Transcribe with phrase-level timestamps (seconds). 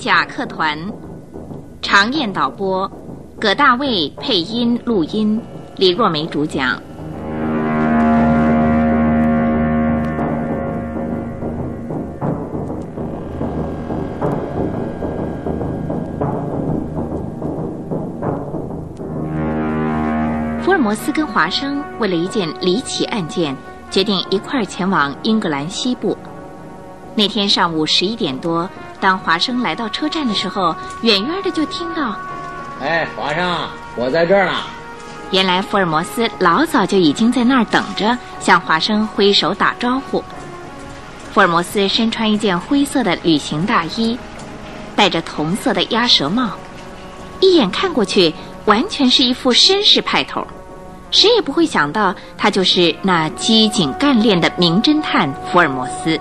[0.00, 0.78] 甲客团，
[1.82, 2.90] 常燕导播，
[3.38, 5.38] 葛大卫配音录音，
[5.76, 6.80] 李若梅主讲。
[20.62, 23.54] 福尔摩斯跟华生为了一件离奇案件，
[23.90, 26.16] 决定一块儿前往英格兰西部。
[27.14, 28.68] 那天上午十一点多，
[29.00, 32.16] 当华生来到车站的时候，远远的就听到
[32.80, 34.52] ：“哎，华生，我在这儿呢。”
[35.30, 40.24] 原来福尔摩斯老早就已经在那儿等着，向华生挥手打招呼。
[41.32, 44.18] 福尔摩斯身穿一件灰色的旅行大衣，
[44.96, 46.50] 戴着同色的鸭舌帽，
[47.40, 48.34] 一眼看过去，
[48.64, 50.44] 完全是一副绅士派头。
[51.12, 56.18] 谁也不会想到，他就是那机警干练的名侦探福尔摩斯。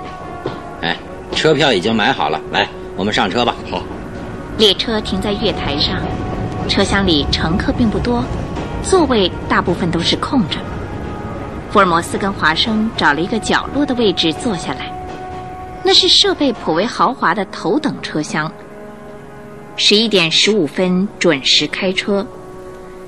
[1.32, 3.56] 哎，车票已经买好了，来，我们上车吧。
[3.70, 3.84] 好。
[4.58, 6.02] 列车停在月台上，
[6.68, 8.24] 车厢里乘客并不多，
[8.84, 10.58] 座位大部分都是空着。
[11.72, 14.92] 福尔摩斯跟华生找了一个角落的位置坐下来，
[15.84, 18.52] 那是设备颇为豪华的头等车厢。
[19.78, 22.28] 十一点十五分准时开车，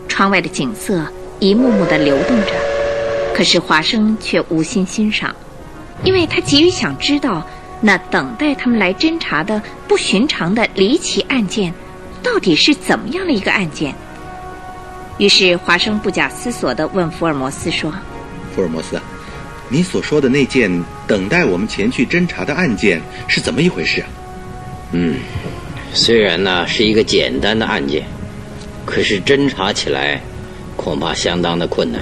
[0.08, 1.04] 窗外的景色
[1.40, 2.54] 一幕幕的流动着，
[3.36, 5.36] 可是华生却无心欣赏，
[6.06, 7.46] 因为他急于想知道。
[7.82, 11.74] 那等待他们来侦查的不寻常的离奇案件，
[12.22, 13.94] 到底是怎么样的一个案件？
[15.18, 17.94] 于是华生不假思索地问福尔摩斯说
[18.56, 19.00] ：“福尔摩斯，
[19.68, 20.72] 你所说的那件
[21.06, 24.08] 等待我们前去侦查的案件是怎么一回事啊？”
[24.94, 25.18] 嗯，
[25.94, 28.04] 虽然呢是一个简单的案件，
[28.86, 30.22] 可是侦查起来
[30.76, 32.02] 恐怕相当的困难。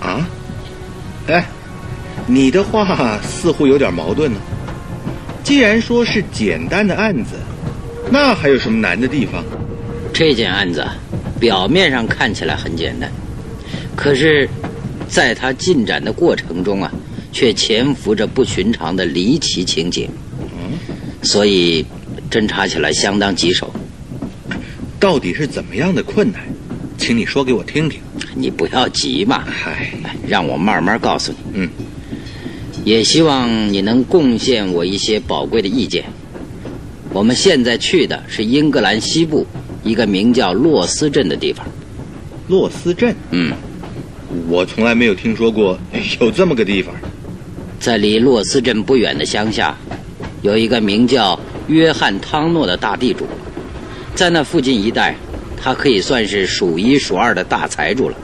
[0.00, 0.26] 啊？
[1.26, 1.44] 哎，
[2.26, 4.40] 你的话似乎有点矛盾呢。
[5.42, 7.36] 既然说是简单的案子，
[8.10, 9.44] 那还有什么难的地方？
[10.12, 10.86] 这件案子
[11.38, 13.10] 表面上看起来很简单，
[13.96, 14.48] 可是，
[15.08, 16.92] 在它进展的过程中啊，
[17.32, 20.08] 却潜伏着不寻常的离奇情节。
[20.40, 20.78] 嗯，
[21.22, 21.84] 所以
[22.30, 23.72] 侦查起来相当棘手。
[24.98, 26.42] 到底是怎么样的困难？
[26.98, 28.00] 请你说给我听听。
[28.34, 29.90] 你不要急嘛，嗨，
[30.28, 31.38] 让我慢慢告诉你。
[31.54, 31.70] 嗯。
[32.84, 36.04] 也希望你能贡献我一些宝贵的意见。
[37.12, 39.46] 我们现在去的是英格兰西部
[39.82, 41.66] 一个名叫洛斯镇的地方。
[42.48, 43.14] 洛斯镇？
[43.30, 43.52] 嗯，
[44.48, 45.78] 我从来没有听说过
[46.20, 46.94] 有这么个地方。
[47.78, 49.76] 在离洛斯镇不远的乡下，
[50.42, 53.26] 有一个名叫约翰·汤诺的大地主，
[54.14, 55.14] 在那附近一带，
[55.56, 58.16] 他可以算是数一数二的大财主了。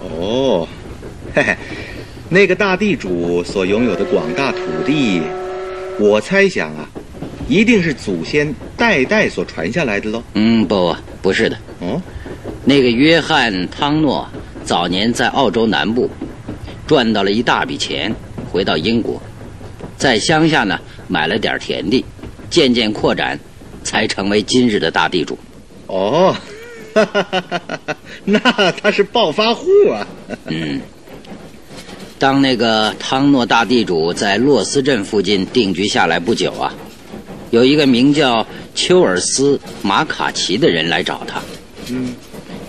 [0.00, 0.68] 哦，
[1.34, 1.56] 嘿嘿。
[2.34, 5.22] 那个大地主所拥有的广大土地，
[6.00, 6.88] 我猜想啊，
[7.48, 10.20] 一定是祖先代代所传下来的喽。
[10.34, 11.56] 嗯，不，不是的。
[11.78, 12.02] 哦，
[12.64, 14.28] 那个约翰·汤诺
[14.64, 16.10] 早年在澳洲南部
[16.88, 18.12] 赚到了一大笔钱，
[18.50, 19.22] 回到英国，
[19.96, 22.04] 在乡下呢买了点田地，
[22.50, 23.38] 渐渐扩展，
[23.84, 25.38] 才成为今日的大地主。
[25.86, 26.34] 哦，
[28.26, 28.40] 那
[28.72, 30.04] 他是暴发户啊。
[30.50, 30.80] 嗯。
[32.18, 36.72] 当那个汤诺大地主在洛斯镇附近定居下来不久啊，
[37.50, 41.42] 有一个名叫丘尔斯·马卡奇的人来找他。
[41.90, 42.14] 嗯，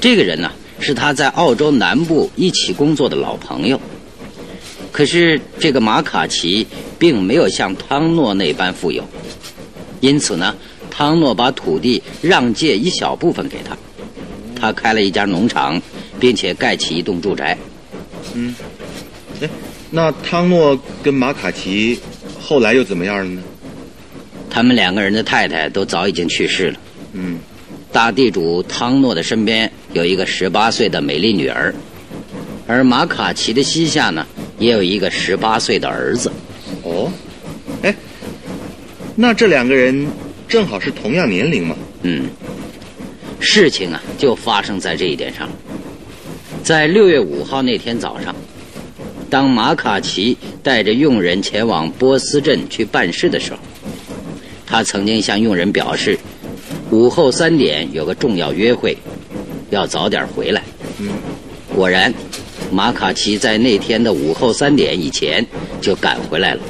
[0.02, 3.80] 这个人呢是他在澳洲南部一起工作的老朋友。
[4.92, 6.66] 可是这个马卡奇
[6.98, 9.04] 并没有像汤诺那般富有，
[10.02, 10.56] 因此呢，
[10.90, 13.78] 汤诺把土地让借一小部分给他，
[14.60, 15.82] 他开了一家农场，
[16.20, 17.58] 并且盖起一栋住宅。
[18.34, 18.56] 嗯。
[19.42, 19.50] 哎，
[19.92, 22.00] 那汤诺跟马卡奇
[22.42, 23.42] 后来又怎么样了呢？
[24.50, 26.80] 他们两个人的太太都早已经去世了。
[27.14, 27.40] 嗯，
[27.92, 31.74] 大地主汤诺的身边有一个十八岁的美丽女儿，
[32.66, 34.26] 而马卡奇的膝下呢
[34.58, 36.32] 也有一个十八岁的儿子。
[36.84, 37.12] 哦，
[37.82, 37.94] 哎，
[39.16, 40.08] 那这两个人
[40.48, 41.76] 正好是同样年龄吗？
[42.04, 42.30] 嗯，
[43.42, 45.50] 事情啊就发生在这一点上，
[46.64, 48.34] 在六月五号那天早上。
[49.30, 53.60] 当马卡奇带着佣人前往波斯镇去办事的时候，
[54.66, 56.18] 他曾经向佣人表示，
[56.92, 58.98] 午后三点有个重要约会，
[59.70, 60.62] 要早点回来。
[61.74, 62.14] 果然，
[62.72, 65.46] 马卡奇在那天的午后三点以前
[65.82, 66.62] 就赶回来了。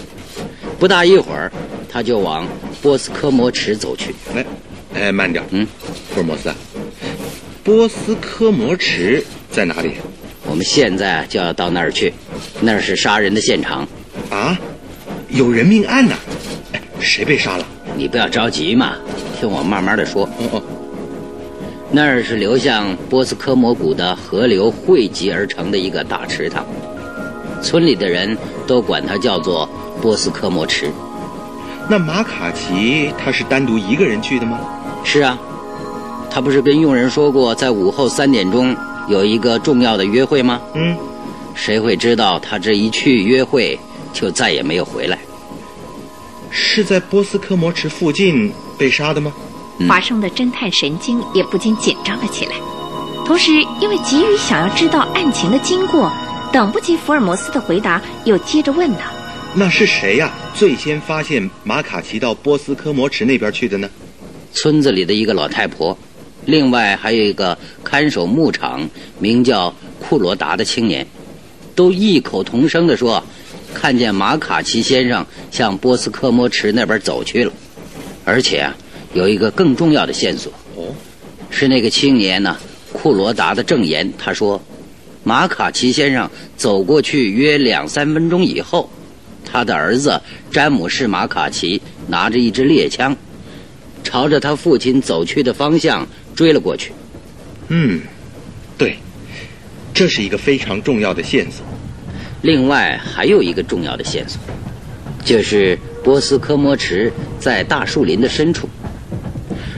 [0.80, 1.52] 不大一会儿，
[1.90, 2.48] 他就往
[2.82, 4.14] 波斯科摩池走去。
[4.34, 4.46] 哎，
[4.94, 5.44] 哎，慢点。
[5.52, 5.66] 嗯，
[6.10, 6.54] 福尔摩斯，
[7.64, 9.94] 波斯科摩池在哪里？
[10.56, 12.14] 我们现在就要到那儿去，
[12.62, 13.86] 那是杀人的现场。
[14.30, 14.58] 啊，
[15.28, 16.16] 有人命案呐！
[17.02, 17.68] 谁被杀了？
[17.98, 18.94] 你不要着急嘛，
[19.38, 20.24] 听我慢慢的说。
[20.24, 20.64] 哦哦，
[21.92, 26.66] 那儿是流向波斯科摩谷的河流汇集而成的一个大池塘，
[27.62, 29.70] 村里的人都管它叫做
[30.02, 30.90] 波斯科摩池。
[31.90, 34.58] 那马卡奇他是单独一个人去的吗？
[35.04, 35.38] 是啊，
[36.32, 38.74] 他不是跟佣人说过，在午后三点钟
[39.08, 40.62] 有一个重要的约会吗？
[40.74, 40.98] 嗯，
[41.54, 43.78] 谁会知道他这一去约会
[44.14, 45.18] 就再也没有回来？
[46.50, 49.34] 是在波斯科摩池附近被杀的吗？
[49.78, 52.54] 嗯华生的侦探神经也不禁紧张了起来，
[53.26, 56.10] 同时因为急于想要知道案情的经过，
[56.54, 59.02] 等不及福尔摩斯的回答，又接着问道
[59.54, 63.90] 那是谁呀、最先发现马卡奇到波斯科摩池那边去的呢？
[64.54, 65.98] 村子里的一个老太婆，
[66.46, 68.90] 另外还有一个看守牧场
[69.20, 71.06] 名叫库罗达的青年，
[71.76, 73.24] 都异口同声地说，
[73.74, 77.52] 看见马卡奇先生向波斯科摩池那边走去了，
[78.24, 78.76] 而且啊，
[79.14, 80.94] 有一个更重要的线索，哦，
[81.50, 82.58] 是那个青年呢，
[82.94, 84.12] 库罗达的证言。
[84.18, 84.62] 他说，
[85.24, 88.90] 马卡奇先生走过去约两三分钟以后，
[89.44, 90.22] 他的儿子
[90.52, 93.16] 詹姆士马卡奇拿着一支猎枪，
[94.04, 96.92] 朝着他父亲走去的方向追了过去。
[97.70, 98.02] 嗯，
[98.78, 98.98] 对，
[99.94, 101.66] 这是一个非常重要的线索。
[102.42, 104.40] 另外还有一个重要的线索，
[105.24, 108.70] 就是波斯科摩池在大树林的深处，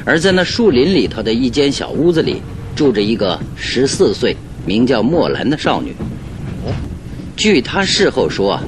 [0.04, 2.42] 而在那树林里头的一间小屋子里，
[2.76, 5.96] 住着一个十四岁、名叫莫兰的少女。
[7.38, 8.64] 据她事后说啊，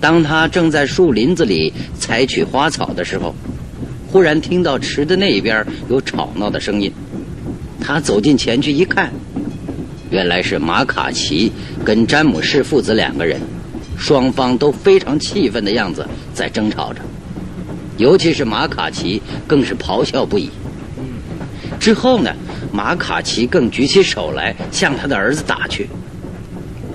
[0.00, 3.34] 当她正在树林子里采取花草的时候，
[4.12, 6.92] 忽然听到池的那边有吵闹的声音，
[7.80, 9.10] 他走近前去一看，
[10.10, 11.50] 原来是马卡奇
[11.82, 13.40] 跟詹姆士父子两个人，
[13.96, 17.00] 双方都非常气愤的样子在争吵着，
[17.96, 20.50] 尤其是马卡奇更是咆哮不已。
[21.80, 22.34] 之后呢，
[22.70, 25.88] 马卡奇更举起手来向他的儿子打去，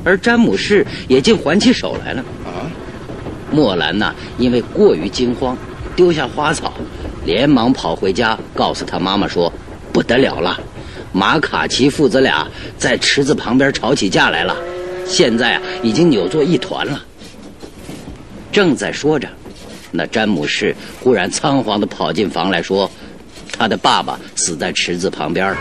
[0.03, 2.23] 而詹姆士也竟还起手来了。
[2.45, 2.69] 啊，
[3.51, 5.57] 莫兰呐，因为过于惊慌，
[5.95, 6.71] 丢下花草，
[7.27, 9.51] 连忙跑回家，告诉他妈妈说
[9.91, 10.57] ：“不得了了，
[11.11, 12.47] 马卡奇父子俩
[12.77, 14.55] 在池子旁边吵起架来了，
[15.05, 17.03] 现在啊已经扭作一团了。”
[18.49, 19.27] 正在说着，
[19.91, 22.89] 那詹姆士忽然仓皇地跑进房来说
[23.51, 25.53] ：“他的爸爸死在池子旁边。”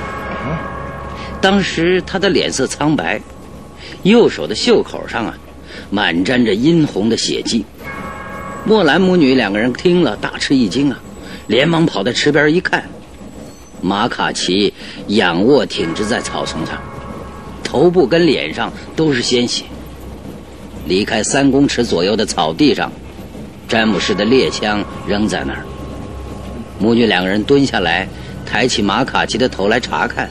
[1.43, 3.21] 当时他的脸色苍白，
[4.05, 5.37] 右手的袖口上啊，
[5.91, 7.65] 满沾着殷红的血迹。
[8.65, 10.99] 莫兰母女两个人听了大吃一惊啊，
[11.47, 12.89] 连忙跑到池边一看，
[13.81, 14.75] 马卡奇
[15.09, 16.79] 仰卧挺直在草丛上，
[17.63, 19.65] 头部跟脸上都是鲜血。
[20.87, 22.91] 离开三公尺左右的草地上，
[23.69, 25.65] 詹姆士的猎枪扔在那儿。
[26.79, 28.09] 母女两个人蹲下来，
[28.45, 30.29] 抬起马卡奇的头来查看，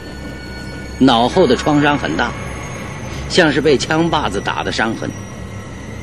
[0.99, 2.31] 脑后的创伤很大，
[3.29, 5.09] 像是被枪把子打的伤痕，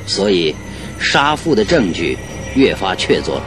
[0.06, 0.54] 所以
[0.98, 2.18] 杀父的证据
[2.54, 3.42] 越发确凿了。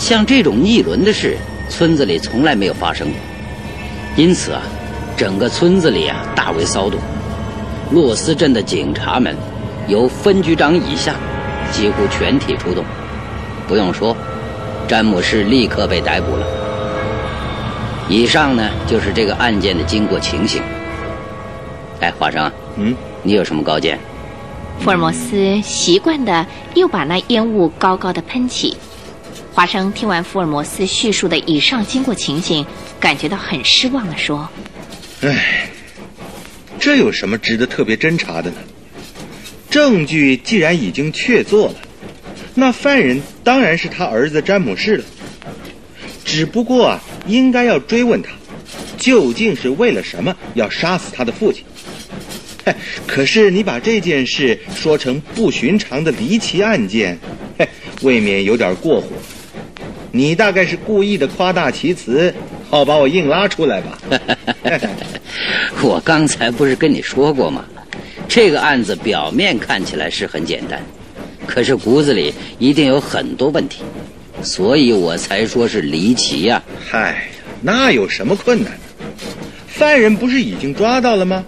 [0.00, 1.36] 像这种逆伦的事，
[1.68, 3.16] 村子里从来没有发生过，
[4.16, 4.62] 因此啊，
[5.14, 6.98] 整个村子里啊大为骚动。
[7.92, 9.36] 洛斯镇的警察们，
[9.88, 11.14] 由分局长以下，
[11.70, 12.82] 几乎全体出动。
[13.68, 14.16] 不用说，
[14.88, 16.46] 詹姆士立刻被逮捕了。
[18.08, 20.62] 以上呢，就是这个案件的经过情形。
[22.00, 23.98] 哎，华生，嗯，你有什么高见？
[24.80, 28.74] 福尔摩斯习惯的又把那烟雾高高的喷起。
[29.52, 32.64] 华生听完福尔摩斯叙述的以上经过情形，
[32.98, 34.48] 感觉到很失望的说
[35.22, 35.68] 唉，
[36.78, 38.56] 这有什么值得特别侦查的呢？
[39.68, 41.74] 证据既然已经确凿了，
[42.54, 45.04] 那犯人当然是他儿子詹姆士了。
[46.24, 48.30] 只不过啊，应该要追问他，
[48.98, 51.64] 究竟是为了什么要杀死他的父亲？
[52.64, 52.74] 嘿，
[53.06, 57.18] 可是你把这件事说成不寻常的离奇案件，
[57.58, 57.68] 嘿，
[58.02, 59.08] 未免有点过火。
[60.12, 62.34] 你大概是故意的夸大其词，
[62.68, 63.98] 好把我硬拉出来吧？
[65.82, 67.64] 我刚才不是跟你说过吗？
[68.28, 70.80] 这个案子表面看起来是很简单，
[71.46, 73.82] 可是骨子里一定有很多问题，
[74.42, 77.28] 所以我才说是离奇呀、嗨，
[77.60, 78.78] 那有什么困难呢？
[79.66, 81.44] 犯人不是已经抓到了吗？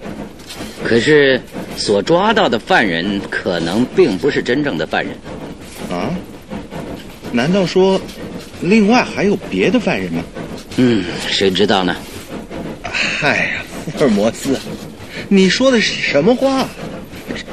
[0.84, 1.40] 可是
[1.76, 5.16] 所抓到的犯人可能并不是真正的犯人。
[5.90, 6.10] 啊？
[7.30, 8.00] 难道说，
[8.62, 10.22] 另外还有别的犯人吗？
[10.76, 11.94] 嗯，谁知道呢？
[12.82, 13.62] 嗨呀，
[13.96, 14.58] 福尔摩斯，
[15.28, 16.66] 你说的是什么话？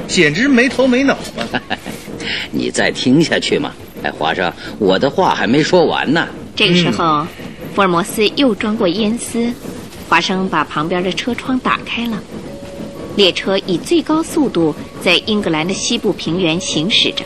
[0.06, 1.60] 简直没头没脑嘛！
[2.50, 3.72] 你再听下去嘛。
[4.02, 6.26] 哎，华生，我的话还没说完呢。
[6.56, 7.26] ：“这个时候，
[7.74, 9.52] 福尔摩斯又装过烟丝，
[10.08, 12.20] 华生把旁边的车窗打开了。
[13.16, 17.24] 列车以最高速度在英格兰的西部平原行驶着，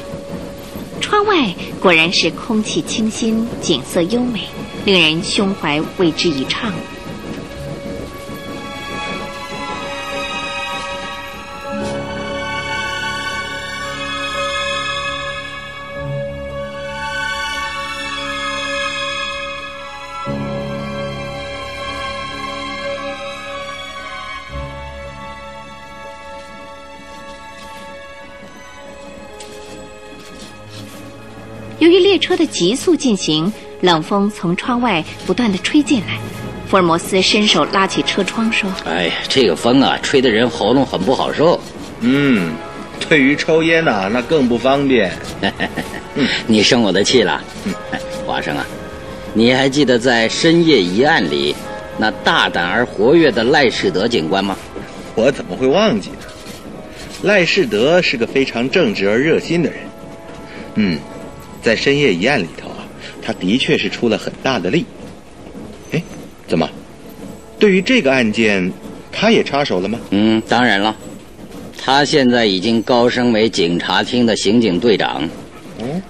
[1.01, 4.41] 窗外果然是空气清新，景色优美，
[4.85, 6.73] 令人胸怀为之一畅。
[32.55, 36.17] 急速进行，冷风从窗外不断的吹进来。
[36.69, 41.61] 福尔摩斯伸手拉起车窗说：“哎呀，这个风啊，吹得人喉咙很不好受。
[41.99, 42.53] 嗯，
[43.09, 45.11] 对于抽烟呐，那更不方便。
[46.47, 47.43] 你生我的气了，
[48.25, 48.65] 华生啊，
[49.35, 51.57] 你还记得在深夜疑案里
[51.99, 54.57] 那大胆而活跃的赖士德警官吗？
[55.17, 56.17] 我怎么会忘记呢？
[57.23, 59.81] 赖士德是个非常正直而热心的人。
[60.77, 61.01] 嗯。”
[61.65, 62.87] 在深夜一案里头啊，
[63.23, 64.85] 他的确是出了很大的力。
[65.93, 66.03] 哎，
[66.47, 66.69] 怎么？
[67.59, 68.71] 对于这个案件，
[69.11, 69.99] 他也插手了吗？
[70.11, 70.95] 嗯，当然了，
[71.79, 75.27] 他现在已经高升为警察厅的刑警队长。
[75.79, 76.03] 哦，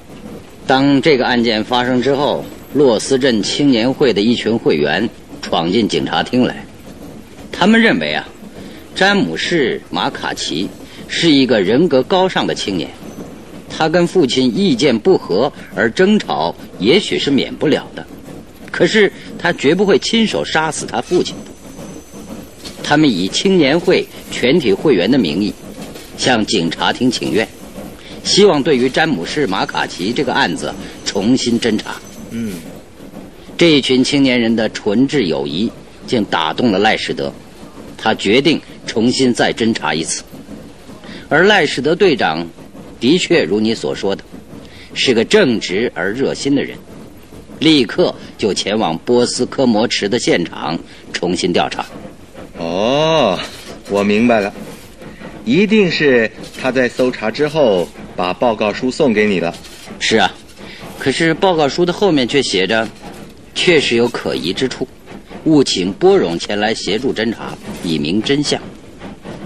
[0.66, 5.08] 当这个案件发生之后，洛斯镇青年会的一群会员
[5.40, 6.66] 闯进警察厅来，
[7.52, 8.26] 他们认为啊，
[8.96, 10.68] 詹姆士·马卡奇
[11.06, 12.90] 是一个人格高尚的青年。
[13.76, 18.06] 他跟父亲意见不合而争吵，也许是免不了的，
[18.70, 21.34] 可是他绝不会亲手杀死他父亲。
[22.84, 25.52] 他们以青年会全体会员的名义，
[26.16, 27.48] 向警察厅请愿，
[28.22, 30.72] 希望对于詹姆士·马卡奇这个案子
[31.04, 31.96] 重新侦查。
[32.30, 32.52] 嗯，
[33.58, 35.70] 这一群青年人的纯挚友谊
[36.06, 37.32] 竟打动了赖士德，
[37.96, 40.22] 他决定重新再侦查一次，
[41.28, 42.46] 而赖士德队长。
[43.04, 44.24] 的确如你所说的，
[44.94, 46.74] 是个正直而热心的人，
[47.58, 50.78] 立刻就前往波斯科摩池的现场
[51.12, 51.84] 重新调查。
[52.56, 53.38] 哦，
[53.90, 54.50] 我明白了，
[55.44, 59.54] 一定是他在搜查之后把报告书送给你了。
[60.00, 60.34] 是啊，
[60.98, 62.88] 可是报告书的后面却写着，
[63.54, 64.88] 确实有可疑之处，
[65.44, 68.58] 务请波荣前来协助侦查，以明真相。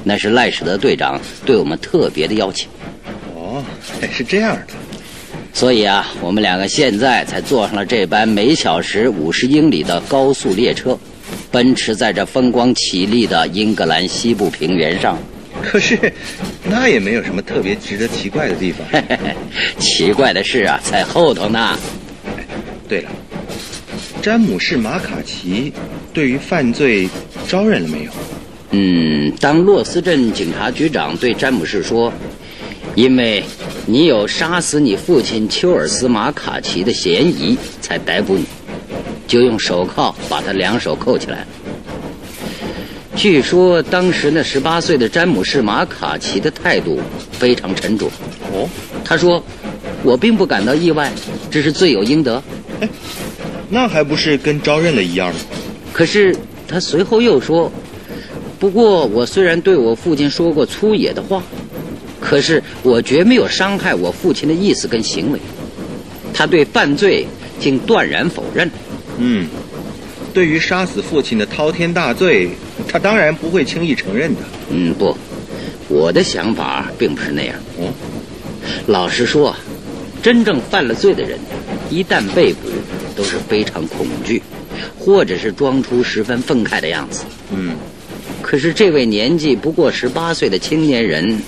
[0.04, 2.68] 那是赖史德队长对我们特别的邀请。
[4.12, 4.74] 是这样的，
[5.52, 10.98] 所以啊，我们两个现在才坐上了这班每小时五十英里的高速列车，
[11.50, 15.18] 奔驰在这风光绮丽的英格兰西部平原上。
[15.60, 15.98] 可是，
[16.64, 18.86] 那也没有什么特别值得奇怪的地方。
[19.80, 21.76] 奇怪的事啊，在后头呢。
[22.88, 23.10] 对了，
[24.22, 25.72] 詹姆士·马卡奇
[26.14, 27.08] 对于犯罪
[27.48, 28.10] 招认了没有？
[28.70, 32.12] 嗯，当洛斯镇警察局长对詹姆士说。
[32.98, 33.44] 因为
[33.86, 38.44] 你有杀死你父亲丘尔斯·马卡奇的嫌疑，才逮捕你，
[39.28, 41.46] 就用手铐把他两手扣起来。
[43.14, 46.98] 据说当时那十八岁的詹姆士·马卡奇的态度
[47.30, 48.06] 非常沉着。
[48.52, 48.68] 哦，
[49.04, 49.40] 他说
[50.02, 51.12] ：“我并不感到意外，
[51.52, 52.42] 这是罪有应得。”
[52.82, 52.88] 哎，
[53.68, 55.40] 那还不是跟招认了一样吗？
[55.92, 56.34] 可是
[56.66, 57.70] 他随后又说
[58.58, 61.40] ：“不过我虽然对我父亲说过粗野的话。”
[62.28, 65.40] 可是我绝没有伤害我父亲的意思跟行为，
[66.34, 67.26] 他对犯罪
[67.58, 68.70] 竟断然否认。
[69.16, 69.48] 嗯，
[70.34, 72.50] 对于杀死父亲的滔天大罪，
[72.86, 74.42] 他当然不会轻易承认的。
[74.68, 75.16] 嗯，不，
[75.88, 77.54] 我的想法并不是那样。
[77.80, 77.90] 嗯，
[78.86, 79.56] 老实说，
[80.22, 81.38] 真正犯了罪的人，
[81.88, 82.68] 一旦被捕，
[83.16, 84.42] 都是非常恐惧，
[84.98, 87.24] 或者是装出十分愤慨的样子。
[87.56, 87.74] 嗯，
[88.42, 91.40] 可是这位年纪不过十八岁的青年人。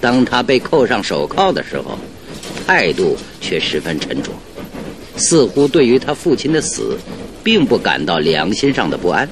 [0.00, 1.98] 当他被扣上手铐的时候，
[2.66, 4.30] 态度却十分沉着，
[5.16, 6.98] 似乎对于他父亲的死，
[7.42, 9.28] 并不感到良心上的不安。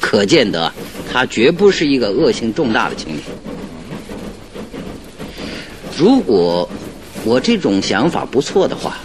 [0.00, 0.72] 可见得，
[1.12, 3.20] 他绝不是一个恶性重大的青年。
[5.96, 6.68] 如果
[7.24, 8.96] 我这种想法不错的话，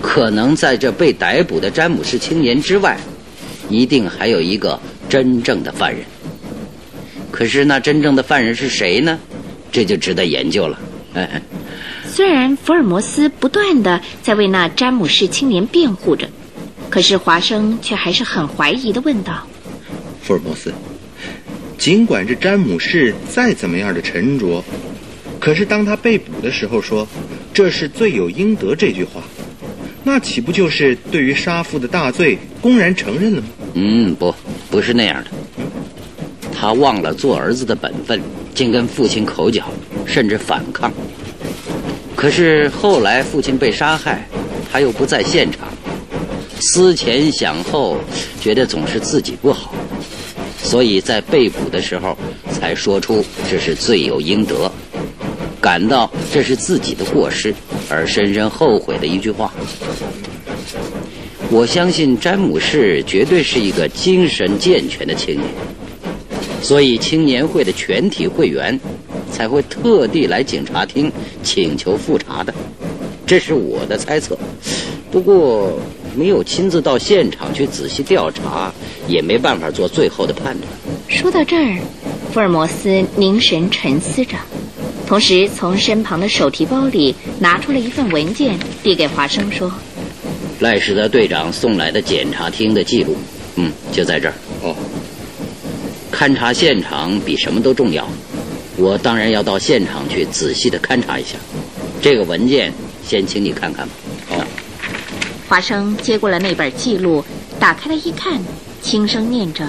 [0.00, 2.96] 可能在这被逮捕的詹姆士青年之外，
[3.68, 4.78] 一定还有一个
[5.08, 6.04] 真正的犯人。
[7.32, 9.18] 可是，那真正的犯人是谁呢？
[9.74, 10.78] 这就值得研究了。
[12.06, 16.28] 虽然福尔摩斯不断的在为那詹姆士青年辩护着，
[16.88, 19.44] 可是华生却还是很怀疑的问道
[20.22, 20.72] ：“福尔摩斯，
[21.76, 24.62] 尽管这詹姆士再怎么样的沉着，
[25.40, 27.04] 可是当他被捕的时候说
[27.52, 29.20] 这是罪有应得这句话，
[30.04, 33.48] 那岂不就是对于杀父的大罪公然承认了吗？
[33.74, 34.32] 嗯，不，
[34.70, 35.30] 不是那样的。
[36.52, 38.22] 他忘了做儿子的本分，
[38.54, 39.64] 竟跟父亲口角，
[40.06, 40.92] 甚至反抗。
[42.14, 44.26] 可是后来父亲被杀害，
[44.72, 45.68] 他又不在现场，
[46.60, 47.98] 思前想后，
[48.40, 49.74] 觉得总是自己不好，
[50.62, 52.16] 所以在被捕的时候
[52.52, 54.70] 才说出这是罪有应得，
[55.60, 57.52] 感到这是自己的过失
[57.90, 59.52] 而深深后悔的一句话。
[61.50, 65.46] 我相信詹姆士绝对是一个精神健全的青年，
[66.64, 68.80] 所以青年会的全体会员
[69.30, 72.54] 才会特地来警察厅请求复查的，
[73.26, 74.36] 这是我的猜测。
[75.12, 75.78] 不过
[76.16, 78.72] 没有亲自到现场去仔细调查，
[79.06, 80.66] 也没办法做最后的判断。
[81.06, 81.78] 说到这儿，
[82.32, 84.38] 福尔摩斯凝神沉思着，
[85.06, 89.70] 同时从身旁的手提包里拿出了一份文件，递给华生说。
[90.60, 93.14] 赖史德队长送来的检察厅的记录，
[93.56, 94.34] 嗯，就在这儿。
[94.62, 94.74] 哦，
[96.14, 98.06] 勘察现场比什么都重要，
[98.76, 101.36] 我当然要到现场去仔细的勘察一下。
[102.00, 102.72] 这个文件
[103.04, 103.94] 先请你看看吧。
[104.28, 104.36] 好。
[105.48, 107.24] 华生接过了那本记录，
[107.58, 108.40] 打开来一看，
[108.80, 109.68] 轻声念着：“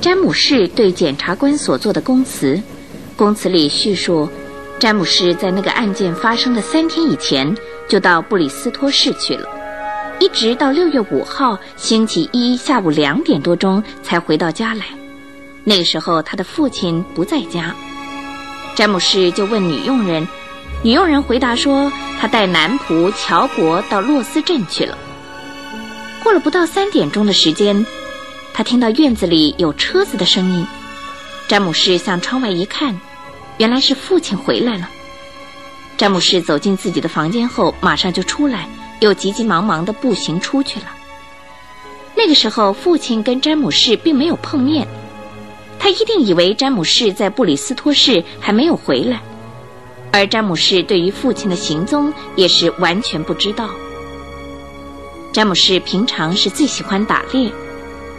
[0.00, 2.60] 詹姆士对检察官所做的供词，
[3.14, 4.28] 供词里叙述，
[4.78, 7.54] 詹姆士在那个案件发生的三天以前
[7.86, 9.46] 就到布里斯托市去了。”
[10.18, 14.84] 一直到六月五号星期一下午两点多钟才回到家来，
[15.64, 17.74] 那个时候他的父亲不在家。
[18.74, 20.26] 詹姆士就问女佣人，
[20.82, 24.96] 女佣人回答说他带男仆乔伯到洛斯镇去了。
[26.22, 27.84] 过了不到三点钟的时间，
[28.54, 30.66] 他听到院子里有车子的声音。
[31.48, 32.98] 詹姆士向窗外一看，
[33.58, 34.88] 原来是父亲回来了。
[35.96, 38.68] 詹姆士走进自己的房间后，马上就出来。
[39.00, 40.86] 又急急忙忙地步行出去了。
[42.14, 44.86] 那个时候，父亲跟詹姆士并没有碰面，
[45.82, 49.20] 他一定以为詹姆士在布里斯托市还没有回来，
[50.12, 53.68] 而詹姆士对于父亲的行踪也是完全不知道。
[55.32, 57.50] 詹姆士平常是最喜欢打猎，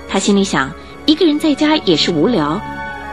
[0.10, 0.74] 他心里想，
[1.06, 2.60] 一个人在家也是无聊，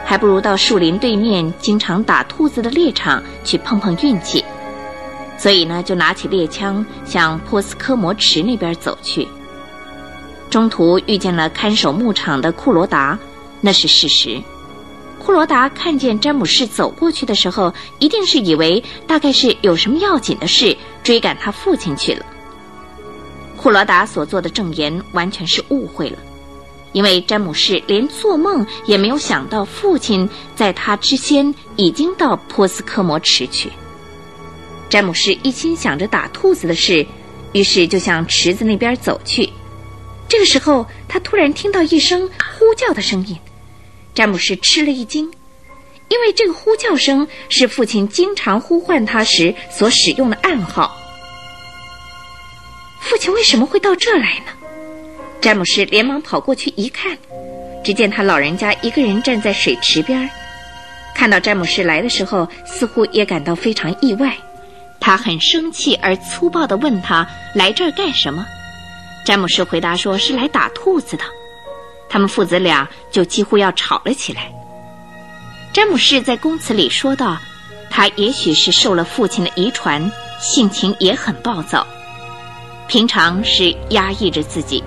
[0.03, 4.43] 还不如到树林对面经常打兔子的猎场去碰碰运气。
[5.37, 9.25] 所以呢，就拿起猎枪向波斯科摩池那边走去。
[10.49, 13.17] 中途遇见了看守牧场的库罗达，
[13.61, 14.41] 那是事实。
[15.23, 22.25] 库罗达看见詹姆士走过去的时候，一定是以为大概是有什么要紧的事，追赶他父亲去了。
[23.55, 26.17] 库罗达所做的证言完全是误会了，
[26.91, 33.71] 因为詹姆士连做梦也没有想到父亲在他之先已经到波斯科摩池去。
[34.89, 37.05] 詹姆士一心想着打兔子的事，
[37.53, 39.47] 于是就向池子那边走去。
[40.27, 43.37] 这个时候，他突然听到一声呼叫的声音。
[44.13, 45.31] 詹姆士吃了一惊，
[46.09, 50.97] 因为这个呼叫声是父亲经常呼唤他时所使用的暗号。
[52.99, 54.51] 父亲为什么会到这来呢？
[55.39, 57.17] 詹姆士连忙跑过去一看，
[57.83, 60.29] 只见他老人家一个人站在水池边
[61.15, 64.37] 看到詹姆士来的时候，似乎也感到非常意外。
[64.99, 68.45] 他很生气而粗暴地问他来这儿干什么？
[69.25, 71.23] 詹姆士回答说是来打兔子的。
[72.11, 74.51] 他们父子俩就几乎要吵了起来。
[75.71, 77.37] 詹姆士在公词里说道
[77.89, 81.87] ：“他也许是受了父亲的遗传，性情也很暴躁。
[82.89, 84.83] 平常是压抑着自己，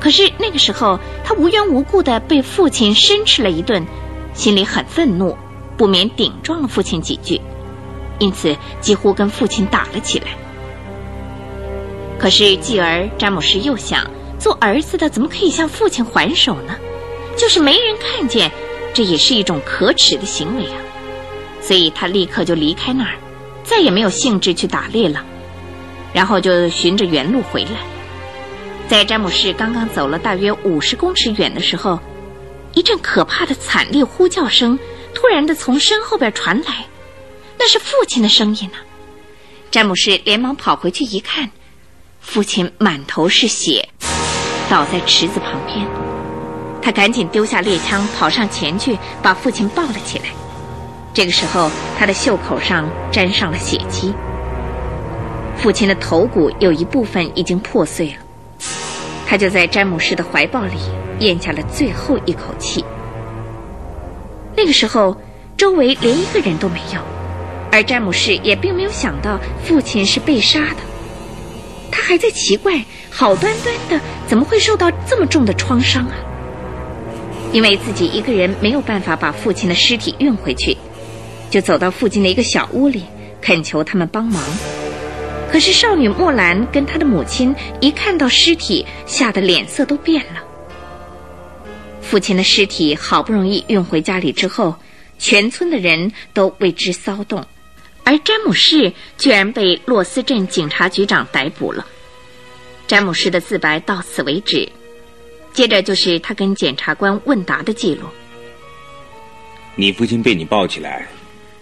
[0.00, 3.84] 可是那个时候他无缘无故地被父亲申斥了一顿，
[4.32, 5.36] 心里很愤怒，
[5.76, 7.38] 不免顶撞了父亲几句。”
[8.18, 10.28] 因此，几乎跟父亲打了起来。
[12.18, 16.76] 可是，继而詹姆士又想，做儿子的怎么可以向父亲还手呢？
[17.36, 18.50] 就是没人看见，
[18.92, 20.76] 这也是一种可耻的行为啊！
[21.60, 23.14] 所以他立刻就离开那儿，
[23.64, 25.24] 再也没有兴致去打猎了。
[26.12, 27.80] 然后就循着原路回来。
[28.88, 31.98] 在詹姆士刚刚走了大约五十公尺远的时候，
[32.74, 34.78] 一阵可怕的惨烈呼叫声
[35.14, 36.86] 突然的从身后边传来。
[37.58, 38.78] 那是父亲的声音呢！
[39.70, 41.50] 詹姆士连忙跑回去一看，
[42.20, 43.88] 父亲满头是血，
[44.68, 45.86] 倒在池子旁边。
[46.82, 50.24] 他赶紧丢下猎枪，跑上前去把父亲抱了起来。
[51.12, 54.12] 这个时候，他的袖口上沾上了血迹。
[55.56, 58.16] 父亲的头骨有一部分已经破碎了，
[59.26, 60.76] 他就在詹姆士的怀抱里
[61.20, 62.84] 咽下了最后一口气。
[64.56, 65.16] 那个时候，
[65.56, 67.00] 周围连一个人都没有。
[67.72, 70.76] 而詹姆士也并没有想到父亲是被杀的，
[71.96, 76.14] 他还在奇怪，好端端的怎么会受到这么重的创伤啊？
[77.52, 80.76] 因为自己一个人没有办法把父亲的尸体运回去，
[81.50, 83.04] 就走到附近的一个小屋里，
[83.40, 84.42] 恳求他们帮忙。
[85.52, 90.42] 可是少女莫兰跟她的母亲一看到尸体，吓得脸色都变了。
[92.02, 94.74] 父亲的尸体好不容易运回家里之后，
[95.20, 97.46] 全村的人都为之骚动，
[98.04, 101.86] 而詹姆士居然被洛斯镇警察局长逮捕了。
[102.86, 104.68] 詹姆士的自白到此为止。
[105.52, 108.08] 接着就是他跟检察官问答的记录。
[109.76, 111.06] 你父亲被你抱起来，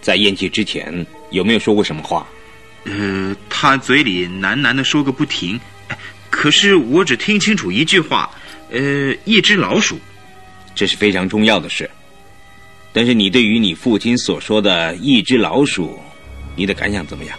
[0.01, 2.27] 在咽气之前有没有说过什么话？
[2.85, 5.59] 呃，他嘴里喃喃的说个不停，
[6.29, 8.29] 可是我只听清楚一句话，
[8.71, 9.97] 呃，一只老鼠。
[10.75, 11.89] 这是非常重要的事。
[12.91, 15.99] 但是你对于你父亲所说的一只老鼠，
[16.55, 17.37] 你的感想怎么样？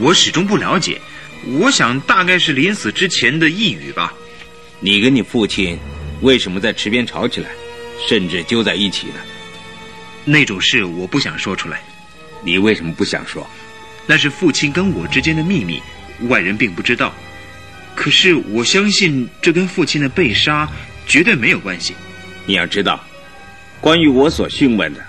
[0.00, 1.00] 我始终不了解，
[1.58, 4.12] 我想大概是临死之前的一语吧。
[4.80, 5.78] 你跟你父亲
[6.20, 7.48] 为什么在池边吵起来，
[8.08, 9.14] 甚至揪在一起呢？
[10.24, 11.82] 那种事我不想说出来。
[12.44, 13.48] 你为什么不想说？
[14.06, 15.80] 那是父亲跟我之间的秘密，
[16.28, 17.12] 外人并不知道。
[17.94, 20.68] 可是我相信这跟父亲的被杀
[21.06, 21.94] 绝对没有关系。
[22.46, 23.04] 你要知道，
[23.80, 25.00] 关于我所讯问的，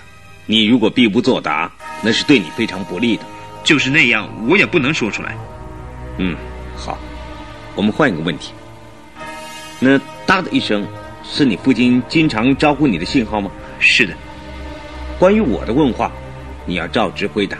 [0.46, 3.24] 你如果必不作答，那是对你非常不利的。
[3.64, 5.34] 就是那样，我也不能说出来。
[6.18, 6.36] 嗯，
[6.76, 6.98] 好，
[7.74, 8.52] 我们换一个问题。
[9.80, 10.86] 那哒的一声，
[11.24, 13.50] 是你父亲经常招呼你的信号吗？
[13.80, 14.14] 是的。
[15.18, 16.12] 关于我的问话，
[16.66, 17.58] 你要照直回答。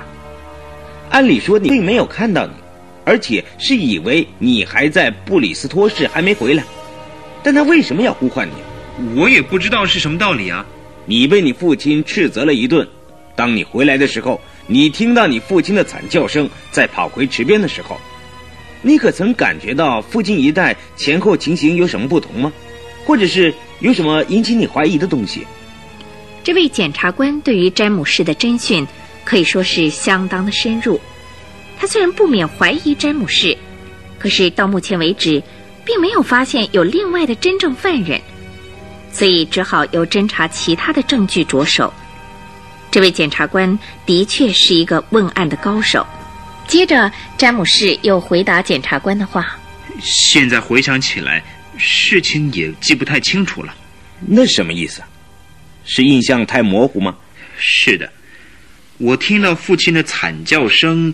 [1.11, 2.53] 按理说你并没有看到你，
[3.05, 6.63] 而且是以为你还在布里斯托市还没回来，
[7.43, 9.15] 但他为什么要呼唤你？
[9.19, 10.65] 我也不知道是什么道理啊。
[11.07, 12.89] 你被你父亲斥责了一顿，
[13.37, 18.01] 当你回来的时候，你听到你父亲的惨叫声，在跑回池边的时候。
[18.83, 22.53] 你可曾感觉到附近一带前后情形有什么不同吗？
[23.07, 25.47] 或者是有什么引起你怀疑的东西？
[26.43, 28.87] 这位检察官对于詹姆士的侦讯
[29.25, 31.01] 可以说是相当的深入。
[31.79, 33.57] 他虽然不免怀疑詹姆士，
[34.19, 35.43] 可是到目前为止，
[35.85, 38.21] 并没有发现有另外的真正犯人，
[39.11, 41.93] 所以只好由侦查其他的证据着手。
[42.95, 43.77] 这位检察官
[44.07, 46.07] 的确是一个问案的高手。
[46.69, 49.59] 接着，詹姆士又回答检察官的话
[50.01, 51.43] ：“现在回想起来，
[51.77, 53.75] 事情也记不太清楚了。
[54.21, 55.03] 那什么意思？
[55.85, 57.17] 是印象太模糊吗
[57.59, 58.13] ？”“是的，
[58.99, 61.13] 我听到父亲的惨叫声，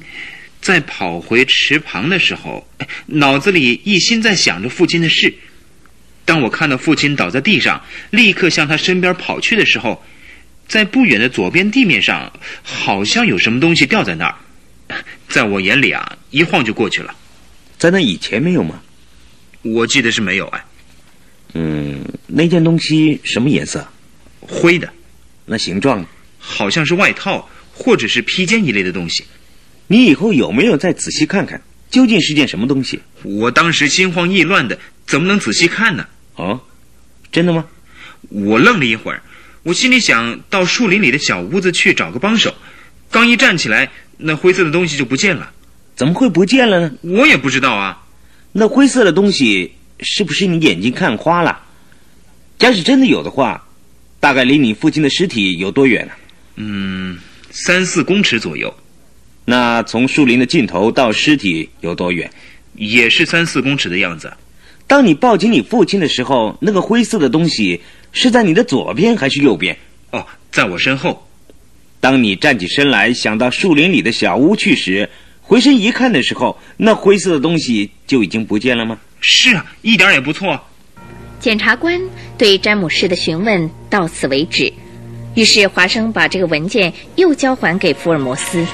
[0.60, 2.68] 在跑回池旁的时候，
[3.06, 5.34] 脑子里一心在想着父亲的事。
[6.26, 10.04] 当我看到父亲倒在地上，立刻向他身边跑去的时候，
[10.70, 14.34] 在不远的左边地面上，好像有什么东西掉在那儿。”
[15.28, 17.14] 在我眼里啊，一晃就过去了。
[17.76, 18.80] 在那以前没有吗？
[19.62, 20.64] 我记得是没有哎。
[21.54, 23.86] 嗯，那件东西什么颜色？
[24.40, 24.88] 灰的。
[25.44, 26.06] 那形状？
[26.38, 29.24] 好像是外套或者是披肩一类的东西。
[29.88, 33.00] 你以后有没有再仔细看看，究竟是件什么东西？
[33.24, 36.06] 我当时心慌意乱的，怎么能仔细看呢？
[36.36, 36.60] 哦，
[37.32, 37.66] 真的吗？
[38.28, 39.22] 我愣了一会儿，
[39.62, 42.54] 我心里想到树林里的小屋子去找个帮手，
[43.10, 43.90] 刚一站起来。
[44.16, 45.50] 那灰色的东西就不见了，
[45.96, 46.92] 怎么会不见了呢？
[47.02, 48.02] 我也不知道啊。
[48.52, 51.58] 那灰色的东西是不是你眼睛看花了？
[52.58, 53.66] 假使真的有的话，
[54.18, 56.12] 大概离你父亲的尸体有多远呢？
[56.56, 57.18] 嗯，
[57.50, 58.74] 三四公尺左右。
[59.46, 62.30] 那从树林的尽头到尸体有多远？
[62.74, 64.32] 也是三四公尺的样子。
[64.86, 67.80] 当你抱紧你父亲的时候，那个灰色的东西
[68.12, 69.76] 是在你的左边还是右边？
[70.10, 71.26] 哦，在我身后。
[72.00, 75.08] 当你站起身来，想到树林里的小屋去时，
[75.42, 78.98] 回身一看的时候，那灰色的东西就已经不见了吗？
[79.20, 80.58] 是啊，一点也不错。
[81.38, 82.00] 检察官
[82.38, 84.72] 对詹姆士的询问到此为止，
[85.34, 88.66] 于是华生把这个文件又交还给福尔摩斯。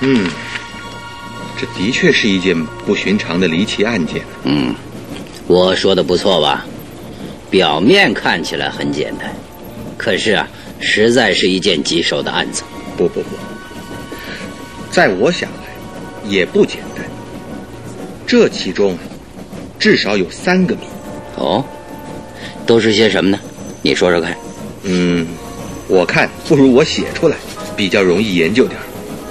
[0.00, 0.28] 嗯，
[1.58, 2.54] 这的确是一件
[2.86, 4.22] 不寻常的离奇案件。
[4.44, 4.74] 嗯，
[5.46, 6.66] 我说的不错吧？
[7.50, 9.34] 表面看起来很简单，
[9.98, 10.48] 可是啊。
[10.82, 12.62] 实在是一件棘手的案子。
[12.96, 13.36] 不不不，
[14.90, 17.04] 在我想来，也不简单。
[18.26, 18.96] 这其中，
[19.78, 20.80] 至少有三个谜。
[21.36, 21.62] 哦，
[22.64, 23.38] 都是些什么呢？
[23.82, 24.34] 你说说看。
[24.84, 25.26] 嗯，
[25.86, 27.36] 我看不如我写出来，
[27.76, 28.80] 比较容易研究点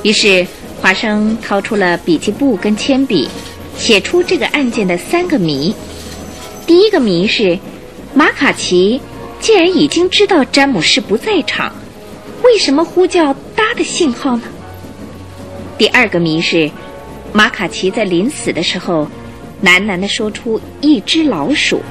[0.03, 0.45] 于是
[0.79, 3.27] 华生掏出了笔记簿跟铅笔，
[3.75, 5.73] 写出这个案件的三个谜。
[6.67, 7.58] 第一个谜是
[8.13, 9.02] 马卡奇。
[9.39, 11.74] 既然已经知道詹姆士不在场，
[12.43, 14.43] 为什么呼叫“哒”的信号呢？
[15.78, 16.69] 第二个谜是，
[17.32, 19.08] 马卡奇在临死的时候，
[19.63, 21.82] 喃喃地说出“一只老鼠”，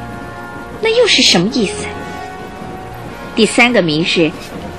[0.82, 1.86] 那又是什么意思？
[3.34, 4.30] 第三个谜是，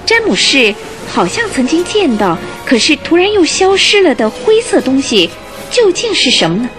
[0.06, 0.76] 詹姆士
[1.08, 5.28] 好像曾经见到，可是突然又消失了的灰色东西，
[5.72, 6.70] 究竟是什么呢？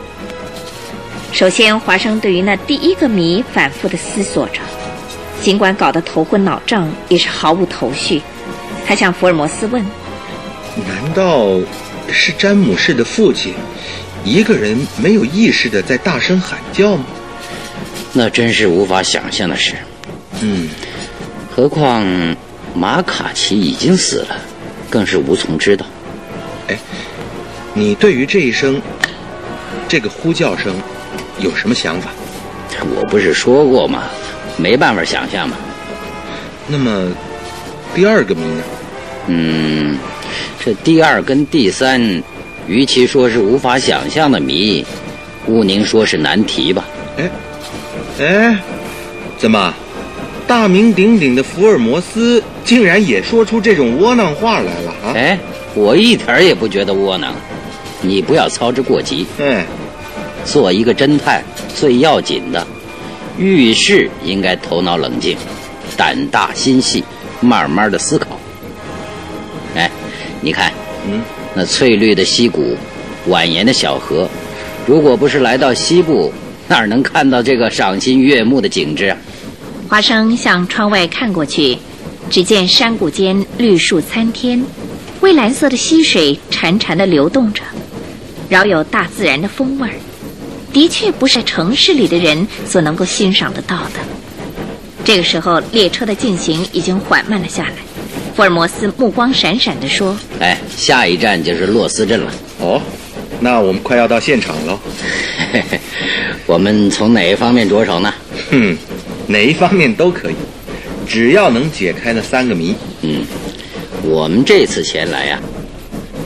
[1.32, 4.60] 首先，华生对于那第一个谜反复的思索着，
[5.40, 8.20] 尽管搞得头昏脑胀，也是毫无头绪。
[8.86, 9.82] 他向福尔摩斯问
[10.86, 11.58] ：“难道
[12.10, 13.54] 是詹姆士的父亲
[14.24, 17.04] 一个人没有意识的在大声喊叫吗？”
[18.12, 19.74] 那真是无法想象的事。
[20.40, 20.68] 嗯，
[21.54, 22.04] 何况
[22.74, 24.36] 马卡奇已经死了，
[24.90, 25.86] 更是无从知道。
[26.66, 26.76] 哎，
[27.72, 28.82] 你对于这一声
[29.88, 30.74] 这个呼叫声？
[31.40, 32.10] 有什么想法？
[32.96, 34.04] 我不是说过吗？
[34.56, 35.56] 没办法想象嘛。
[36.66, 37.08] 那么，
[37.94, 38.62] 第二个谜呢？
[39.26, 39.98] 嗯，
[40.64, 42.22] 这第二跟第三，
[42.66, 44.84] 与其说是无法想象的谜，
[45.46, 46.84] 毋宁说是难题吧。
[47.18, 47.30] 哎，
[48.18, 48.58] 哎，
[49.36, 49.74] 怎么，
[50.46, 55.12] 大名鼎鼎的福尔摩斯竟然也说出这种窝囊话来了啊？
[55.14, 55.38] 哎，
[55.74, 57.34] 我一点也不觉得窝囊，
[58.00, 59.26] 你不要操之过急。
[59.38, 59.64] 哎。
[60.44, 61.42] 做一个侦探
[61.74, 62.66] 最要紧的，
[63.38, 65.36] 遇事应该头脑冷静，
[65.96, 67.04] 胆大心细，
[67.40, 68.38] 慢慢的思考。
[69.76, 69.90] 哎，
[70.40, 70.72] 你看，
[71.06, 71.22] 嗯，
[71.54, 72.76] 那翠绿的溪谷，
[73.28, 74.28] 蜿蜒的小河，
[74.86, 76.32] 如果不是来到西部，
[76.66, 79.16] 哪能看到这个赏心悦目的景致啊？
[79.88, 81.78] 华生向窗外看过去，
[82.28, 84.64] 只见山谷间绿树参天，
[85.20, 87.62] 蔚蓝色的溪水潺潺的流动着，
[88.48, 89.94] 饶有大自然的风味儿。
[90.72, 94.00] 的确不是城市里的人所能够欣赏得到的。
[95.04, 97.72] 这个时候，列车的进行已经缓慢了下来。
[98.36, 102.32] 福尔摩斯目光闪闪地说：“哎，下一站就是洛斯镇了。
[102.60, 102.80] 哦，
[103.40, 104.80] 那我们快要到现场了。
[106.46, 108.14] 我们从哪一方面着手呢？
[108.50, 108.76] 哼，
[109.26, 110.34] 哪一方面都可以，
[111.08, 112.74] 只要能解开那三个谜。
[113.02, 113.24] 嗯，
[114.04, 115.40] 我们这次前来呀，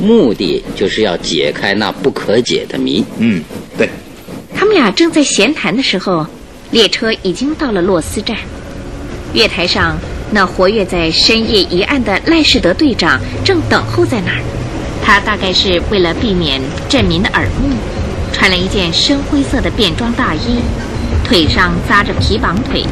[0.01, 3.03] 目的就是要解开那不可解的谜。
[3.19, 3.43] 嗯，
[3.79, 3.89] 对。”
[4.55, 6.27] 他们俩正在闲谈的时候，
[6.71, 8.37] 列车已经到了洛斯站。
[9.33, 9.99] 月台上，
[10.31, 14.39] 那活跃在深夜一案的赖士德队长正等候在那儿。
[15.03, 17.69] 他大概是为了避免镇民的耳目，
[18.33, 20.61] 穿了一件深灰色的便装大衣，
[21.25, 22.85] 腿上扎着皮绑腿，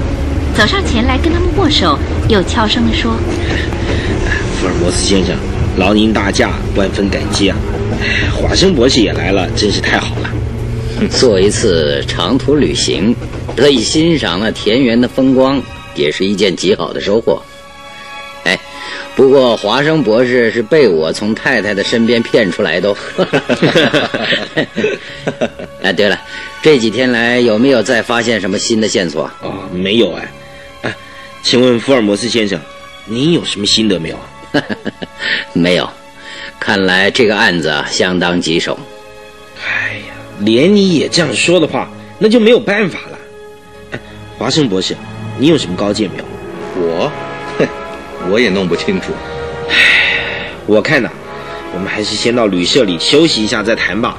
[0.54, 1.98] 走上前来跟他们握手，
[2.28, 3.12] 又悄声地说
[4.60, 5.34] ：“福尔摩斯先生，
[5.78, 7.56] 劳您大驾，万分感激啊！
[8.34, 10.28] 华生博士也来了，真是太好了。”
[11.10, 13.14] 做一次长途旅行，
[13.56, 15.62] 得以欣赏那田园的风光，
[15.94, 17.40] 也是一件极好的收获。
[18.44, 18.58] 哎，
[19.14, 22.94] 不过华生博士是被我从太太的身边骗出来的。
[25.82, 26.20] 哎，对了，
[26.62, 29.30] 这几天来有没有再发现什么新的线索？
[29.40, 30.28] 哦，没有哎。
[30.82, 30.94] 哎，
[31.42, 32.58] 请问福尔摩斯先生，
[33.06, 34.18] 您有什么心得没有？
[35.52, 35.88] 没有，
[36.60, 38.78] 看来这个案子相当棘手。
[40.44, 43.18] 连你也这样说的话，那就没有办法了。
[43.92, 44.00] 哎，
[44.38, 44.96] 华生博士，
[45.38, 46.24] 你有什么高见没有？
[46.76, 47.12] 我，
[47.58, 47.66] 哼，
[48.30, 49.12] 我也弄不清楚。
[49.68, 51.10] 唉，我看呐，
[51.74, 54.16] 我们还是先到旅社里休息一下再谈吧。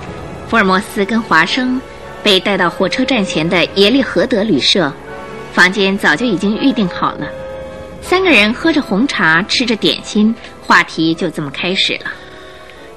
[0.50, 1.82] 福尔摩斯跟华生
[2.22, 4.94] 被带到火车站前的耶利荷德旅社，
[5.52, 7.28] 房间早就已经预定好了。
[8.02, 12.12] 三个人喝着红茶，吃着点心，话题就这么开始了。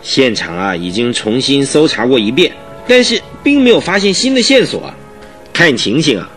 [0.03, 2.53] 现场啊，已经重新搜查过一遍。
[2.88, 4.94] 但是并没有发现新的线索啊！
[5.53, 6.31] 看情形啊，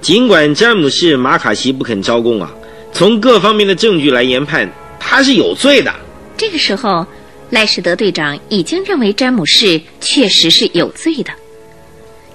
[0.00, 2.50] 尽管詹姆士马卡西不肯招供啊，
[2.92, 5.92] 从各方面的证据来研判，他是有罪的。
[6.36, 7.06] 这个时候，
[7.50, 11.32] 赖士德队长已经认为詹姆士确实是有罪的。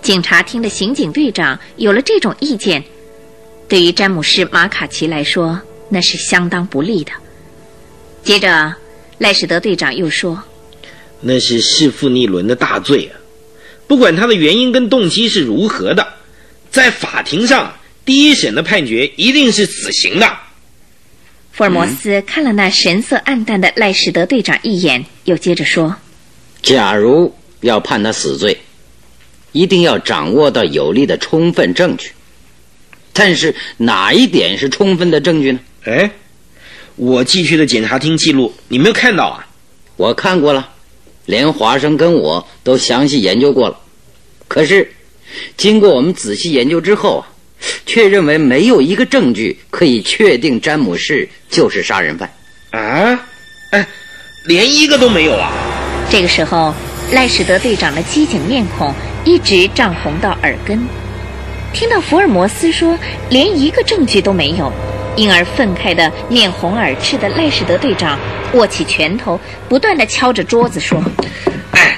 [0.01, 2.84] 警察厅的刑警队长有了这种意见，
[3.67, 7.12] 对于詹姆士马卡奇来说，那是相当不利的。
[8.23, 8.75] 接着，
[9.17, 10.43] 赖士德队长又说
[11.21, 13.17] ：“那是弑父逆伦的大罪啊！”
[13.88, 16.13] 不管他的原因跟动机是如何的，
[16.71, 20.38] 在法庭上第一审的判决一定是死刑的。
[21.52, 25.95] 福尔摩斯看了那神色暗淡的赖士德队长一眼，又接着说
[26.62, 28.58] ：“假如要判他死罪，
[29.52, 32.12] 一定要掌握到有力的充分证据。
[33.13, 36.12] 但是哪一点是充分的证据呢？”哎，
[36.95, 39.48] 我寄去的检察厅记录，你没有看到啊？
[39.95, 40.74] 我看过了。
[41.25, 43.79] 连华生跟我都详细研究过了，
[44.47, 44.91] 可是
[45.57, 47.27] 经过我们仔细研究之后啊，
[47.85, 52.31] 却认为没有一个证据可以确定詹姆士就是杀人犯。
[52.71, 53.19] 啊，
[53.71, 53.88] 哎，
[54.45, 55.51] 连一个都没有啊！
[56.11, 56.73] 这个时候，
[57.11, 60.79] 赖史德队长的机警面孔一直涨红到耳根。
[61.73, 62.97] 听到福尔摩斯说
[63.29, 64.71] 连一个证据都没有，
[65.15, 68.19] 因而愤慨的面红耳赤的赖士德队长
[68.54, 71.04] 握起拳头，不断的敲着桌子说
[71.71, 71.97] ：“哎，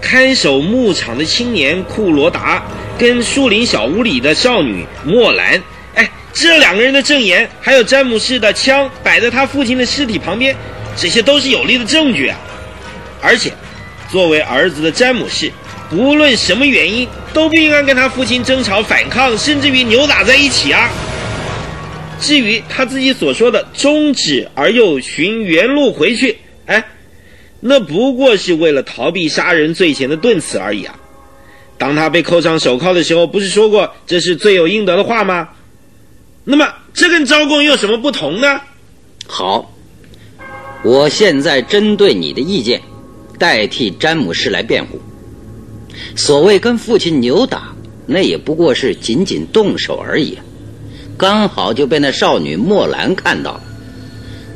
[0.00, 2.62] 看守牧场的青年库罗达
[2.98, 5.62] 跟树林小屋里的少女莫兰，
[5.94, 10.56] 哎，这两个人的证言，还有詹姆士的枪摆在他父亲的尸体旁边，
[10.96, 12.38] 这些都是有力的证据啊！
[13.20, 13.52] 而且，
[14.10, 15.52] 作为儿子的詹姆士。”
[15.90, 20.90] 不论什么原因，都不应该跟他父亲争吵、反抗，甚至于扭打在一起啊！
[22.20, 26.84] 至于他自己所说的终止而又寻原路回去，哎，
[27.60, 30.98] 那不过是为了逃避杀人罪嫌的顿词而已啊！
[31.78, 35.48] 当他被扣上手铐的时候，不是说过这是罪有应得的话吗？
[36.44, 38.60] 那么这跟招供有什么不同呢？
[39.26, 39.72] 好，
[40.82, 42.82] 我现在针对你的意见，
[43.38, 45.00] 代替詹姆士来辩护。
[46.16, 47.72] 所谓跟父亲扭打，
[48.06, 50.36] 那也不过是仅仅动手而已，
[51.18, 53.60] 刚好就被那少女莫兰看到了。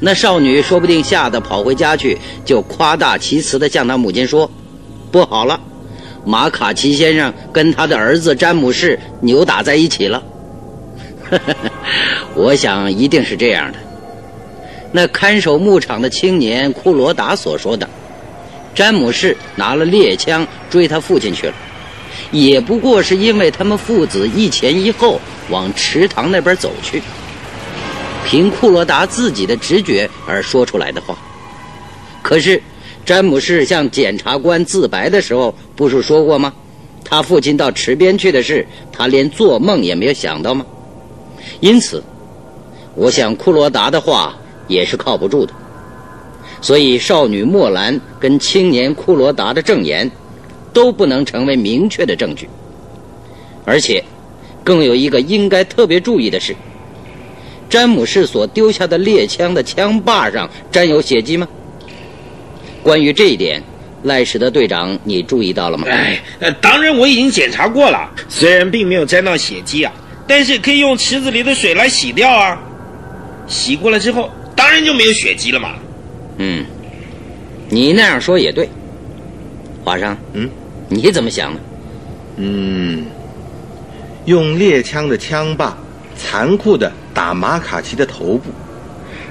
[0.01, 4.51] 那少女说不定吓得跑回家去，就夸大其词地向他母亲说
[5.11, 5.61] ：“不好了，
[6.25, 10.23] 马卡奇先生跟他的儿子詹姆士扭打在一起了。
[12.35, 13.79] ”我想一定是这样的。
[14.93, 17.89] 那看守牧场的青年库罗达所说的。
[18.75, 21.55] 詹姆士拿了猎枪追他父亲去了，
[22.33, 27.01] 也不过是因为他们父子一前一后往池塘那边走去。
[28.25, 31.17] 凭库罗达自己的直觉而说出来的话。
[32.23, 32.63] 可是，
[33.05, 36.53] 詹姆士向检察官自白的时候，不是说过吗？
[37.05, 40.65] 他父亲到池边去的事，他连做梦也没有想到吗？
[41.61, 42.03] 因此，
[42.95, 44.35] 我想库罗达的话
[44.69, 45.53] 也是靠不住的。
[46.63, 50.09] 所以，少女莫兰跟青年库罗达的证言，
[50.73, 52.49] 都不能成为明确的证据。
[53.65, 54.03] 而且，
[54.65, 56.55] 更有一个应该特别注意的是，
[57.69, 61.47] 詹姆士所丢下的猎枪的枪把上沾有血迹吗？
[62.83, 63.63] 关于这一点，
[64.03, 65.87] 赖史德队长，你注意到了吗？
[65.89, 66.21] 哎，
[66.61, 69.93] 当然我已经检查过了，虽然并没有沾到血迹啊，
[70.27, 72.61] 但是可以用池子里的水来洗掉啊。
[73.47, 75.75] 洗过了之后，当然就没有血迹了嘛。
[76.39, 76.65] 嗯，
[77.69, 78.69] 你那样说也对，
[79.85, 80.17] 华生。
[80.33, 80.49] 嗯，
[80.93, 81.61] 你怎么想呢？
[82.37, 83.07] 嗯，
[84.27, 85.77] 用猎枪的枪把
[86.17, 88.51] 残酷的打马卡奇的头部，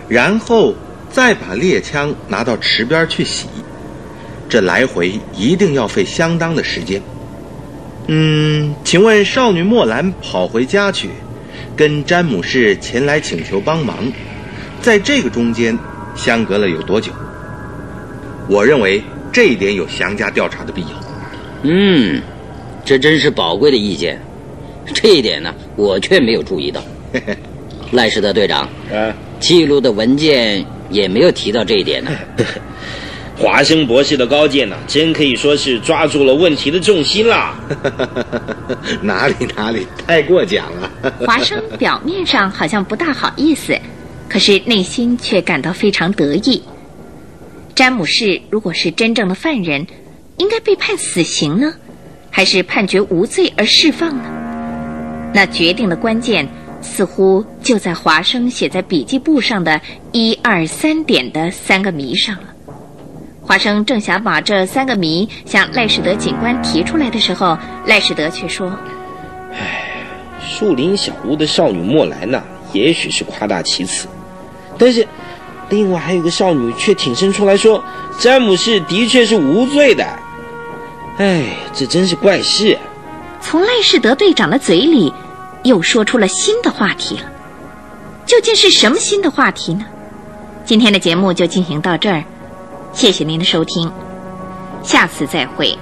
[0.08, 0.74] 然后
[1.12, 3.47] 再把猎枪拿到池边去洗，
[4.50, 7.02] 这来回一定要费相当的时间。
[8.08, 11.10] 嗯，请问少女莫兰跑回家去，
[11.76, 13.97] 跟詹姆士前来请求帮忙，
[14.82, 15.78] 在这个中间。
[16.13, 17.10] 相隔了有多久？
[18.50, 21.01] 我认为这一点有详加调查的必要。
[21.63, 22.21] 嗯，
[22.84, 24.19] 这真是宝贵的意见。
[24.93, 26.82] 这一点呢，我却没有注意到。
[27.91, 32.12] 赖士德队长，啊，记录的文件也没有提到这一点呢。
[33.38, 37.56] 华生博士的高见呢，真可以说是抓住了问题的重心啦。
[39.02, 40.91] 哪里哪里，太过奖了。
[41.26, 43.78] 华生表面上好像不大好意思。
[44.30, 46.63] 可是内心却感到非常得意。
[47.76, 49.86] 詹姆士如果是真正的犯人，
[50.41, 51.71] 应该被判死刑呢，
[52.32, 54.23] 还是判决无罪而释放呢？
[55.36, 56.49] 那决定的关键
[56.82, 59.80] 似乎就在华生写在笔记簿上的
[60.12, 62.45] 一二三点的三个谜上了。
[63.43, 68.75] 华生正想把这三个谜向赖士德警官提出来的时候，赖士德却说
[69.54, 69.93] ：“唉，
[70.43, 72.41] 树林小屋的少女莫兰娜，
[72.73, 74.08] 也许是夸大其词。”
[74.80, 75.08] 但是，
[75.69, 77.84] 另外还有个少女却挺身出来说
[78.17, 80.04] ：“詹姆士的确是无罪的。”
[81.18, 82.78] 哎，这真是怪事。
[83.39, 85.14] 从赖世德队长的嘴里，
[85.64, 87.24] 又说出了新的话题了。
[88.26, 89.86] 究竟是什么新的话题呢？
[90.64, 92.24] 今天的节目就进行到这儿，
[92.93, 93.91] 谢谢您的收听，
[94.84, 95.78] 下次再会。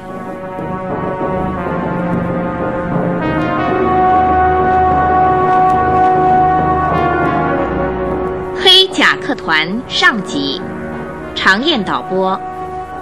[8.62, 10.62] 黑甲客团上集，
[11.36, 12.40] 常燕导播，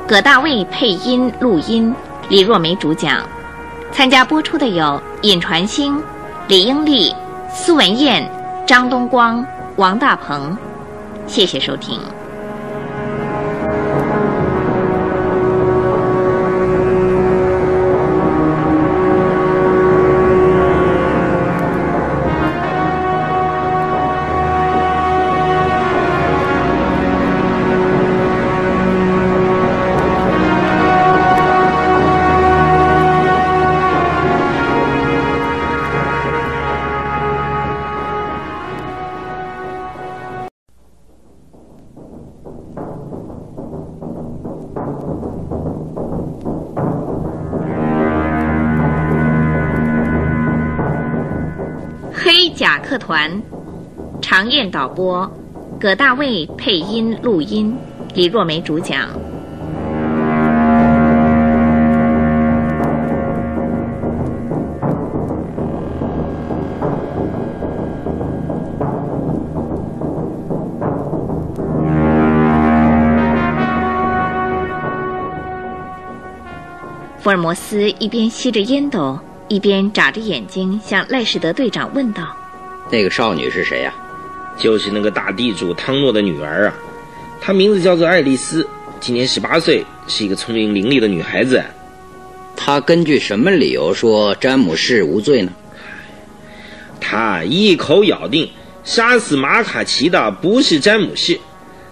[0.07, 1.93] 葛大卫配音录音，
[2.29, 3.23] 李若梅主讲。
[3.91, 6.01] 参加播出的有尹传星、
[6.47, 7.13] 李英丽、
[7.51, 8.29] 苏文燕、
[8.65, 9.43] 张东光、
[9.77, 10.55] 王大鹏。
[11.25, 11.99] 谢谢收听。
[54.37, 55.27] 常燕导播，
[55.79, 57.75] 葛大卫配音录音，
[58.13, 59.09] 李若梅主讲。
[77.17, 79.17] 福尔摩斯一边吸着烟斗，
[79.47, 82.37] 一边眨着眼睛向赖士德队长问道
[82.91, 83.91] ：“那个少女是谁呀、
[84.57, 86.73] 就是那个大地主汤诺的女儿啊，
[87.39, 88.67] 她名字叫做爱丽丝，
[88.99, 91.63] 今年十八岁，是一个聪明伶俐的女孩子。
[92.55, 95.51] 她根据什么理由说詹姆士无罪呢？
[96.99, 98.49] 她一口咬定
[98.83, 101.39] 杀死马卡奇的不是詹姆士，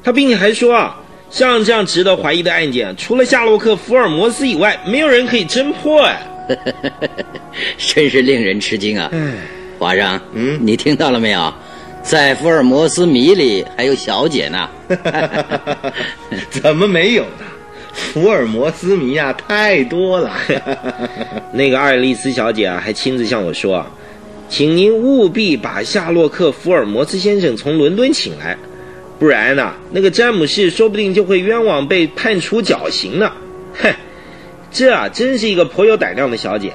[0.04, 1.00] 她并且还说啊，
[1.30, 6.20] 像这样值得怀疑的案件，除了夏洛克·福尔摩斯以外，没有人可以侦破哎。
[7.78, 9.10] 真是令人吃惊啊！
[9.12, 9.34] 唉，
[9.80, 11.54] 华生，嗯你听到了没有？
[12.06, 14.70] 在福尔摩斯迷里还有小姐呢。
[16.52, 17.46] 怎么没有呢？
[17.94, 20.32] 福尔摩斯迷啊、太多了。
[21.52, 23.88] 那个爱丽丝小姐啊，还亲自向我说啊，
[24.48, 28.56] 请您务必把夏洛克·福尔摩斯先生从伦敦请来，
[29.18, 33.32] 不然呢，那个詹姆士说不定就会冤枉被判处绞刑呢。
[33.82, 33.92] 哼，
[34.72, 36.72] 这啊，真是一个颇有胆量的小姐。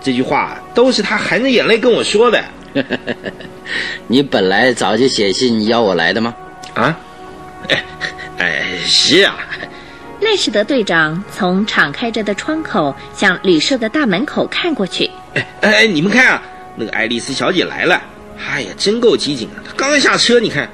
[0.00, 2.42] 这句话都是她含着眼泪跟我说的
[4.06, 6.34] 你本来早就写信邀我来的吗？
[6.74, 6.96] 啊。
[7.68, 7.84] 哎，
[8.38, 9.36] 哎，是啊，
[10.20, 16.42] 赖士德队长从敞开着的窗口向旅社的大门口看过去，哎哎，你们看啊，
[16.76, 18.02] 那个爱丽丝小姐来了。
[18.46, 19.62] 哎呀，真够机警啊！
[19.66, 20.68] 她刚刚下车，你看。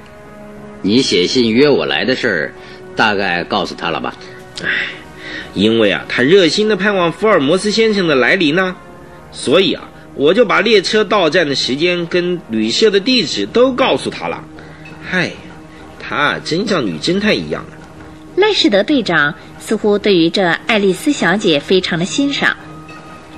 [0.83, 2.55] 你写信约我来的事儿，
[2.97, 4.15] 大概告诉她了吧？
[4.63, 4.69] 哎
[5.53, 8.75] 因为啊，她热心的盼望福尔摩斯先生的来临呢，
[9.31, 9.83] 所以啊，
[10.15, 14.45] 我就把列车到站的时间跟旅社的地址都告诉他了。
[15.09, 15.33] 嗨呀，
[15.99, 17.73] 他真像女侦探一样啊！
[18.37, 22.57] 赖士德队长似乎对于这爱丽丝小姐非常的欣赏。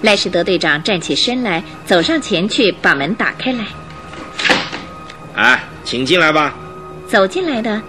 [0.01, 3.67] 赖士德队长站起身来，走上前去，把门打开来。
[5.35, 6.55] 哎，请进来吧。
[7.07, 7.81] 走进来的，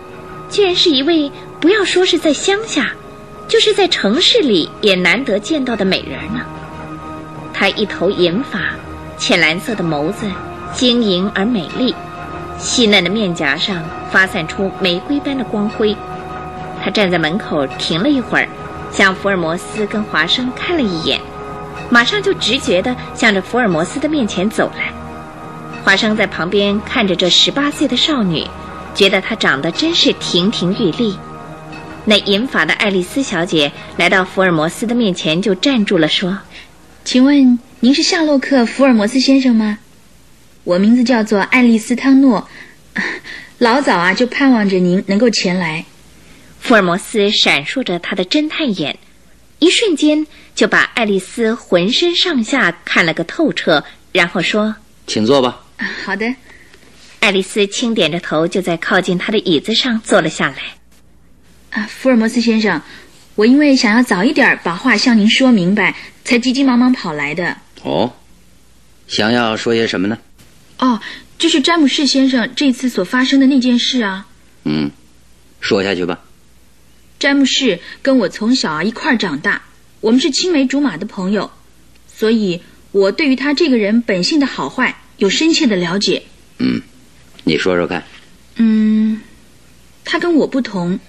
[0.50, 2.92] 居然是一位不要说是在乡下，
[3.48, 6.46] 就是在城市里也难得见到的美人呢。
[7.54, 8.60] 她一头银发，
[9.18, 10.26] 浅蓝色的眸子，
[10.74, 11.94] 晶莹而美丽，
[12.58, 13.82] 细嫩的面颊上
[14.12, 15.96] 发散出玫瑰般的光辉。
[16.84, 18.50] 她站在门口停了一会儿，
[18.92, 21.20] 向福尔摩斯跟华生看了一眼，
[21.90, 24.92] 马上就直觉地向着福尔摩斯的面前走来。
[25.84, 28.46] 华生在旁边看着这十八岁的少女，
[28.96, 31.18] 觉得她长得真是亭亭玉立。
[32.06, 36.38] 那银发的爱丽丝小姐来到福尔摩斯的面前，就站住了，说
[37.06, 39.78] 请问您是夏洛克·福尔摩斯先生吗？
[40.64, 42.50] 我名字叫做爱丽丝·汤诺，
[43.60, 45.86] 老早啊就盼望着您能够前来。
[46.62, 48.98] ：“福尔摩斯闪烁着他的侦探眼，
[49.60, 50.26] 一瞬间
[50.56, 53.84] 就把爱丽丝浑身上下看了个透彻，
[54.14, 54.76] 然后说。”
[55.06, 55.62] 请坐吧。
[55.76, 56.34] 啊 好的，
[57.20, 60.58] 爱丽丝轻点着头，就在靠近他的椅子上坐了下来。
[61.72, 62.82] 啊，福尔摩斯先生，
[63.36, 67.58] 我因为想要早一点把话向您说明白，才急急忙忙跑来的。
[67.82, 68.14] 哦，
[69.08, 70.18] 想要说些什么呢？
[70.78, 71.00] 哦，
[71.40, 74.28] 就是詹姆士先生这次所发生的那件事啊。
[74.66, 74.92] 嗯，
[75.62, 76.20] 说下去吧。
[77.20, 79.64] 詹姆士跟我从小啊一块长大，
[80.02, 81.50] 我们是青梅竹马的朋友，
[82.08, 82.62] 所以
[82.92, 86.24] 我对于他这个人本性的好坏有深切的了解。
[86.60, 86.82] 嗯，
[87.46, 88.04] 你说说看。
[88.58, 89.22] 嗯，
[90.06, 91.00] 他跟我不同，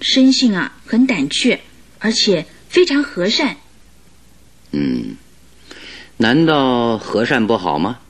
[0.00, 1.60] 生性啊很胆怯，
[2.02, 3.56] 而且非常和善。
[4.72, 5.16] 嗯，
[6.18, 8.00] 难道和善不好吗？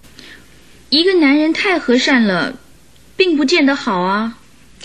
[0.88, 2.58] 一个男人太和善了，
[3.16, 4.38] 并不见得好啊。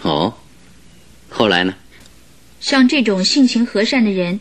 [0.04, 0.38] 哦，
[1.30, 1.74] 后来呢？
[2.60, 4.40] 像这种性情和善的人，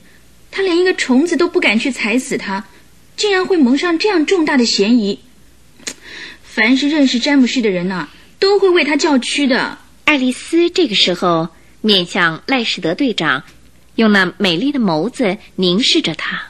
[0.50, 2.64] 他连一个虫子都不敢去踩死他，
[3.16, 5.20] 竟然会蒙上这样重大的嫌疑。
[6.42, 8.08] 凡是认识詹姆士的人呐、
[8.38, 9.78] 都会为他叫屈的。
[10.04, 11.48] 爱丽丝这个时候
[11.80, 13.44] 面向赖士德队长，
[13.96, 16.40] 用那美丽的眸子凝视着他。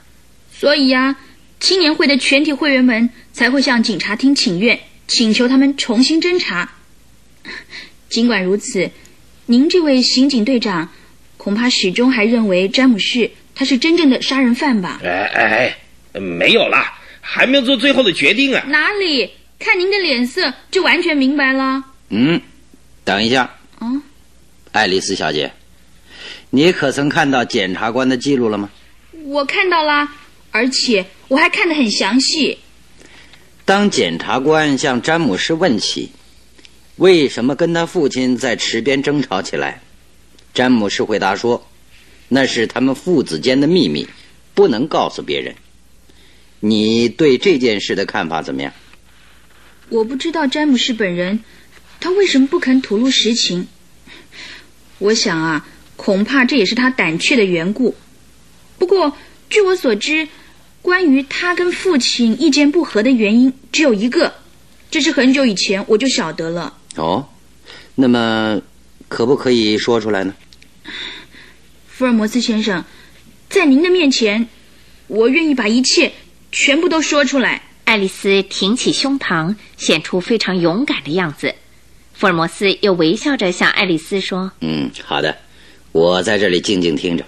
[0.52, 1.16] 所以呀、
[1.58, 4.78] 青年会的全体会员们才会向警察厅请愿，
[5.08, 6.70] 请求他们重新侦查。
[8.08, 8.90] 尽管如此，
[9.46, 10.90] 您这位刑警队长
[11.36, 15.00] 恐怕始终还认为詹姆士他是真正的杀人犯吧？
[15.02, 15.76] 哎哎
[16.12, 18.62] 哎，没有啦，还没有做最后的决定啊。
[18.68, 19.30] 哪里？
[19.58, 21.82] 看您的脸色就完全明白了。
[22.10, 22.38] 嗯，
[23.04, 23.50] 等一下。
[23.80, 24.02] 嗯，
[24.72, 25.50] 爱丽丝小姐，
[26.50, 28.70] 你可曾看到检察官的记录了吗？
[29.24, 30.14] 我看到啦，
[30.50, 32.58] 而且我还看得很详细。
[33.64, 36.12] 当检察官向詹姆士问起
[36.96, 39.82] 为什么跟他父亲在池边争吵起来，
[40.54, 41.66] 詹姆士回答说
[42.28, 44.08] ：“那是他们父子间的秘密，
[44.54, 45.54] 不能告诉别人。”
[46.60, 48.72] 你对这件事的看法怎么样？
[49.88, 51.44] 我不知道詹姆士本人，
[52.00, 53.66] 他为什么不肯吐露实情。
[54.98, 57.94] 我想啊，恐怕这也是他胆怯的缘故。
[58.78, 59.16] 不过，
[59.50, 60.28] 据我所知，
[60.82, 64.32] 关于他跟父亲意见不合的原因只有一个，
[64.90, 66.76] 这是很久以前我就晓得了。
[66.96, 67.26] 哦，
[67.94, 68.60] 那么
[69.08, 70.34] 可不可以说出来呢？
[71.88, 72.84] 福尔摩斯先生，
[73.48, 74.48] 在您的面前，
[75.06, 76.12] 我愿意把一切。
[76.52, 77.62] 全部都说出来。
[77.84, 81.54] 爱丽丝挺起胸膛，显出非常勇敢的样子。
[82.14, 85.36] 福尔摩斯又微笑着向爱丽丝说：“嗯，好的，
[85.96, 87.24] 我在这里静静听着。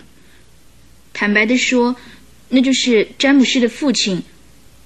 [1.14, 1.96] 坦白的说，
[2.50, 4.22] 那就是詹姆士的父亲。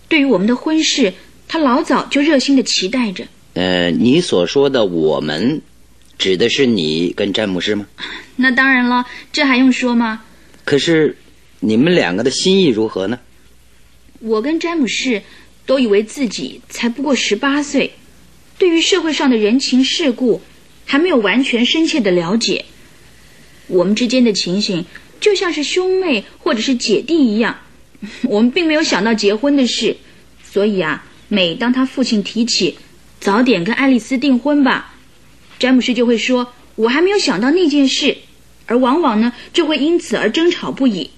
[0.09, 1.13] 对于我们的婚事，
[1.49, 3.27] 他老早就热心的期待着。
[3.55, 5.61] 呃，你所说的‘我们’，
[6.17, 7.85] 指的是你跟詹姆士吗？
[8.37, 10.23] 那当然了，这还用说吗？
[10.65, 11.17] 可是，
[11.59, 13.19] 你们两个的心意如何呢？”
[14.21, 15.21] 我跟詹姆士
[15.67, 17.93] 都以为自己才不过十八岁，
[18.59, 20.41] 对于社会上的人情世故
[20.85, 22.65] 还没有完全深切的了解。
[23.73, 24.85] 我们之间的情形
[25.21, 27.59] 就像是兄妹或者是姐弟一样，
[28.29, 29.97] 我们并没有想到结婚的事。
[30.45, 32.77] 所以啊，每当他父亲提起
[33.19, 34.95] 早点跟爱丽丝订婚吧，
[35.59, 38.17] 詹姆士就会说：“我还没有想到那件事。”
[38.67, 41.11] 而往往呢，就会因此而争吵不已。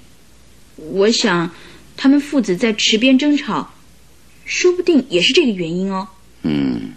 [0.76, 1.50] 我想。
[1.96, 3.72] 他们父子在池边争吵，
[4.44, 6.09] 说不定也是这个原因哦。
[6.42, 6.90] 嗯，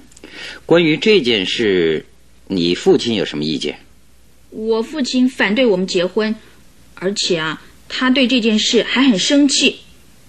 [0.65, 2.03] 关于这件事，
[2.47, 3.77] 你父亲有什么意见？
[4.49, 6.33] 我父亲反对我们结婚，
[6.95, 9.79] 而且啊，他对这件事还很生气。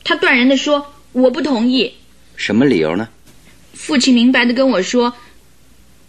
[0.05, 1.95] 他断然的说：“我不同意。”
[2.37, 3.09] 什么理由呢？
[3.75, 5.15] 父亲明白的跟我说：“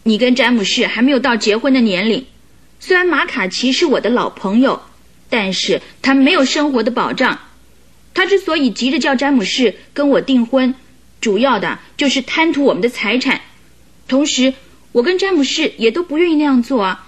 [0.03, 2.25] 你跟詹姆士还没有到结婚的年龄。
[2.79, 4.81] 虽然马卡奇是我的老朋友，
[5.29, 7.39] 但是他没有生活的保障。”
[8.13, 10.73] 他之所以急着叫詹姆士跟我订婚，
[11.21, 13.41] 主要的就是贪图我们的财产。
[14.07, 14.53] 同时，
[14.91, 17.07] 我跟詹姆士也都不愿意那样做啊，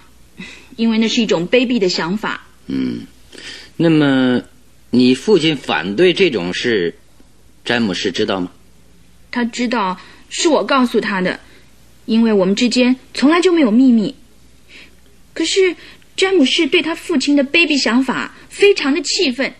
[0.76, 2.46] 因为那是一种卑鄙的想法。
[2.66, 3.06] 嗯，
[3.76, 4.42] 那么
[4.90, 6.94] 你父亲反对这种事，
[7.64, 8.50] 詹姆士知道吗？
[9.30, 11.40] 他知道，是我告诉他的，
[12.06, 14.14] 因为我们之间从来就没有秘密。
[15.34, 15.74] 可是，
[16.16, 19.54] 詹姆士对他父亲的卑鄙想法非常的气愤，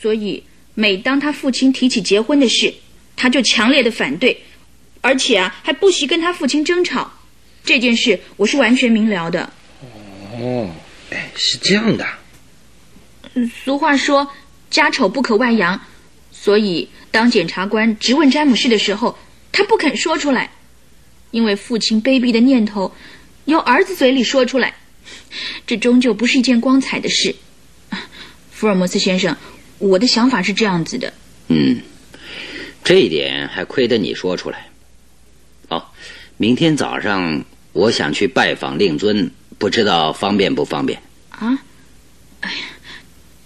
[0.00, 0.42] 所以。
[0.78, 2.74] 每当他父亲提起结婚的事，
[3.16, 4.42] 他就强烈的反对，
[5.00, 7.10] 而且啊，还不惜跟他父亲争吵。
[7.64, 9.50] 这件事我是完全明了的。
[10.40, 10.70] 哦，
[11.10, 12.06] 哎，是这样的。
[13.64, 14.30] 俗话说
[14.70, 15.80] “家丑不可外扬”，
[16.32, 19.18] 所以当检察官质问詹姆士的时候，
[19.52, 20.50] 他不肯说出来，
[21.30, 22.94] 因为父亲卑鄙的念头
[23.44, 24.74] 由儿子嘴里说出来，
[25.66, 27.34] 这终究不是一件光彩的事。
[28.50, 29.36] 福尔摩斯先生。
[29.78, 31.12] 我的想法是这样子的。
[31.48, 31.82] 嗯，
[32.82, 34.68] 这一点还亏得你说出来。
[35.68, 35.84] 哦，
[36.38, 41.00] 明天早上我想去拜访令尊，不知道方便不方便？
[41.30, 41.58] 啊？
[42.40, 42.58] 哎呀，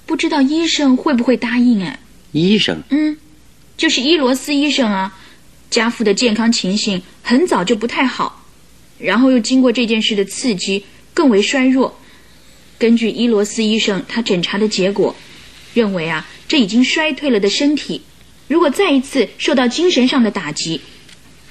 [0.07, 1.83] 不知道医生会不会答应？
[1.83, 1.99] 哎，
[2.33, 2.83] 医生？
[2.91, 3.17] 嗯，
[3.77, 5.17] 就是伊罗斯医生啊。
[5.71, 8.45] 家父的健康情形很早就不太好，
[8.99, 10.85] 然后又经过这件事的刺激，
[11.15, 11.99] 更为衰弱。
[12.79, 15.15] 根据伊罗斯医生他诊查的结果。
[15.73, 18.03] 认为啊，这已经衰退了的身体，
[18.49, 20.81] 如果再一次受到精神上的打击，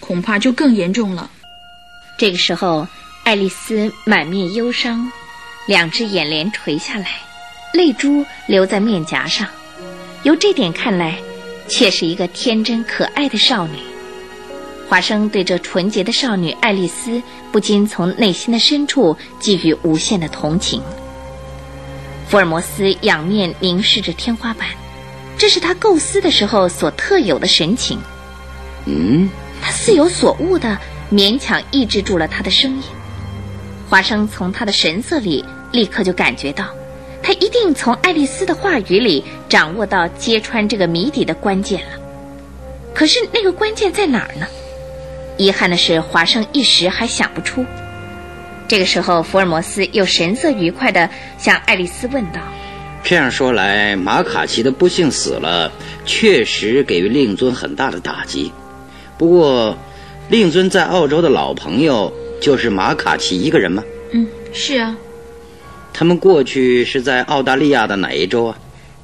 [0.01, 1.31] 恐怕就更严重了。
[2.17, 2.85] 这个时候，
[3.29, 5.11] 爱丽丝满面忧伤，
[5.67, 7.05] 两只眼帘垂下来，
[7.75, 9.47] 泪珠流在面颊上。
[10.23, 11.15] 由这点看来，
[11.67, 13.77] 却是一个天真可爱的少女。
[14.89, 17.21] 华生对这纯洁的少女爱丽丝，
[17.51, 20.81] 不禁从内心的深处寄予无限的同情。
[22.27, 24.69] 福尔摩斯仰面凝视着天花板，
[25.37, 27.99] 这是他构思的时候所特有的神情。
[28.87, 29.29] 嗯，
[29.61, 30.79] 他似有所悟的
[31.11, 32.81] 勉强抑制住了他的声音。
[33.89, 36.67] 华生从他的神色里立刻就感觉到，
[37.23, 41.99] 他一定从爱丽丝的话语里掌握到揭穿这个谜底的关键了。
[42.93, 44.45] 可是那个关键在哪儿呢？
[45.37, 47.65] 遗憾的是，华生一时还想不出。
[48.67, 51.09] 这个时候，福尔摩斯又神色愉快地
[51.39, 52.39] 向爱丽丝问道
[53.03, 55.71] ：“这样说来，马卡奇的不幸死了，
[56.05, 58.51] 确实给予令尊很大的打击。
[59.17, 59.75] 不过，
[60.29, 64.95] 令尊在澳洲的老朋友就是马卡奇一个人吗？”“嗯，是啊。
[65.93, 68.57] ”“他们过去是在澳大利亚的哪一州啊？”“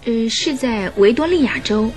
[0.05, 1.89] 呃，是在维多利亚州。”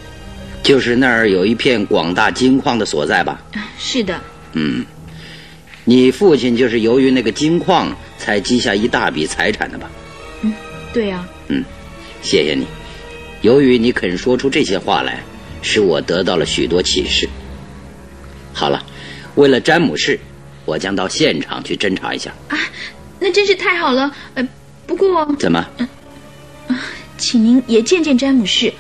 [0.62, 3.40] 就是那儿有一片广大金矿的所在吧？
[3.78, 4.20] 是的，
[4.52, 4.84] 嗯，
[5.84, 9.88] 你父亲就是由于那个金矿才积下一大笔财产的吧？
[10.42, 10.52] 嗯
[10.92, 11.64] 对啊，嗯，
[12.20, 12.66] 谢谢你。
[13.42, 15.22] 由于你肯说出这些话来，
[15.62, 17.26] 使我得到了许多启示。
[18.52, 18.84] 好了，
[19.36, 20.18] 为了詹姆士，
[20.68, 22.30] 我将到现场去侦查一下。
[22.48, 22.58] 啊，
[23.18, 24.14] 那真是太好了。
[24.34, 24.46] 呃，
[24.86, 25.66] 不过怎么？
[27.16, 28.70] 请您也见见詹姆士，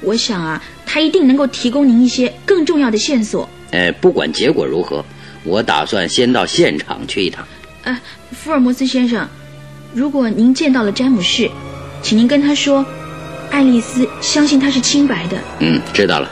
[0.00, 3.46] 我想啊，他一定能够提供您一些更重要的线索。
[3.70, 5.04] 呃，不管结果如何，
[5.44, 7.46] 我打算先到现场去一趟。
[7.82, 8.00] 呃，
[8.32, 9.28] 福尔摩斯先生，
[9.92, 11.50] 如果您见到了詹姆士，
[12.02, 12.84] 请您跟他说，
[13.50, 15.36] 爱丽丝相信他是清白的。
[15.60, 16.30] 嗯，知道了。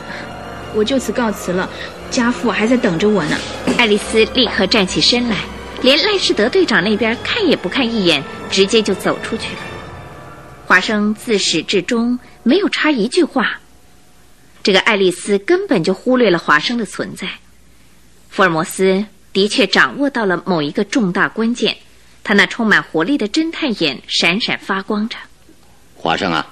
[0.74, 1.70] 我就此告辞了，
[2.10, 3.36] 家父还在等着我呢。
[3.78, 5.36] 爱丽丝立刻站起身来，
[5.82, 9.60] 连赖士德队长那边看也不看一眼，直接就走出去了。
[10.66, 13.60] 华生自始至终没有插一句话。
[14.62, 17.28] 这个爱丽丝根本就忽略了华生的存在。
[18.30, 21.76] 福尔摩斯的确掌握到了某一个重大关键，
[22.22, 25.16] 他那充满活力的侦探眼闪闪发光着。
[25.94, 26.46] 华生啊，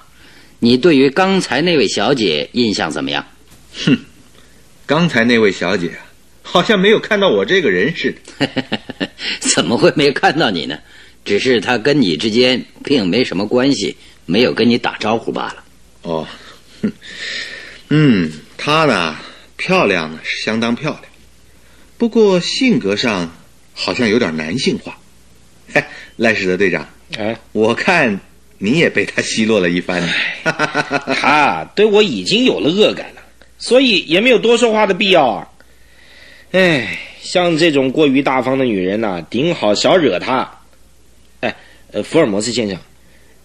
[0.59, 3.25] 你对于刚才那位小姐印象怎么样？
[3.85, 3.97] 哼，
[4.93, 6.05] 刚才那位小姐啊，
[6.43, 8.47] 好像没有看到我这个人似的。
[9.41, 10.77] 怎么会没看到你呢？
[11.25, 15.63] 只是她跟你之间并没什么关系，没有跟你打招呼罢了。
[16.03, 16.27] 哦，
[17.89, 19.17] 嗯，她呢，
[19.57, 21.05] 漂亮呢是相当漂亮，
[21.97, 23.35] 不过性格上
[23.73, 24.95] 好像有点男性化。
[25.73, 25.83] 嘿，
[26.17, 26.87] 赖世德队长，
[27.17, 28.19] 哎，我看
[28.59, 30.13] 你也被她奚落了一番呢。
[31.15, 33.22] 他对我已经有了恶感了，
[33.63, 35.47] 所以也没有多说话的必要啊。
[36.51, 40.59] 哎，像这种过于大方的女人呐、顶好少惹她。
[41.39, 41.55] 哎，
[41.93, 42.77] 呃，福尔摩斯先生，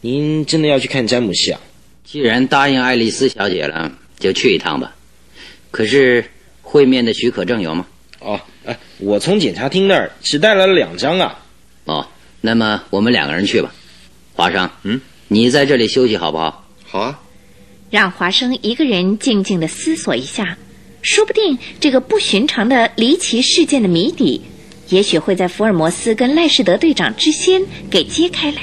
[0.00, 1.60] 您真的要去看詹姆斯啊？
[2.04, 4.92] 既然答应爱丽丝小姐了，就去一趟吧。
[5.70, 6.24] 可是
[6.62, 7.86] 会面的许可证有吗？
[8.18, 11.38] 哦，哎，我从检察厅那儿只带来了两张啊。
[11.84, 12.04] 哦，
[12.40, 13.72] 那么我们两个人去吧。
[14.34, 16.68] 华生，嗯，你在这里休息好不好？
[16.84, 17.20] 好啊，
[17.90, 20.58] 让华生一个人静静的思索一下，
[21.00, 24.42] 说不定这个不寻常的离奇事件的谜底，
[24.90, 28.58] 也许会在福尔摩斯跟赖士德队长之间给揭开来。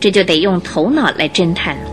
[0.00, 1.90] 这就得用头脑来侦探了。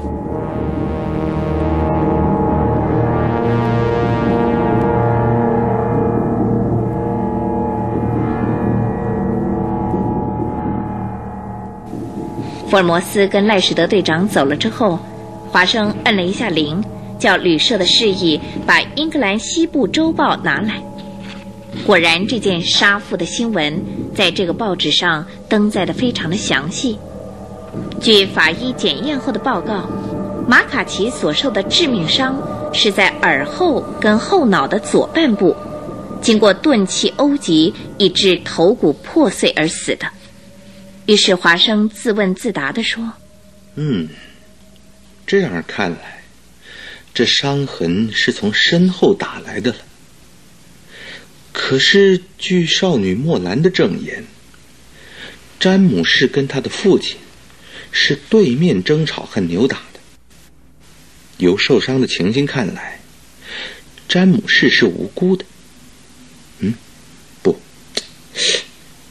[12.67, 14.97] 福尔摩斯跟赖士德队长走了之后，
[15.51, 16.81] 华生摁了一下铃，
[17.19, 20.81] 叫旅社的示意把《英格兰西部周报》拿来。
[21.85, 23.83] 果然，这件杀父的新闻
[24.15, 26.97] 在这个报纸上登载的非常的详细。
[27.99, 29.89] 据法医检验后的报告，
[30.47, 32.41] 马卡奇所受的致命伤
[32.71, 35.53] 是在耳后跟后脑的左半部，
[36.21, 40.07] 经过钝器殴击，以致头骨破碎而死的。
[41.07, 43.03] 于是华生自问自答地说
[43.75, 44.07] 嗯，
[45.31, 46.23] 这样看来，
[47.13, 49.77] 这伤痕是从身后打来的了。
[51.53, 54.25] 可是据少女莫兰的证言，
[55.57, 57.15] 詹姆士跟他的父亲
[57.93, 60.01] 是对面争吵和扭打的。
[61.37, 62.99] 由受伤的情形看来，
[64.09, 65.45] 詹姆士是无辜的。
[66.59, 66.73] 嗯，
[67.41, 67.57] 不，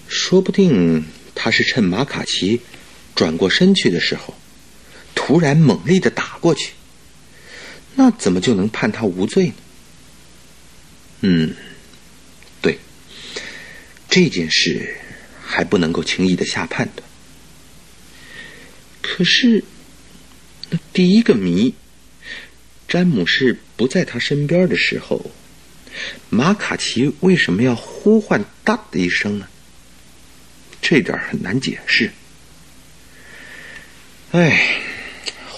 [0.06, 1.02] 说不定
[1.34, 2.60] 他是趁马卡奇
[3.14, 4.34] 转过身去的时候，
[5.30, 6.72] 突然猛力的打过去。
[7.94, 9.54] 那怎么就能判他无罪呢？
[11.20, 11.54] 嗯，
[12.60, 12.80] 对，
[14.08, 14.96] 这件事
[15.40, 17.08] 还不能够轻易的下判断。
[19.00, 19.62] 可是，
[20.70, 21.76] 那第一个谜，
[22.88, 25.30] 詹姆士不在他身边的时候，
[26.28, 29.46] 马卡奇为什么要呼唤“哒”的一声呢？
[30.82, 32.10] 这点很难解释。
[34.32, 34.80] 哎，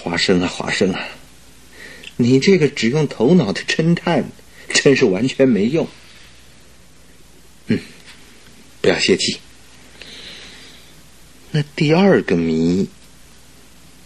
[0.03, 1.07] 华生啊，华生啊，
[2.17, 4.25] 你这个只用头脑的侦探，
[4.75, 5.89] 真是完全没用。
[7.69, 7.79] 嗯，
[8.81, 9.39] 不要泄气。
[11.53, 12.89] 那第二个谜，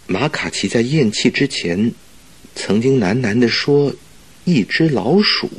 [0.05, 1.91] 马卡奇在咽气之前，
[2.53, 3.91] 曾经喃喃的说
[4.45, 5.49] “一只老鼠”，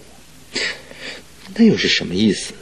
[1.56, 2.60] 那又是什么意思呢？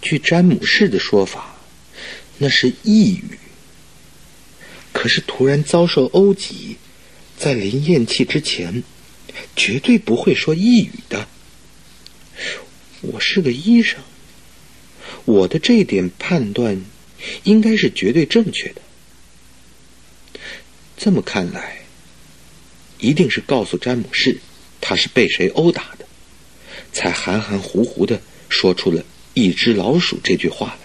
[0.00, 1.54] 据詹姆士的说法，
[2.38, 3.38] 那是呓语。
[4.92, 6.76] 可是突然遭受殴击，
[7.36, 8.82] 在临咽气之前，
[9.56, 11.26] 绝对不会说一语的。
[13.00, 13.98] 我是个医生，
[15.24, 16.80] 我的这点判断
[17.44, 18.82] 应该是绝对正确的。
[20.96, 21.80] 这么看来，
[22.98, 24.38] 一定是告诉詹姆士，
[24.80, 26.06] 他是被谁殴打的，
[26.92, 30.78] 才含含糊糊的说出了一只老鼠这句话来。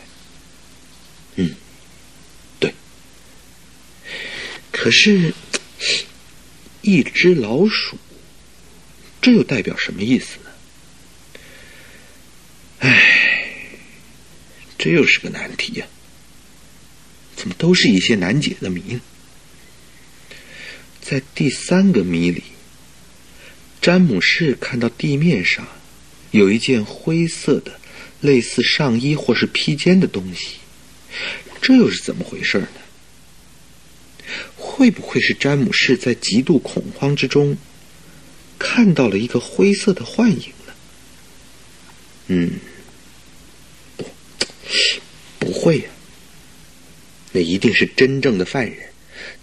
[1.35, 1.53] 嗯，
[2.59, 2.73] 对。
[4.79, 5.33] 可是，
[6.81, 7.97] 一只老鼠，
[9.21, 10.51] 这又代表什么意思呢？
[12.79, 13.49] 唉，
[14.77, 15.87] 这又是个难题呀！
[17.35, 19.01] 怎么都是一些难解的谜呢？
[21.01, 22.43] 在第三个谜里，
[23.81, 25.67] 詹姆士看到地面上
[26.31, 27.79] 有一件灰色的、
[28.21, 30.57] 类似上衣或是披肩的东西，
[31.61, 32.67] 这又是怎么回事呢？
[34.55, 37.57] 会不会是詹姆士在极度恐慌之中
[38.59, 40.73] 看到了一个灰色的幻影呢？
[42.27, 42.51] 嗯，
[43.95, 44.05] 不，
[45.39, 45.85] 不会呀。
[47.31, 48.77] 那一定是真正的犯人，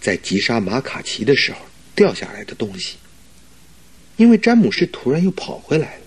[0.01, 1.59] 在击杀马卡奇的时候
[1.95, 2.95] 掉下来的东西。
[4.17, 6.03] 因为詹姆士突然又跑回来了，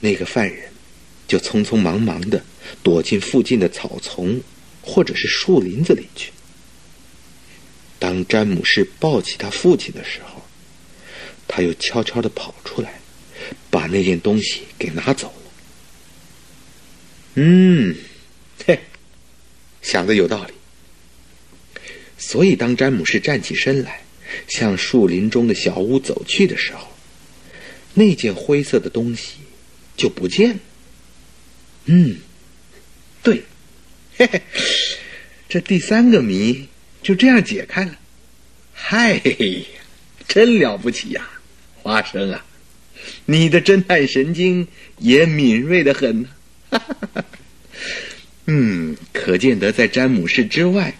[0.00, 0.70] 那个犯人
[1.26, 2.42] 就匆匆忙忙的
[2.82, 4.40] 躲进附近的草丛
[4.80, 6.30] 或者是树林子里去。
[8.02, 10.42] 当詹姆士抱起他父亲的时候，
[11.46, 12.98] 他又悄悄的跑出来，
[13.70, 15.52] 把那件东西给拿走了。
[17.36, 17.94] 嗯，
[18.66, 18.76] 嘿，
[19.82, 20.52] 想的有道理。
[22.18, 24.02] 所以，当詹姆士站起身来，
[24.48, 26.88] 向树林中的小屋走去的时候，
[27.94, 29.34] 那件灰色的东西
[29.96, 30.60] 就不见了。
[31.84, 32.16] 嗯，
[33.22, 33.44] 对，
[34.16, 34.42] 嘿嘿，
[35.48, 36.66] 这第三个谜
[37.02, 37.98] 就这样解开了。
[38.72, 39.20] 嗨，
[40.28, 41.28] 真了不起呀，
[41.74, 42.44] 花生啊，
[43.26, 44.66] 你的侦探神经
[44.98, 46.28] 也敏锐的很呢。
[48.46, 50.94] 嗯，可见得在詹姆士之外。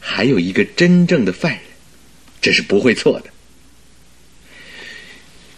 [0.00, 1.60] 还有一个真正的犯人，
[2.40, 3.30] 这是不会错的。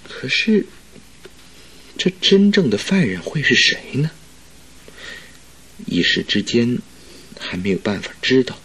[0.09, 0.66] 可是，
[1.97, 4.11] 这真正的犯人会是谁呢？
[5.86, 6.78] 一时之间
[7.38, 8.61] 还没有办法知道。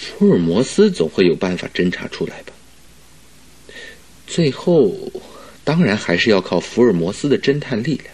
[0.00, 2.52] 福尔摩斯总会有办法侦查出来吧？
[4.26, 4.92] 最后，
[5.64, 8.06] 当然还是要靠福尔摩斯的侦探力量。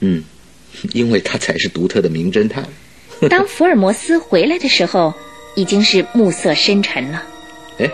[0.00, 0.22] 嗯，
[0.92, 2.68] 因为他才是独特的名侦探。
[3.30, 5.14] 当福尔摩斯回来的时候，
[5.56, 7.22] 已经是暮色深沉了。
[7.78, 7.90] 哎，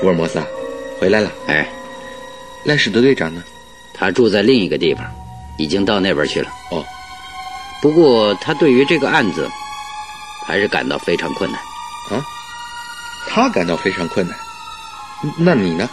[0.00, 0.46] 福尔摩斯啊，
[0.98, 1.32] 回来了。
[1.46, 1.70] 哎，
[2.64, 3.44] 赖史德队长呢？
[3.94, 5.04] 他住在另一个地方，
[5.56, 6.50] 已经到那边去了。
[6.70, 6.84] 哦，
[7.80, 9.48] 不过他对于这个案子
[10.46, 11.60] 还是感到非常困难。
[12.10, 12.22] 啊，
[13.28, 14.36] 他感到非常困难。
[15.38, 15.88] 那你呢？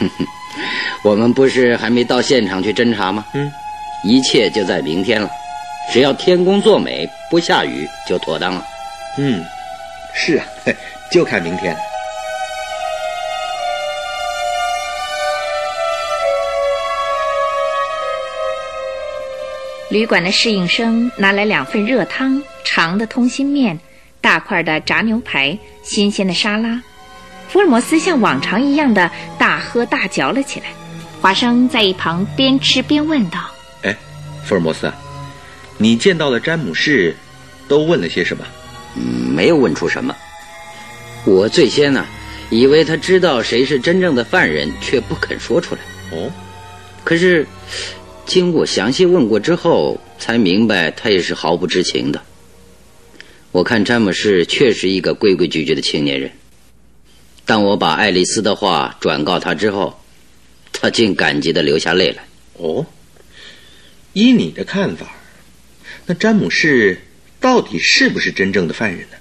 [1.04, 3.24] 我们不是还没到现场去侦查吗？
[3.34, 3.50] 嗯，
[4.04, 5.28] 一切就在明天了。
[5.92, 8.64] 只要天公作美，不下雨就妥当了。
[9.18, 9.44] 嗯，
[10.14, 10.44] 是啊，
[11.10, 11.80] 就看明天了。
[19.90, 23.78] 旅馆的侍应生拿来两份热汤、长的通心面、
[24.22, 26.80] 大块的炸牛排、新鲜的沙拉。
[27.48, 30.66] 福尔摩斯像往常一样的大喝大嚼了起来。
[31.20, 33.38] 华生在一旁边吃边问道
[33.84, 33.94] ：“哎，
[34.44, 34.90] 福尔摩斯。”
[35.76, 37.14] 你见到了詹姆士，
[37.68, 38.44] 都问了些什么？
[38.96, 39.02] 嗯，
[39.34, 40.14] 没有问出什么。
[41.24, 42.06] 我最先呢，
[42.50, 45.80] 以为他知道谁是真正的犯人，却不肯说出来。
[46.12, 46.30] 哦，
[47.04, 47.46] 可是
[48.24, 52.22] 经过详细问过之后，才明白他也是毫不知情的。
[53.52, 56.32] 我看詹姆士确实一个规规矩矩的青年人。
[57.44, 60.00] 当我把爱丽丝的话转告他之后，
[60.72, 62.24] 他竟感激的流下泪来。
[62.54, 62.86] 哦，
[64.14, 65.14] 依你的看法。
[66.06, 67.02] 那詹姆士
[67.40, 69.16] 到底是不是真正的犯人呢？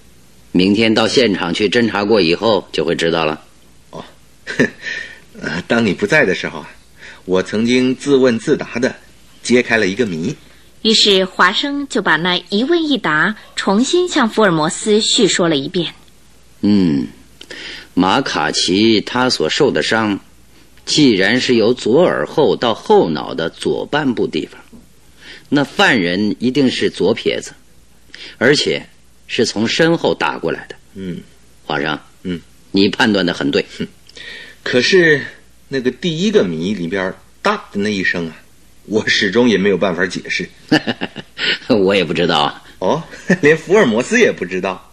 [0.54, 3.44] 明天到现场去侦查过以后就会知道了。
[3.90, 4.06] 哦，
[5.42, 6.72] 呃，当你不在的时候啊，
[7.26, 8.96] 我曾经自问自答的
[9.44, 10.34] 揭开了一个谜。
[10.82, 15.94] 于是华生就把那一问一答重新向福尔摩斯叙说了一遍。
[16.62, 17.08] 嗯，
[17.94, 20.20] 马卡奇他所受的伤，
[20.86, 24.60] 既然是由左耳后到后脑的左半部地方。
[25.50, 27.52] 那犯人一定是左撇子，
[28.38, 28.88] 而且
[29.28, 30.76] 是从身后打过来的。
[30.96, 31.22] 嗯，
[31.66, 32.40] 华生，嗯，
[32.72, 33.66] 你判断的很对。
[34.64, 35.22] 可是
[35.68, 38.36] 那个第一个谜里边“哒”的那一声啊，
[38.86, 40.50] 我始终也没有办法解释。
[41.70, 42.64] 我也不知道啊。
[42.80, 43.04] 哦，
[43.42, 44.92] 连福尔摩斯也不知道。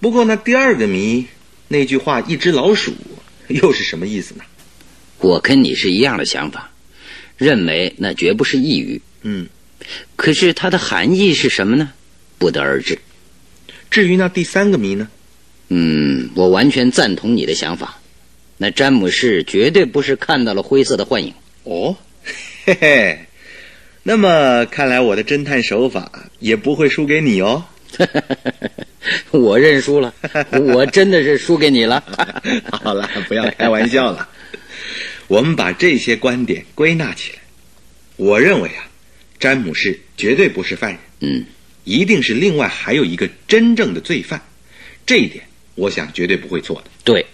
[0.00, 1.26] 不过那第二个谜，
[1.68, 2.94] 那句话“一只老鼠”
[3.48, 4.44] 又是什么意思呢？
[5.18, 6.70] 我跟你是一样的想法，
[7.36, 9.00] 认为那绝不是一语。
[9.22, 9.46] 嗯，
[10.16, 11.92] 可是它的含义是什么呢？
[12.38, 12.98] 不得而知。
[13.90, 15.08] 至于那第三个谜呢？
[15.68, 18.00] 嗯，我完全赞同你的想法。
[18.56, 21.34] 那詹姆士绝对不是看到了灰色的幻影。
[21.64, 21.96] 哦，
[22.68, 23.18] 嘿嘿，
[24.02, 27.64] 那么看来我的侦探手法也不会输给你哦。
[29.32, 30.12] 我认输了，
[30.74, 32.04] 我真的是输给你了。
[32.70, 34.28] 好了，不要开玩笑了。
[35.28, 37.38] 我们把这些观点归纳起来，
[38.16, 38.86] 我认为啊，
[39.40, 41.46] 詹姆士绝对不是犯人，嗯，
[41.84, 44.38] 一定是另外还有一个真正的罪犯。
[45.06, 45.42] 这一点，
[45.74, 46.90] 我想绝对不会错的。
[47.02, 47.24] 对，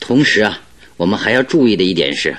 [0.00, 0.62] 同时啊，
[0.96, 2.34] 我们还要注意的一点是，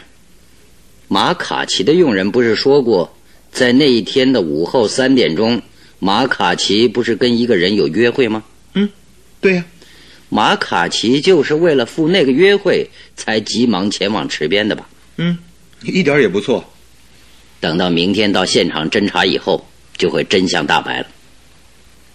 [1.08, 3.16] 马卡奇的佣人不是说过，
[3.52, 5.62] 在那一天的午后三点钟，
[6.00, 8.44] 马卡奇不是跟一个人有约会吗？
[8.74, 8.90] 嗯，
[9.40, 9.66] 对呀、
[10.30, 14.88] 马卡奇就是为了赴那个约会，才急忙前往池边的吧？
[15.16, 15.38] 嗯，
[15.84, 16.64] 一点儿也不错。
[17.60, 19.66] 等到明天到现场侦查以后，
[19.98, 21.08] 就会真相大白了。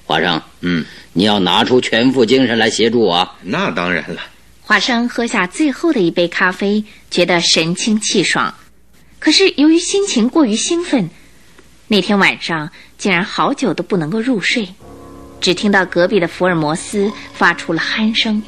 [0.05, 0.85] 华生，嗯，
[1.15, 3.39] 你要拿出全副精神来协助我啊！
[3.43, 4.21] 那当然了。
[4.61, 8.55] 华生喝下最后的一杯咖啡，觉得神清气爽。
[9.23, 11.09] 可是由于心情过于兴奋，
[11.87, 14.69] 那天晚上竟然好久都不能够入睡，
[15.41, 18.43] 只听到隔壁的福尔摩斯发出了鼾声。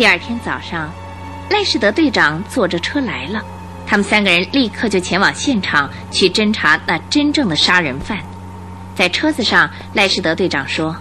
[0.00, 0.90] 第二天早上，
[1.50, 3.44] 赖士德队长坐着车来了，
[3.86, 8.18] 他们三个人立刻就前往现场去侦查那真正的杀人犯。
[8.94, 10.96] 在车子上，赖士德队长说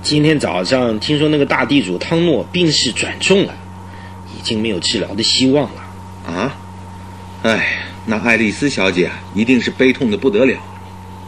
[0.00, 3.54] 今天早上听说那个大地主汤诺病势转重了，
[4.34, 5.82] 已经没有治疗的希望了。
[6.32, 6.56] 啊，
[7.42, 10.58] 哎，那爱丽丝小姐啊，一定是悲痛的不得了。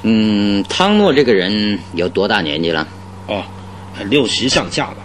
[0.05, 2.89] 嗯，汤诺这个人有多大年纪了？
[3.27, 3.45] 哦，
[4.07, 4.97] 六十上下吧。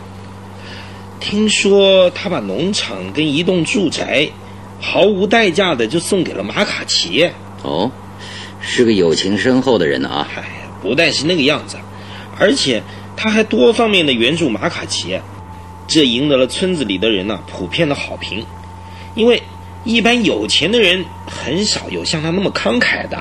[1.20, 4.30] 听说他把农场跟一栋住宅，
[4.80, 7.30] 毫无代价的就送给了马卡奇。
[7.64, 7.92] 哦，
[8.62, 10.28] 是个友情深厚的人呢啊！
[10.36, 10.44] 哎，
[10.82, 11.78] 不但是那个样子，
[12.38, 12.84] 而且
[13.16, 15.20] 他还多方面的援助马卡奇，
[15.88, 18.46] 这赢得了村子里的人呢、普遍的好评。
[19.16, 19.42] 因为
[19.84, 23.18] 一般有钱的人很少有像他那么慷慨的。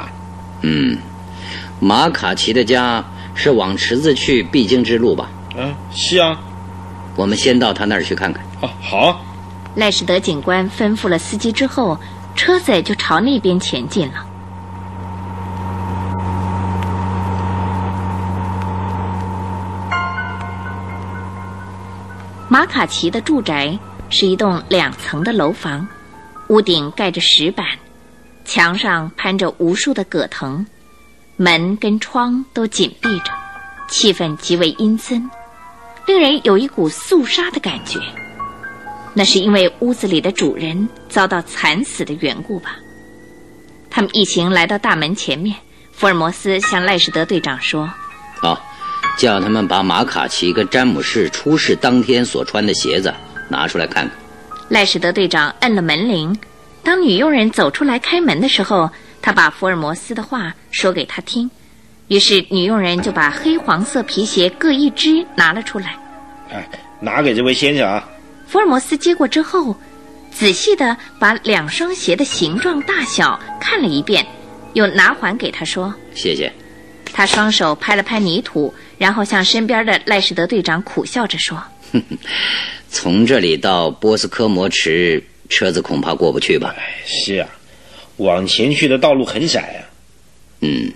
[0.62, 0.98] 嗯，
[1.80, 5.30] 马卡奇的家是往池子去必经之路吧？
[5.56, 6.38] 啊，是啊，
[7.16, 8.44] 我们先到他那儿去看看。
[8.60, 9.20] 哦，好，
[9.74, 11.98] 赖士德警官吩咐了司机之后，
[12.34, 14.26] 车子就朝那边前进了。
[22.48, 23.76] 马卡奇的住宅
[24.10, 25.86] 是一栋两层的楼房，
[26.48, 27.66] 屋顶盖着石板，
[28.44, 30.64] 墙上攀着无数的葛藤，
[31.36, 33.32] 门跟窗都紧闭着，
[33.88, 35.28] 气氛极为阴森，
[36.06, 37.98] 令人有一股肃杀的感觉。
[39.14, 42.76] 那是因为屋子里的主人遭到惨死的缘故吧？
[43.88, 45.56] 他们一行来到大门前面，
[45.92, 47.88] 福尔摩斯向赖士德队长说
[48.42, 48.58] 哦，
[49.16, 53.14] 叫他们把马卡奇跟詹姆士出事当天所穿的鞋子
[53.48, 54.10] 拿出来看看。
[54.68, 56.36] ：“赖士德队长摁了门铃。
[56.82, 58.90] 当女佣人走出来开门的时候，
[59.22, 61.48] 他把福尔摩斯的话说给他听。
[62.08, 65.96] 于是女佣人就把黑黄色皮鞋各一只拿了出来。
[66.50, 66.68] 哎，
[67.00, 68.08] 拿给这位先生啊。
[68.46, 69.74] 福尔摩斯接过之后，
[70.30, 74.26] 仔细的把两双鞋的形状、大小看了一遍，
[74.74, 75.94] 又拿还给他说。
[76.14, 76.52] 谢谢。
[77.12, 81.62] 他双手拍了拍泥土，然后向身边的赖士德队长苦笑着说
[82.90, 86.74] 从这里到波斯科摩池，车子恐怕过不去吧？
[86.76, 87.48] 哎，是啊，
[88.16, 89.80] 往前去的道路很窄啊。
[90.60, 90.92] 嗯，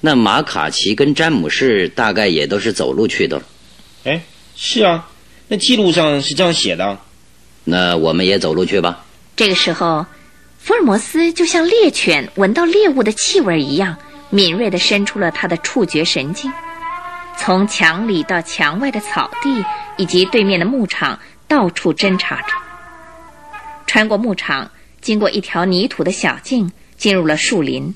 [0.00, 3.42] 那马卡奇跟詹姆士大概也都是走路去的了。
[4.04, 4.22] 哎，
[4.56, 5.08] 是啊，
[5.48, 6.98] 那记录上是这样写的。
[7.64, 9.04] 那我们也走路去吧。
[9.36, 10.04] ：“这个时候，
[10.58, 13.96] 福尔摩斯就像猎犬闻到猎物的气味一样，
[14.30, 16.52] 敏锐地伸出了他的触觉神经，
[17.38, 19.64] 从墙里到墙外的草地
[19.96, 21.18] 以及对面的牧场，
[21.48, 22.48] 到处侦查着。
[23.86, 24.70] 穿过牧场，
[25.00, 27.94] 经过一条泥土的小径，进入了树林，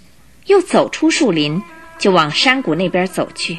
[0.49, 1.63] 又走出树林，
[1.99, 3.59] 就往山谷那边走去。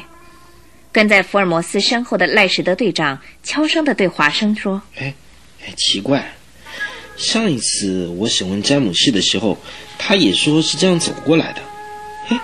[0.92, 5.14] 跟在福尔摩斯身后的赖士德队长悄声地对华生说哎，
[5.76, 6.34] 奇怪，
[7.16, 9.56] 上一次我审问詹姆士的时候，
[9.98, 11.62] 他也说是这样走过来的。
[12.28, 12.40] 哎，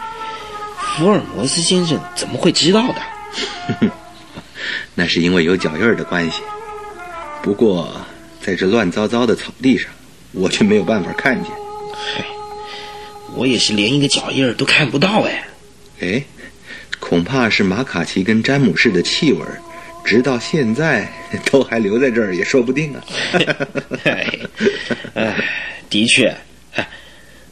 [0.78, 3.90] 福尔摩斯先生怎么会知道的？
[4.94, 6.40] 那是因为有脚印儿的关系。
[7.42, 8.00] 不过，
[8.40, 9.90] 在这乱糟糟的草地上，
[10.32, 11.52] 我却没有办法看见。
[11.92, 12.24] 嗨，
[13.36, 15.46] 我也是连一个脚印儿都看不到哎。
[16.00, 16.22] 哎，
[16.98, 19.60] 恐怕是马卡奇跟詹姆士的气味儿，
[20.04, 21.06] 直到现在
[21.50, 23.04] 都还留在这儿，也说不定啊。
[24.04, 24.26] 哎，
[25.14, 25.44] 哎，
[25.88, 26.34] 的确，
[26.74, 26.88] 哎，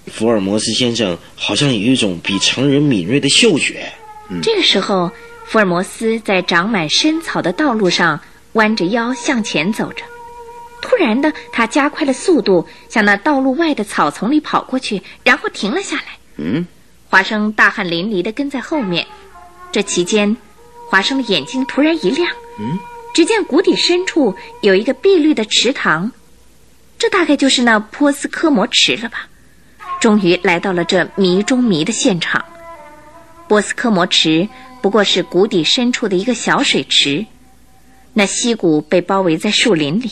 [0.06, 3.86] 福尔摩斯先生好像有一种比常人敏锐的嗅觉。
[4.42, 5.10] 这个时候，
[5.46, 8.18] 福尔摩斯在长满深草的道路上
[8.52, 10.02] 弯着腰向前走着。
[10.84, 16.04] 突然的，他加快了速度，向那道路外的草丛里跑过去，然后停了下来。
[16.36, 16.66] 嗯，
[17.08, 19.06] 华生大汗淋漓地跟在后面。
[19.72, 20.36] 这期间，
[20.90, 22.30] 华生的眼睛突然一亮，
[22.60, 22.78] 嗯，
[23.14, 26.12] 只见谷底深处有一个碧绿的池塘，
[26.98, 29.26] 这大概就是那波斯科摩池了吧？
[30.02, 32.44] 终于来到了这迷中迷的现场。
[33.48, 34.46] 波斯科摩池
[34.82, 37.24] 不过是谷底深处的一个小水池，
[38.12, 40.10] 那溪谷被包围在树林里，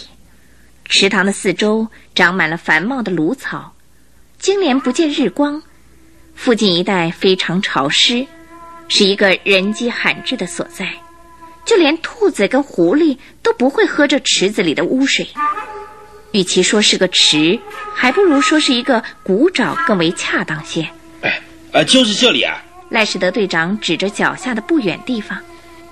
[0.85, 3.75] 池塘的四周长满了繁茂的芦草，
[4.39, 5.63] 经年不见日光，
[6.35, 8.27] 附近一带非常潮湿，
[8.89, 10.89] 是一个人迹罕至的所在。
[11.65, 15.27] 就连兔子跟狐狸都不会喝这池子里的污水。
[16.33, 17.59] 与其说是个池，
[17.95, 20.89] 还不如说是一个古沼更为恰当些。
[21.21, 21.41] 哎，
[21.73, 22.61] 啊，就是这里啊。
[22.89, 25.39] 赖士德队长指着脚下的不远地方，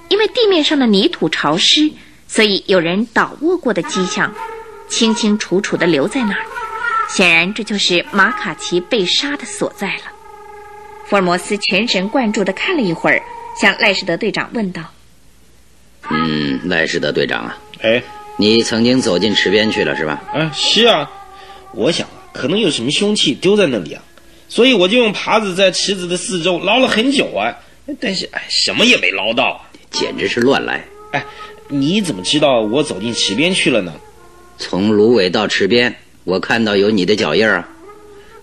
[0.08, 1.90] 因为地面上的泥土潮湿，
[2.26, 4.34] 所以有人倒卧过的迹象，
[4.90, 6.44] 清清楚楚地留在那儿。
[7.08, 10.02] 显然，这就是马卡奇被杀的所在了。
[11.06, 13.22] 福尔摩斯全神贯注地看了一会儿，
[13.60, 14.82] 向赖士德队长问道
[16.10, 18.02] 嗯，赖士德队长啊，哎，
[18.36, 20.22] 你曾经走进池边去了是吧？
[20.32, 21.10] 啊，是啊，
[21.72, 24.02] 我想啊，可能有什么凶器丢在那里啊，
[24.48, 27.56] 所以我就用耙子在池子的四周捞了很久啊，
[28.00, 29.70] 但是哎，什么也没捞到啊。
[29.90, 30.84] 简直是乱来！
[31.10, 31.24] 哎，
[31.66, 33.92] 你怎么知道我走进池边去了呢？
[34.60, 35.92] 从芦苇到池边，
[36.24, 37.68] 我看到有你的脚印儿啊。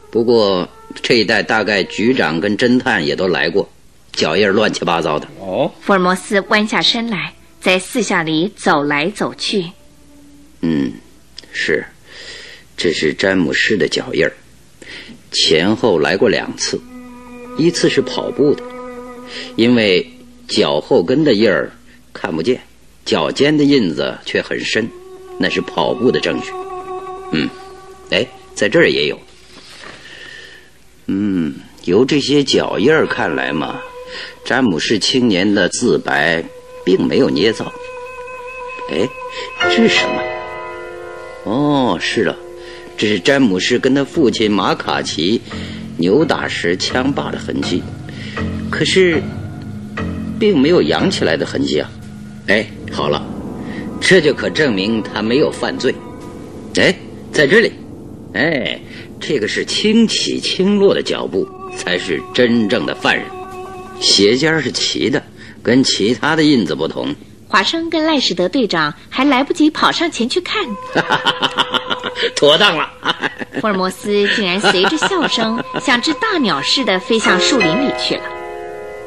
[0.10, 0.68] 不过
[1.02, 3.70] 这一带大概局长跟侦探也都来过，
[4.14, 5.28] 脚印儿乱七八糟的。
[5.40, 9.64] 哦，：“福尔摩斯弯下身来，在四下里走来走去。
[10.62, 10.92] 嗯，
[11.52, 11.86] 是，
[12.76, 14.34] 这是詹姆士的脚印儿，
[15.32, 16.82] 前后来过两次，
[17.60, 18.64] 一次是跑步的，
[19.56, 20.10] 因为
[20.48, 21.72] 脚后跟的印儿
[22.12, 22.60] 看不见，
[23.06, 24.90] 脚尖的印子却很深，
[25.40, 26.52] 那是跑步的证据。
[27.32, 27.50] 嗯，
[28.10, 28.26] 哎，
[28.56, 29.20] 在这儿也有。
[31.08, 33.80] 嗯，由这些脚印儿看来嘛，
[34.44, 36.44] 詹姆士青年的自白
[36.84, 37.72] 并没有捏造。
[38.90, 39.08] 哎，
[39.64, 40.22] 这是什么？
[41.44, 42.36] 哦，是了，
[42.98, 45.42] 这是詹姆士跟他父亲马卡奇
[45.98, 47.82] 扭打时枪把的痕迹，
[48.70, 49.22] 可是
[50.40, 51.90] 并没有扬起来的痕迹啊。
[52.48, 53.26] 哎，好了，
[54.00, 55.94] 这就可证明他没有犯罪。
[56.76, 56.96] 哎，
[57.32, 57.72] 在这里，
[58.34, 58.80] 哎，
[59.20, 63.26] 这个是轻起轻落的脚步，才是真正的犯人。
[64.00, 65.22] 鞋尖是齐的，
[65.64, 67.14] 跟其他的印子不同。”
[67.50, 70.66] 华生跟赖史德队长还来不及跑上前去看，
[72.36, 72.92] 妥当了。
[73.62, 78.24] 福尔摩斯竟然随着笑声，像只大鸟似的飞向树林里去了。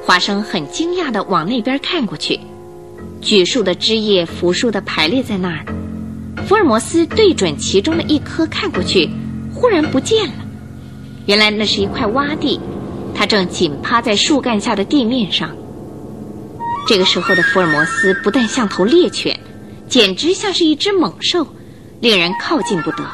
[0.03, 2.41] 华生很惊讶地往那边看过去，
[3.21, 5.65] 榉树的枝叶扶树的排列在那儿。
[6.47, 9.09] 福尔摩斯对准其中的一棵看过去，
[9.55, 10.35] 忽然不见了。
[11.27, 12.59] 原来那是一块洼地，
[13.15, 15.55] 他正紧趴在树干下的地面上。
[16.89, 19.39] 这个时候的福尔摩斯不但像头猎犬，
[19.87, 21.47] 简直像是一只猛兽，
[22.01, 23.05] 令人靠近不得。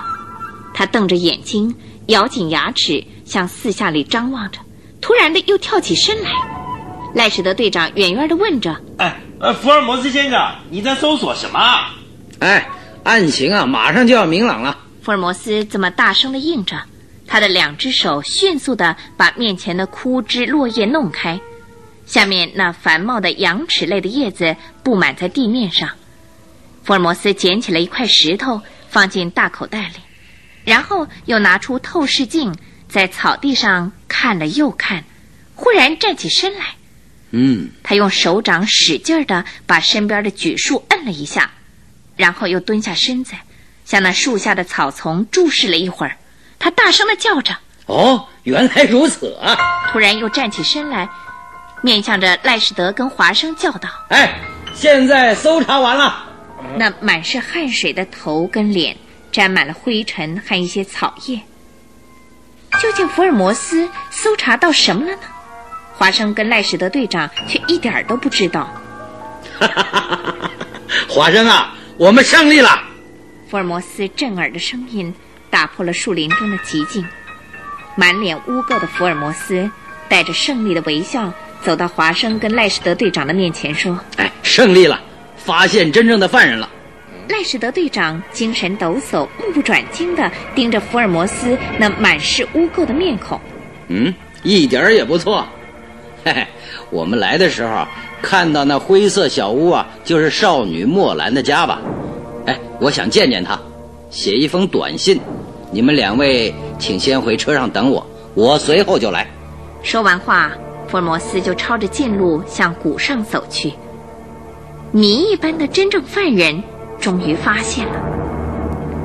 [0.73, 1.75] 他瞪着眼睛，
[2.07, 4.61] 咬紧牙齿，向四下里张望着。
[5.01, 6.31] 突然的，又跳起身来。
[7.17, 11.95] 赖士德队长远远的问着哎，呃，福尔摩斯先生，你在搜索什么啊？
[12.41, 12.69] 哎，
[13.05, 14.77] 案情啊，马上就要明朗了。
[15.01, 16.79] 福尔摩斯这么大声的应着，
[17.27, 21.41] 他的两只手迅速的把面前的枯枝落叶弄开，
[22.05, 25.89] 下面那繁茂的羊齿类的叶子布满在地面上。
[26.85, 28.61] 福尔摩斯捡起了一块石头，
[28.91, 29.95] 放进大口袋里，
[30.67, 32.55] 然后又拿出透视镜，
[32.91, 35.05] 在草地上看了又看，
[35.55, 36.75] 忽然站起身来。
[37.39, 41.51] 嗯，他用手掌使劲的把身边的榉树摁了一下，
[42.17, 43.35] 然后又蹲下身子，
[43.85, 46.17] 向那树下的草丛注视了一会儿。
[46.59, 49.55] 他大声的叫着，哦，原来如此啊！
[49.93, 51.07] 突然又站起身来，
[51.83, 54.41] 面向着赖士德跟华生叫道哎，
[54.75, 56.25] 现在搜查完了。
[56.79, 58.97] 那满是汗水的头跟脸
[59.31, 61.39] 沾满了灰尘和一些草叶。
[62.81, 65.23] 究竟福尔摩斯搜查到什么了呢？
[65.99, 68.71] 华生跟赖士德队长却一点儿都不知道。
[71.09, 72.69] 华生啊，我们胜利了！
[73.49, 75.15] 福尔摩斯震耳的声音
[75.49, 77.05] 打破了树林中的寂静。
[77.97, 79.71] 满脸污垢的福尔摩斯
[80.07, 81.33] 带着胜利的微笑
[81.65, 85.01] 走到华生跟赖士德队长的面前，说：“哎，胜利了，
[85.39, 86.69] 发现真正的犯人了。”
[87.31, 93.41] 赖士德队长精神抖擞、目不转睛地盯着福尔摩斯那满是污垢的面孔。
[93.89, 95.49] 嗯，一点儿也不错。
[96.27, 96.47] 嘿嘿，
[96.91, 97.87] 我们来的时候
[98.21, 101.81] 看到那灰色小屋啊，就是少女莫兰的家吧？
[102.47, 103.57] 哎，我想见见她，
[104.11, 105.21] 写一封短信。
[105.71, 108.05] 你们两位请先回车上等我，
[108.35, 109.25] 我随后就来。
[109.85, 110.51] 说完话，
[110.89, 113.73] 福尔摩斯就抄着近路向谷上走去。
[114.91, 116.61] 谜一般的真正犯人。
[116.99, 118.01] 终于发现了，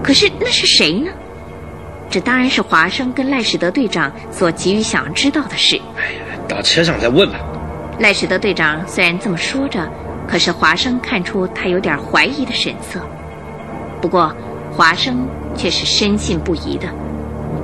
[0.01, 1.11] 可是那是谁呢？
[2.09, 5.79] 这当然是华生跟赖史德队长所急于想要知道的事。
[5.97, 7.39] 哎呀，到车上再问吧。
[7.99, 9.87] 赖士德队长虽然这么说着，
[10.27, 12.99] 可是华生看出他有点怀疑的神色。
[14.01, 14.35] 不过
[14.71, 16.87] 华生却是深信不疑的，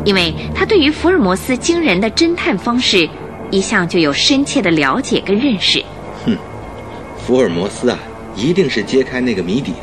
[0.05, 3.09] 因为他对于福尔摩斯惊人的侦探方式
[3.49, 5.83] 一向就有深切的了解跟认识。
[6.25, 6.37] 哼，
[7.17, 7.97] 福尔摩斯啊，
[8.35, 9.77] 一定是揭开那个谜底了。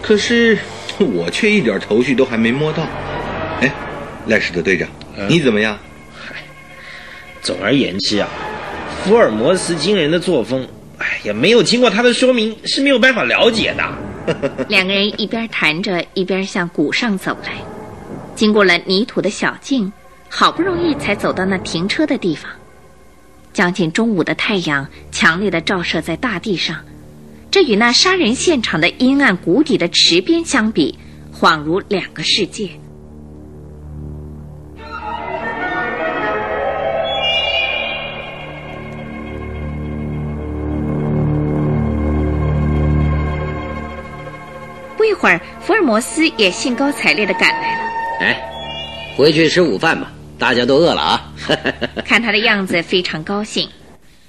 [0.00, 0.58] 可是
[0.98, 2.84] 我却一点头绪都还没摸到。
[3.60, 3.72] 哎，
[4.26, 4.88] 赖士德队长，
[5.28, 5.76] 你怎么样？
[7.42, 8.28] 总而言之啊，
[9.02, 10.66] 福尔摩斯惊人的作风，
[10.98, 14.66] 哎呀，没有经过他的说明是没有办法了解的。
[14.68, 17.54] 两个人一边谈着，一边向谷上走来。
[18.34, 19.92] 经过了泥土的小径，
[20.28, 22.50] 好不容易才走到那停车的地方。
[23.52, 26.76] 将近中午的太阳强烈的照射在大地上。
[27.50, 30.96] 这与那杀人现场的阴暗谷底的池边相比，
[31.34, 32.70] 恍如两个世界。
[45.00, 47.80] 不一会儿，福尔摩斯也兴高采烈的赶来了。
[48.20, 48.38] 哎，
[49.16, 51.22] 回去吃午饭吧，大家都饿了啊！
[52.04, 53.66] 看他的样子，非常高兴。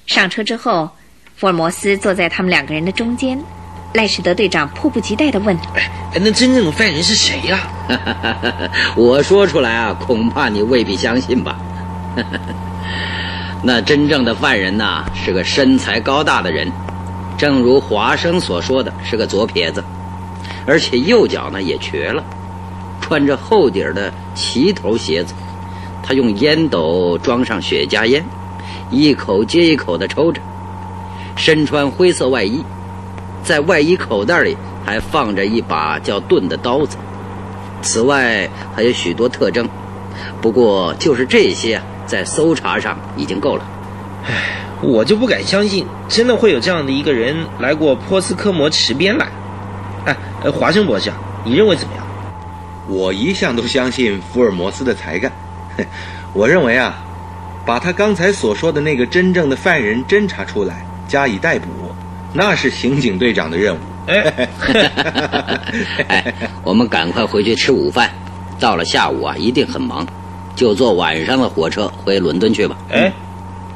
[0.08, 0.90] 上车之后。
[1.36, 3.38] 福尔摩斯坐在他们两个人的中间，
[3.94, 5.90] 赖士德队长迫不及待地问：“哎，
[6.24, 7.68] 那真正的犯人是谁呀？”
[8.96, 11.58] 我说出来啊，恐怕你未必相信吧。
[13.64, 16.72] 那真正的犯人呐，是个身材高大的人，
[17.40, 19.84] 正如华生所说的，是个左撇子，
[20.66, 22.24] 而且右脚呢也瘸了，
[23.00, 25.34] 穿着厚底的齐头鞋子。
[26.04, 28.24] 他用烟斗装上雪茄烟，
[28.90, 30.42] 一口接一口地抽着。
[31.36, 32.64] 身穿灰色外衣，
[33.44, 36.98] 在外衣口袋里还放着一把叫盾的刀子。
[37.82, 39.68] 此外还有许多特征，
[40.42, 43.66] 不过就是这些，在搜查上已经够了。
[44.26, 44.34] 唉，
[44.82, 49.28] 我就不敢相信，真的会有这样的一个人来过波斯科摩池边来。
[50.06, 50.16] 哎，
[50.52, 51.12] 华生博士，
[51.44, 52.06] 你认为怎么样？
[52.88, 55.32] 我一向都相信福尔摩斯的才干。
[56.34, 57.04] 我认为啊，
[57.66, 60.86] 把他刚才所说的那个真正的犯人侦查出来。
[61.08, 61.68] 加以逮捕，
[62.32, 63.80] 那是刑警队长的任务。
[64.08, 64.50] 哎，
[66.08, 66.34] 哎，
[66.64, 68.10] 我们赶快回去吃午饭。
[68.62, 70.08] 到了下午啊，一定很忙，
[70.56, 72.78] 就坐晚上的火车回伦敦去吧。
[72.90, 73.12] 哎，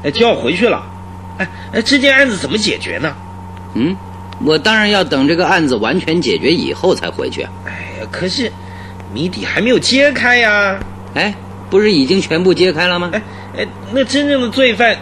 [0.02, 0.82] 哎，就要回去了。
[1.36, 3.14] 哎哎，这件案子怎么解决呢？
[3.74, 3.94] 嗯，
[4.44, 7.42] 我当然要等这个案子完全解决以后才回去。
[7.64, 8.52] 哎呀，可是
[9.12, 10.78] 谜底还没有揭开呀。
[11.14, 11.34] 哎，
[11.70, 13.10] 不是已经全部揭开了吗？
[13.12, 13.22] 哎
[13.58, 14.96] 哎，那真正的罪犯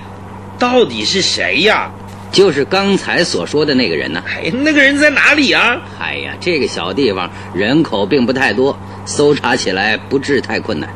[0.59, 1.91] 到底是谁呀？
[2.31, 4.23] 就是刚才所说的那个人呢？
[4.27, 5.81] 哎，那个人在哪里啊？
[6.01, 10.89] 哎呀，这个小地方人口并不太多，搜查起来不至太困难。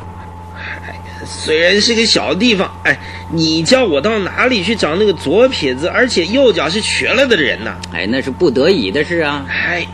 [1.30, 2.98] 虽然是个小地方，哎，
[3.30, 7.76] 你叫我到哪里去找那个左撇子，而且右脚是瘸了的人呢？
[7.92, 9.44] 哎，那是不得已的事啊。
[9.48, 9.86] 哎，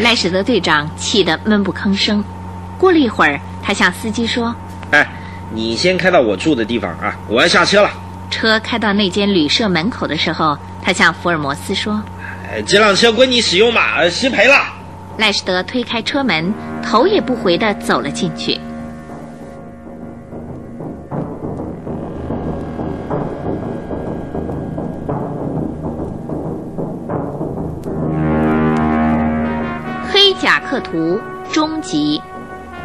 [0.00, 2.24] 赖史德队长气得闷不吭声。
[2.78, 4.54] 过了一会儿，他向司机说
[4.90, 5.06] ：“哎，
[5.52, 7.90] 你先开到我住的地方啊，我要下车了。”
[8.30, 12.02] 车开到那间旅社门口的时候，他向福尔摩斯说
[12.50, 14.56] ：“哎这辆车归你使用嘛，失陪了。”
[15.18, 16.52] 赖士德推开车门，
[16.82, 18.54] 头也不回的走了进去。
[30.72, 31.20] 《克图》
[31.52, 32.18] 终极，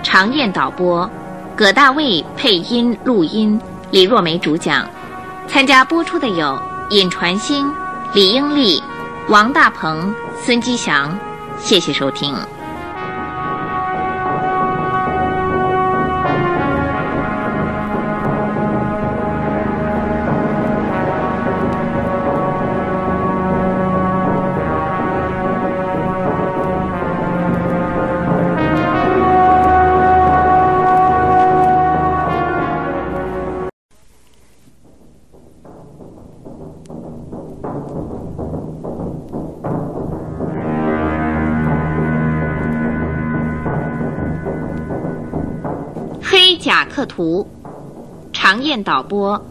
[0.04, 1.10] 常燕导播，
[1.56, 3.58] 葛大卫配音录音，
[3.92, 4.86] 李若梅主讲。
[5.48, 7.74] 参加播出的有尹传星、
[8.14, 8.84] 李英丽、
[9.30, 11.18] 王大鹏、孙吉祥。
[11.58, 12.36] 谢谢收听。
[47.18, 47.48] 图，
[48.31, 49.44] 常燕导播，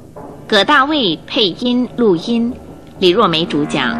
[0.46, 2.54] 葛大卫配音录音，
[3.00, 3.90] 李若梅主讲。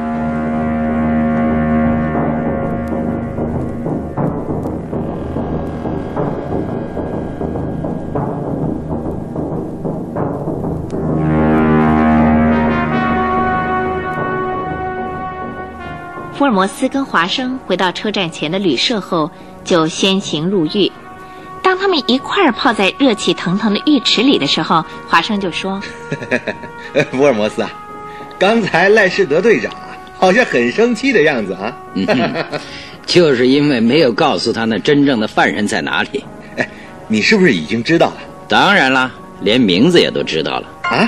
[16.35, 19.29] 福尔摩斯跟华生回到车站前的旅社后，
[19.65, 20.93] 就先行入狱。
[21.77, 25.79] 当他们一块儿泡在热气腾腾的浴池里的时候，华生就说
[27.13, 27.71] ：“福尔摩斯啊，
[28.39, 29.71] 刚才赖士德队长
[30.19, 31.77] 好像很生气的样子啊。
[31.93, 32.07] ”“嗯
[33.05, 36.25] 就是因为没有告诉他那真正的犯人在哪里。
[36.57, 36.67] ”“哎，
[37.09, 38.17] 你是不是已经知道了
[38.49, 39.13] ？”“当然啦，
[39.43, 40.69] 连名字也都知道了。
[40.81, 41.07] ”“啊，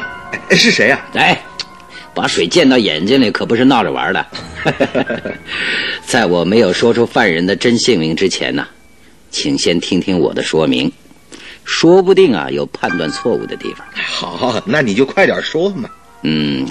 [0.51, 1.41] 是谁呀？”“哎。”
[2.13, 4.27] 把水溅到眼睛里可不是闹着玩的。
[6.05, 8.67] 在我没有说出犯人的真姓名之前呢，
[9.31, 10.91] 请先听听我的说明，
[11.65, 13.87] 说不定啊有判断错误的地方。
[13.95, 15.89] 好，那你就快点说嘛。
[16.23, 16.67] 嗯，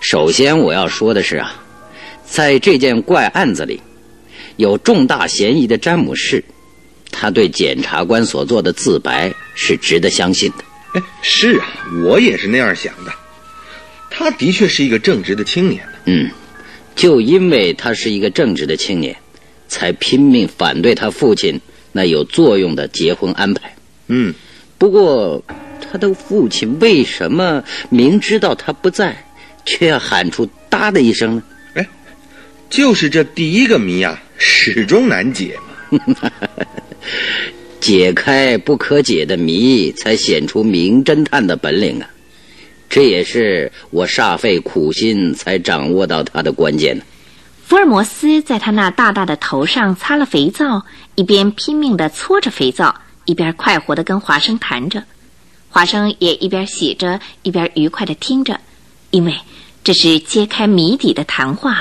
[0.00, 1.54] 首先我要说的是啊，
[2.26, 3.80] 在这件怪案子里，
[4.56, 6.44] 有重大嫌疑的詹姆士，
[7.10, 10.64] 他对检察官所做的自白是值得相信的。
[11.00, 11.66] 哎，是啊，
[12.04, 13.12] 我也是那样想的。
[14.10, 16.30] 他的确是一个正直的青年嗯，
[16.94, 19.16] 就因为他是一个正直的青年，
[19.66, 21.60] 才拼命反对他父亲
[21.96, 23.74] 那有作用的结婚安排。
[24.08, 24.34] 嗯，
[24.76, 25.42] 不过
[25.80, 29.24] 他的父亲为什么明知道他不在，
[29.64, 31.42] 却要喊出“哒”的一声呢？
[31.74, 31.88] 哎，
[32.68, 35.56] 就是这第一个谜啊，始终难解
[35.90, 36.30] 嘛。
[37.80, 42.10] 解开不可解的谜，才显出名侦探的本领啊。
[42.90, 47.04] 这也是我煞费苦心才掌握到他的关键呢。
[47.74, 50.84] 福尔摩斯在他那大大的头上擦了肥皂，
[51.16, 52.94] 一边拼命地搓着肥皂，
[53.24, 55.02] 一边快活地跟华生谈着。
[55.70, 58.60] 华生也一边洗着，一边愉快地听着，
[59.10, 59.36] 因为
[59.82, 61.78] 这是揭开谜底的谈话。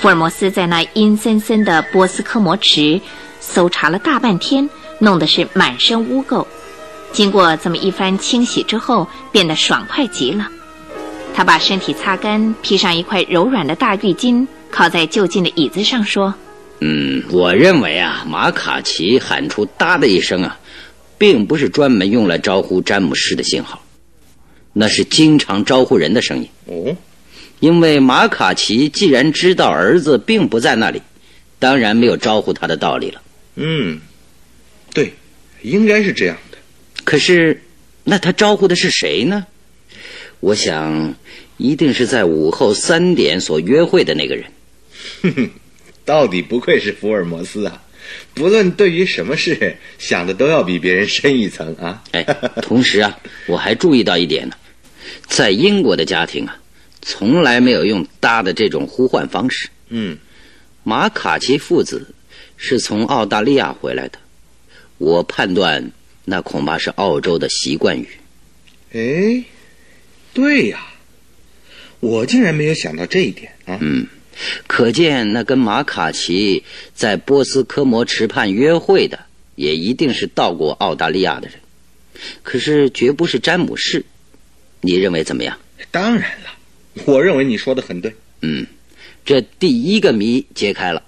[0.00, 2.98] 福尔摩斯在那阴森森的波斯科摩池
[3.38, 4.66] 搜查了大半天，
[4.98, 6.46] 弄得是满身污垢。
[7.12, 10.48] 经过这么一番清洗之后，变得爽快极了。
[11.34, 16.32] 他把身体擦干，披上一块柔软的大浴巾，靠在就近的椅子上说
[16.80, 20.58] ：“嗯，我认为啊，马卡奇喊出‘哒’的一声啊，
[21.18, 23.82] 并不是专门用来招呼詹姆士的信号，
[24.72, 26.96] 那是经常招呼人的声音。”哦。
[27.60, 31.00] 因为马卡奇既然知道儿子并不在那里，
[31.58, 33.22] 当然没有招呼他的道理了。
[33.56, 34.00] 嗯，
[34.92, 35.12] 对，
[35.62, 36.58] 应该是这样的。
[37.04, 37.62] 可是，
[38.04, 39.46] 那他招呼的是谁呢？
[40.40, 41.14] 我想，
[41.58, 44.44] 一定是在午后三点所约会的那个人。
[45.22, 45.50] 哼哼，
[46.04, 47.82] 到底不愧是福尔摩斯啊！
[48.32, 52.02] 不论对于什么事，想的都要比别人深一层啊。
[52.12, 52.22] 哎，
[52.62, 54.54] 同时啊，我还注意到一点呢，
[55.26, 56.56] 在英国的家庭啊。
[57.02, 59.68] 从来没有用“搭”的这种呼唤方式。
[59.88, 60.18] 嗯，
[60.84, 62.14] 马卡奇父子
[62.56, 64.18] 是从澳大利亚回来的，
[64.98, 65.90] 我判断
[66.24, 68.08] 那恐怕是澳洲的习惯语。
[68.92, 69.44] 哎，
[70.34, 70.86] 对呀，
[72.00, 73.78] 我竟然没有想到这一点啊！
[73.80, 74.06] 嗯，
[74.66, 76.64] 可见那跟马卡奇
[76.94, 79.20] 在波斯科摩池畔约会的，
[79.54, 81.56] 也一定是到过澳大利亚的人，
[82.42, 84.04] 可是绝不是詹姆士。
[84.80, 85.58] 你认为怎么样？
[85.90, 86.50] 当然了。
[87.06, 88.14] 我认为你说的很对。
[88.42, 88.66] 嗯，
[89.24, 91.02] 这第一个谜揭开了，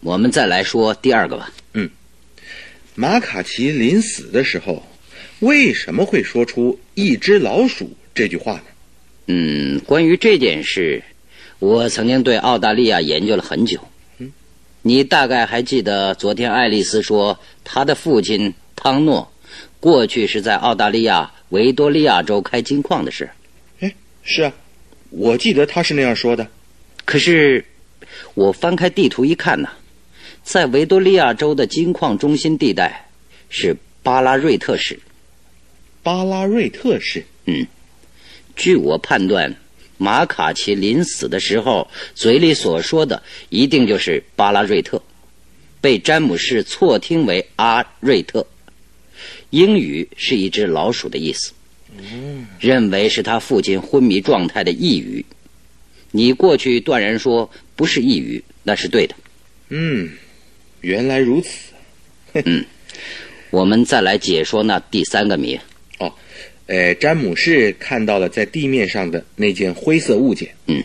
[0.00, 1.52] 我们再来说第二个吧。
[1.74, 1.90] 嗯，
[2.94, 4.86] 马卡奇临死的时候，
[5.40, 8.62] 为什么会说出“一只老鼠”这句话呢？
[9.26, 11.02] 嗯，关于这件事，
[11.58, 13.80] 我曾经对澳大利亚研究了很久。
[14.18, 14.32] 嗯，
[14.82, 19.32] 你大概还记得昨天爱丽丝说她的父亲汤诺，
[19.78, 23.30] 过去是在澳大利亚维多利亚州开金矿的事。
[23.80, 23.94] 哎，
[24.24, 24.52] 是啊。
[25.14, 26.48] 我记得他是那样说的，
[27.04, 27.62] 可是
[28.32, 29.68] 我翻开地图一看呢，
[30.42, 33.08] 在维多利亚州的金矿中心地带
[33.50, 34.98] 是巴拉瑞特市。
[36.02, 37.66] 巴拉瑞特市，嗯，
[38.56, 39.54] 据我判断，
[39.98, 45.00] 马卡奇临死的时候嘴里所说的一定就是巴拉瑞特，
[45.82, 48.46] 被詹姆士错听为阿瑞特，
[49.50, 51.52] 英语是一只老鼠的意思。
[52.58, 55.24] 认为是他父亲昏迷状态的抑郁，
[56.10, 59.14] 你过去断然说不是抑郁，那是对的。
[59.68, 60.10] 嗯，
[60.80, 61.50] 原来如此。
[62.34, 62.64] 嗯，
[63.50, 65.58] 我们再来解说那第三个谜。
[65.98, 66.12] 哦，
[66.66, 70.54] 呃，詹姆士看到了在地面上的那件灰色物件。
[70.66, 70.82] 嗯，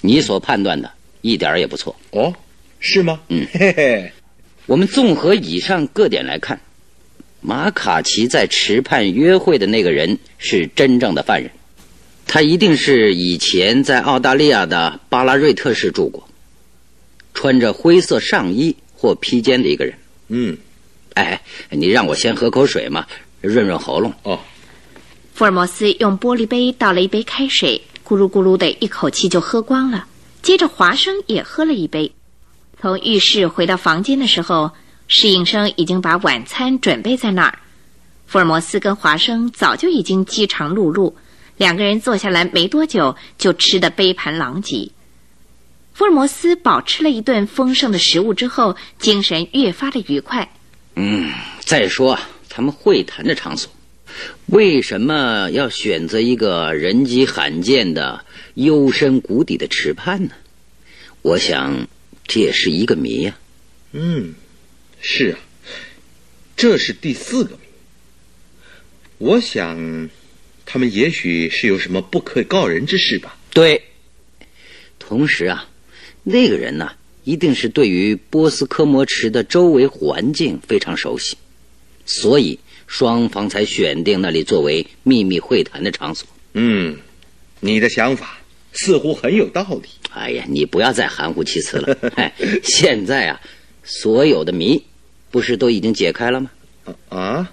[0.00, 1.94] 你所判断的一点儿也不错。
[2.10, 2.34] 哦，
[2.80, 3.20] 是吗？
[3.28, 4.12] 嗯嘿嘿，
[4.66, 6.60] 我们综合以上各点来看，
[7.42, 11.50] 马卡奇在池畔约会的那个人是真正的犯人，
[12.26, 16.28] 他一定是以前在澳大利亚的巴拉瑞特市住过，
[17.34, 19.94] 穿着灰色上衣或披肩的一个人。
[20.28, 20.56] 嗯，
[21.14, 23.06] 哎，你让我先喝口水嘛，
[23.40, 24.14] 润润喉咙。
[24.22, 24.38] 哦，
[25.34, 30.06] 福尔摩斯用玻璃杯倒了一杯开水，咕噜咕噜的一口气就喝光了。
[30.42, 32.12] 接着华生也喝了一杯。
[32.80, 34.70] 从浴室回到房间的时候，
[35.14, 37.58] 侍应生已经把晚餐准备在那儿。
[38.26, 41.12] 福尔摩斯跟华生早就已经饥肠辘辘，
[41.58, 44.88] 两个人坐下来没多久就吃得杯盘狼藉。
[45.92, 50.50] 福尔摩斯饱吃了一顿丰盛的食物之后，精神越发的愉快。
[50.94, 51.30] 嗯，
[51.60, 53.70] 再说啊，他们会谈的场所，
[54.46, 58.24] 为什么要选择一个人迹罕见的
[58.54, 60.30] 幽深谷底的池畔呢？
[61.20, 61.86] 我想，
[62.26, 63.36] 这也是一个谜呀、
[63.92, 64.34] 嗯，
[65.02, 65.38] 是啊，
[66.56, 67.58] 这是第四个谜。
[69.18, 70.08] 我想，
[70.64, 73.36] 他们也许是有什么不可告人之事吧。
[73.52, 73.82] 对，
[75.00, 75.68] 同时啊，
[76.22, 76.92] 那个人呢，
[77.24, 81.36] 一定是对于波斯科摩池的周围环境非常熟悉，
[82.06, 86.28] 所以双方才选定那里作为秘密会谈的场所。
[86.54, 86.96] 嗯，
[87.58, 88.38] 你的想法
[88.72, 89.88] 似乎很有道理。
[90.12, 91.98] 哎呀，你不要再含糊其辞了。
[92.14, 93.40] 哎，现在啊，
[93.82, 94.84] 所有的谜
[95.32, 96.50] 不是都已经解开了吗？
[97.08, 97.52] 啊啊，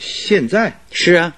[0.00, 1.34] 现在，是啊。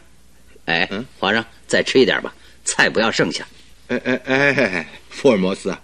[0.67, 2.35] 哎嗯，皇上，再吃一点吧，
[2.65, 3.47] 菜不要剩下。
[3.89, 5.81] 哎哎哎哎，福尔摩斯啊，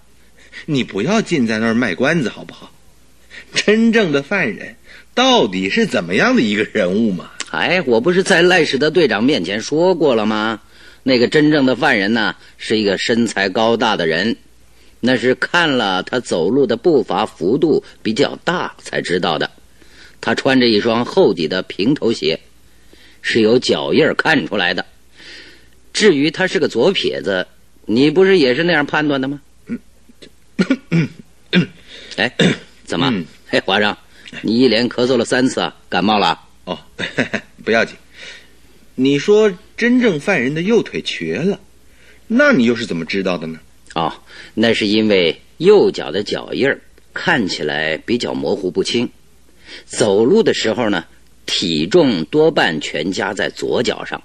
[0.66, 2.70] 你不要尽在那儿卖关子好不好？
[3.54, 4.74] 真正的犯人
[5.14, 7.30] 到底是怎么样的一个人物嘛？
[7.50, 10.60] 哎，我不是在赖史德队长面前说过了吗？
[11.02, 14.36] 那个真正的犯人呢，是一个身材高大的人，
[15.00, 19.50] 那是看了他走路的步伐幅度比较大才知道的。
[20.20, 22.40] 他穿着一双厚底的平头鞋，
[23.22, 24.84] 是有脚印儿看出来的。
[25.92, 27.46] 至于他是个左撇子，
[27.86, 29.40] 你不是也是那样判断的吗？
[32.16, 32.32] 哎，
[32.84, 33.24] 怎么嗯？
[33.48, 33.96] 嘿，华生，
[34.42, 36.44] 你一连咳嗽了三次啊，感冒了啊？
[36.64, 36.78] 哦，
[37.64, 37.96] 不要紧。
[38.94, 41.60] 你说真正犯人的右腿瘸了，
[42.26, 43.60] 那你又是怎么知道的呢？
[43.94, 44.12] 哦，
[44.54, 46.80] 那是因为右脚的脚印儿
[47.14, 49.08] 看起来比较模糊不清，
[49.86, 51.04] 走路的时候呢，
[51.46, 54.22] 体重多半全加在左脚上，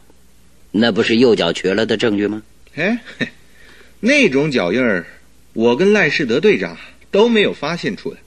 [0.72, 2.44] 那不是右脚瘸了的证据吗？
[2.76, 3.28] 哎，嘿
[4.00, 5.06] 那种脚印儿，
[5.54, 6.78] 我跟赖世德队长
[7.12, 8.18] 都没有发现出来。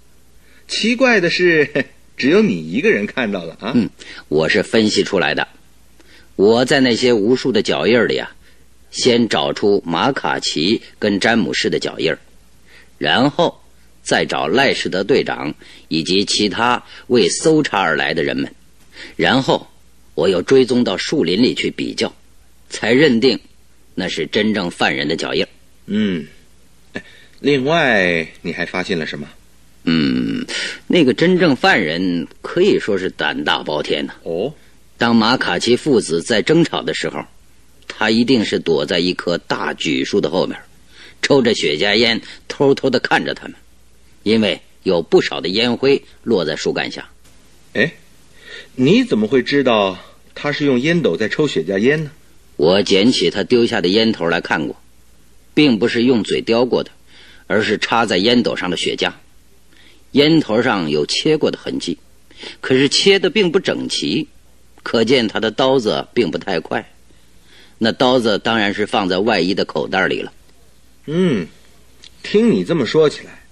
[0.68, 1.68] 奇怪的是，
[2.16, 3.72] 只有你一个人看到了啊。
[3.74, 3.90] 嗯，
[4.28, 5.46] 我是分析出来的。
[6.36, 8.34] 我在那些无数的脚印里啊，
[8.90, 12.14] 先找出马卡奇跟詹姆士的脚印，
[12.98, 13.60] 然后
[14.06, 15.52] 再找赖士德队长
[15.88, 18.48] 以及其他为搜查而来的人们，
[19.16, 19.66] 然后
[20.14, 22.14] 我又追踪到树林里去比较，
[22.70, 23.36] 才认定
[23.96, 25.44] 那是真正犯人的脚印。
[25.86, 26.24] 嗯，
[26.92, 27.02] 哎
[27.40, 29.28] 另外你还发现了什么？
[29.88, 30.46] 嗯，
[30.86, 34.54] 那个真正犯人可以说是胆大包天呐、哦，
[34.96, 37.24] 当马卡奇父子在争吵的时候，
[37.88, 40.56] 他一定是躲在一棵大榉树的后面，
[41.22, 43.54] 抽着雪茄烟，偷偷的看着他们，
[44.26, 47.08] 因为有不少的烟灰落在树干下。
[47.74, 47.92] 哎，
[48.74, 49.96] 你怎么会知道
[50.34, 52.10] 他是用烟斗在抽雪茄烟呢？
[52.56, 54.74] 我捡起他丢下的烟头来看过，
[55.54, 56.90] 并不是用嘴叼过的，
[57.46, 59.12] 而是插在烟斗上的雪茄。
[60.10, 61.96] 烟头上有切过的痕迹，
[62.60, 64.26] 可是切的并不整齐，
[64.82, 66.92] 可见他的刀子并不太快。
[67.78, 70.32] 那刀子当然是放在外衣的口袋里了。
[71.04, 71.46] 嗯，
[72.24, 73.45] 听你这么说起来，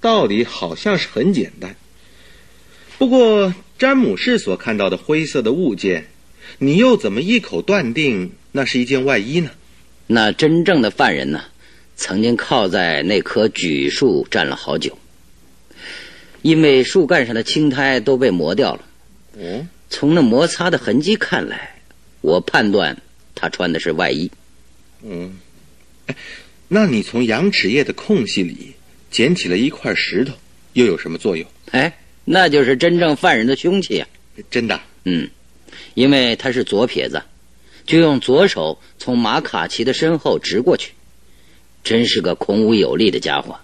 [0.00, 1.76] 道理好像是很简单。
[2.98, 6.06] 不过詹姆士所看到的灰色的物件，
[6.58, 9.50] 你又怎么一口断定那是一件外衣呢？
[10.06, 11.44] 那真正的犯人呢，
[11.96, 14.98] 曾经靠在那棵榉树站了好久，
[16.42, 18.84] 因为树干上的青苔都被磨掉了。
[19.38, 21.80] 哦，从那摩擦的痕迹看来，
[22.20, 23.00] 我判断
[23.34, 24.30] 他穿的是外衣。
[25.02, 25.38] 嗯，
[26.06, 26.16] 哎，
[26.68, 28.74] 那你从羊齿叶的空隙里
[29.10, 30.32] 捡起了一块石头，
[30.72, 31.46] 又有什么作用？
[31.72, 34.08] 哎，那就是真正犯人的凶器啊！
[34.50, 34.80] 真的？
[35.04, 35.28] 嗯，
[35.94, 37.22] 因为他是左撇子，
[37.86, 40.92] 就用左手从马卡奇的身后直过去，
[41.82, 43.58] 真是个孔武有力的家伙，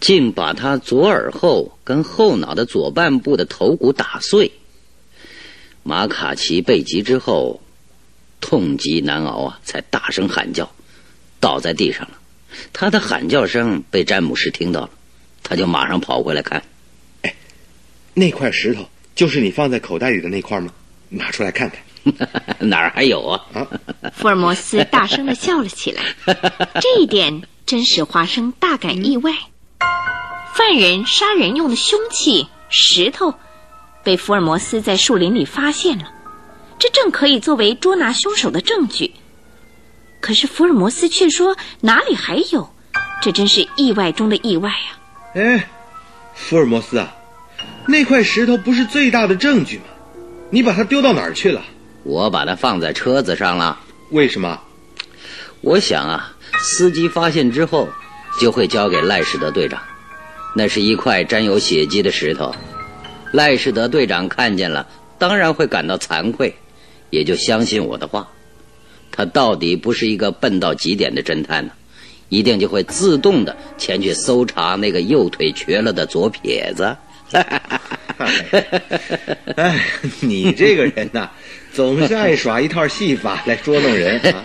[0.00, 4.52] 竟把他左耳后跟后脑的左半部的头骨打碎。
[5.82, 7.62] 马卡奇被击之后，
[8.40, 10.74] 痛极难熬啊，才大声喊叫，
[11.40, 12.18] 倒在地上了。
[12.72, 14.90] 他的喊叫声被詹姆士听到了，
[15.42, 16.62] 他就马上跑回来看。
[17.22, 17.34] 哎，
[18.14, 20.72] 那块石头就是你放在口袋里的那块吗？
[21.08, 21.78] 拿出来看看。
[22.60, 23.46] 哪儿还有啊？
[24.14, 26.02] 福尔摩斯大声的笑了起来，
[26.80, 29.32] 这一点真使华生大感意外。
[30.54, 33.34] 犯人杀人用的凶器石头，
[34.02, 36.12] 被福尔摩斯在树林里发现了，
[36.78, 39.14] 这正可以作为捉拿凶手的证据。
[40.24, 42.70] 可是福尔摩斯却说哪里还有，
[43.20, 44.96] 这真是意外中的意外啊！
[45.34, 45.68] 哎，
[46.34, 47.14] 福尔摩斯啊，
[47.86, 49.84] 那块石头不是最大的证据吗？
[50.48, 51.62] 你把它丢到哪儿去了？
[52.04, 53.78] 我把它放在车子上了。
[54.12, 54.58] 为什么？
[55.60, 57.86] 我想啊，司机发现之后，
[58.40, 59.82] 就会交给赖士德队长。
[60.56, 62.54] 那是一块沾有血迹的石头，
[63.30, 64.86] 赖士德队长看见了，
[65.18, 66.56] 当然会感到惭愧，
[67.10, 68.26] 也就相信我的话。
[69.16, 71.72] 他到底不是一个笨到极点的侦探呢，
[72.28, 76.96] 一定就会自动的前去搜查那个右腿瘸了的左撇子。
[79.56, 79.80] 哎，
[80.20, 81.30] 你这个人呐，
[81.72, 84.42] 总是爱耍一套戏法来捉弄人啊！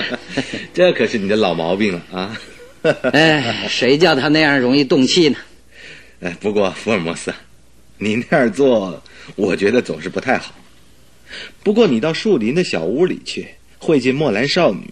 [0.72, 2.38] 这可是你的老毛病了啊！
[3.12, 5.36] 哎，谁叫他那样容易动气呢？
[6.20, 7.32] 哎，不过福尔摩斯，
[7.98, 9.02] 你那样做，
[9.36, 10.54] 我觉得总是不太好。
[11.62, 13.46] 不过你到树林的小屋里去
[13.84, 14.88] 会见莫兰少女，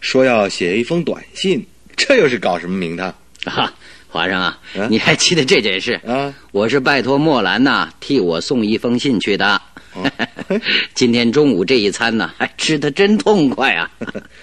[0.00, 3.14] 说要写一封短信，这又是搞什么名堂？
[3.44, 3.70] 啊，
[4.08, 4.58] 华生啊，
[4.88, 6.34] 你还记得这件事啊？
[6.50, 9.60] 我是拜托莫兰呐，替我送一封信去的。
[10.94, 13.90] 今天中午这一餐呢，还吃的真痛快啊！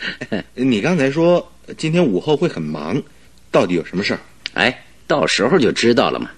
[0.53, 1.52] 你刚才说。
[1.78, 3.03] 今天午后会很忙，
[3.52, 4.19] 到底有什么事儿？
[4.53, 6.32] 哎，到时候就知道了嘛。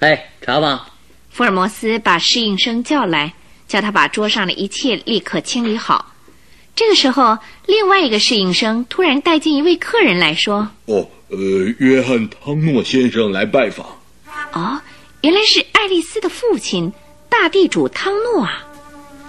[0.00, 0.90] 哎，查吧。
[1.30, 3.32] 福尔摩斯把侍应生叫来，
[3.66, 6.11] 叫他把桌上的一切立刻清理好。
[6.74, 11.38] 这个时候，另外一个侍应生突然带进一位客人来说：“哦，呃，
[11.78, 13.86] 约翰·汤诺先生来拜访。”
[14.52, 14.80] 哦，
[15.20, 16.92] 原来是爱丽丝的父亲，
[17.28, 18.64] 大地主汤诺啊。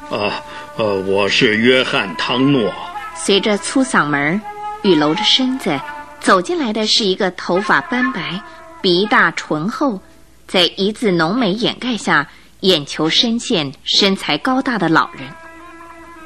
[0.10, 0.44] 啊，
[0.78, 2.74] 呃，我是约翰·汤诺。
[3.16, 4.42] 随着粗嗓门
[4.82, 5.80] 雨搂着身子
[6.20, 8.42] 走进来的是一个头发斑白、
[8.82, 10.02] 鼻大唇厚，
[10.48, 12.28] 在一字浓眉掩盖下，
[12.62, 15.28] 眼球深陷、身材高大的老人。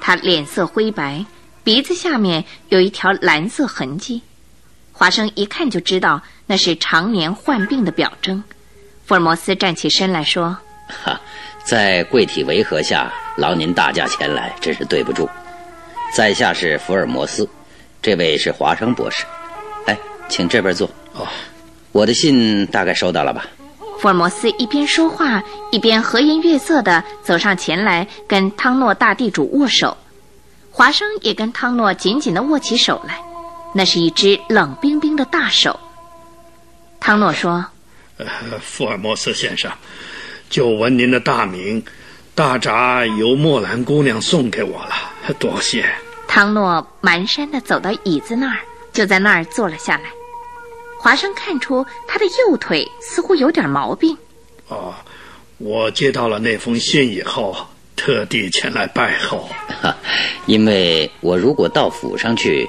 [0.07, 1.25] 他脸色灰白，
[1.65, 4.21] 鼻子下面有一条蓝色痕迹。
[4.93, 8.41] 华生一看就知道那是常年患病的表征。
[9.05, 10.57] 福尔摩斯站起身来说
[10.88, 11.19] ：“哈，
[11.65, 15.29] 在贵体维和下劳您大驾前来，真是对不住。
[16.15, 17.45] 在下是福尔摩斯。”
[18.01, 19.25] 这位是华生博士，
[19.88, 19.97] 哎，
[20.29, 20.89] 请这边坐。
[21.15, 21.27] 哦，
[21.91, 23.45] 我的信大概收到了吧？
[23.99, 29.98] 福尔摩斯一边说话，一边和颜悦色地走上前来，跟汤诺大地主握手。
[30.72, 33.19] 华生也跟汤诺紧紧地握起手来，
[33.74, 35.80] 那是一只冷冰冰的大手。
[36.99, 37.65] 汤诺说
[38.18, 38.26] ：“呃，
[38.61, 39.72] 福尔摩斯先生，
[40.49, 41.84] 就闻您的大名，
[42.36, 45.90] 大闸由莫兰姑娘送给我了，多谢。”
[46.28, 48.60] 汤诺蹒跚地走到椅子那儿，
[48.94, 50.03] 就在那儿坐了下来。
[50.99, 54.18] 华生看出他的右腿似乎有点毛病。
[54.68, 54.94] 哦，
[55.57, 57.56] 我接到了那封信以后，
[57.95, 59.49] 特地前来拜候。
[60.45, 62.68] 因为我如果到府上去，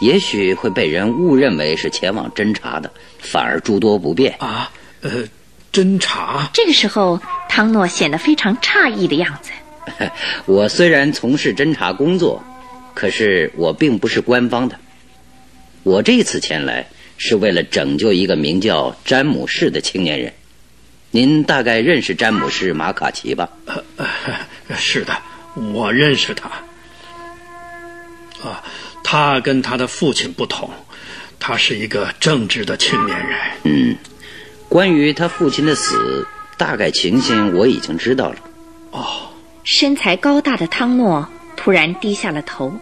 [0.00, 4.34] 也许会被人误认为是前往侦查的，反而诸多不便。
[4.38, 4.70] 啊，
[5.02, 5.24] 呃，
[5.72, 6.48] 侦查？
[6.52, 9.50] 这个时候，汤诺显得非常诧异的样子。
[10.46, 12.42] 我虽然从事侦查工作。
[12.92, 14.76] 可是我并不是官方的，
[15.84, 16.84] 我这次前来
[17.22, 20.32] 是为了拯救一个名叫詹姆士的青年人。
[21.10, 23.46] 您大概认识詹姆士马卡奇吧？
[24.74, 25.20] 是的，
[25.74, 26.48] 我认识他。
[28.42, 28.64] 啊，
[29.04, 30.70] 他跟他的父亲不同，
[31.38, 33.38] 他是一个正直的青年人。
[33.64, 33.96] 嗯，
[34.70, 36.26] 关于他父亲的死，
[36.56, 38.36] 大概情形我已经知道了。
[38.92, 39.30] 哦，
[39.62, 41.28] 身材高大的汤诺。
[41.56, 42.80] 突然低下了头，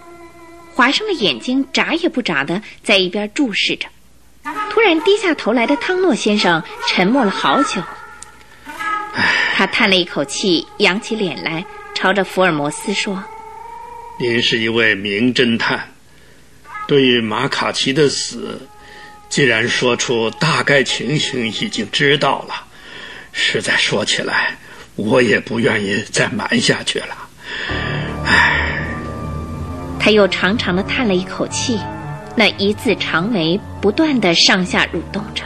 [0.73, 3.89] 华生的眼睛眨也不眨的在一边注视着。
[4.71, 7.83] 突然低下头来的汤诺先生沉默了好久，
[9.55, 11.65] 他叹了一口气，扬起脸来，
[11.95, 13.23] 朝着福尔摩斯说
[14.19, 15.93] ：“您是一位名侦探，
[16.87, 18.61] 对于马卡奇的死，
[19.29, 22.55] 既然说出大概情形已经知道了，
[23.33, 24.57] 实在说起来，
[24.95, 27.29] 我也不愿意再瞒下去了。”
[28.25, 28.55] 唉。
[30.01, 31.79] 他又长长的叹了一口气，
[32.39, 35.43] 那一字长眉不断的上下蠕动着。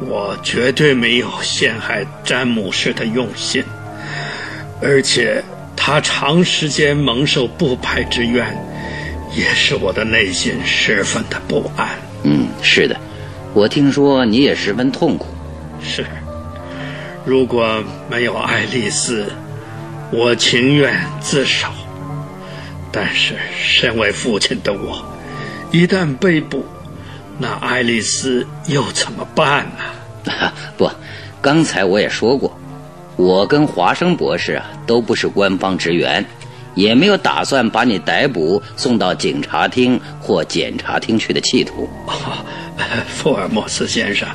[0.00, 3.62] 我绝对没有陷害詹姆士的用心，
[4.82, 5.40] 而且
[5.76, 8.44] 他长时间蒙受不白之冤，
[9.32, 11.90] 也使我的内心十分的不安。
[12.24, 12.96] 嗯，是的，
[13.54, 15.28] 我听说你也十分痛苦。
[15.80, 16.04] 是，
[17.24, 17.80] 如果
[18.10, 19.32] 没有爱丽丝，
[20.10, 21.68] 我情愿自首。
[22.90, 25.02] 但是，身为父亲的我，
[25.72, 26.66] 一旦被捕，
[27.38, 29.66] 那爱丽丝又怎么办
[30.24, 30.52] 呢？
[30.76, 30.90] 不，
[31.40, 32.54] 刚才我也说过，
[33.16, 36.22] 我跟华生博士啊都不是官方职员，
[36.74, 41.88] 也没有打算把你逮捕送到警察厅或检察厅去的企图。
[43.08, 44.28] 福尔摩斯先生，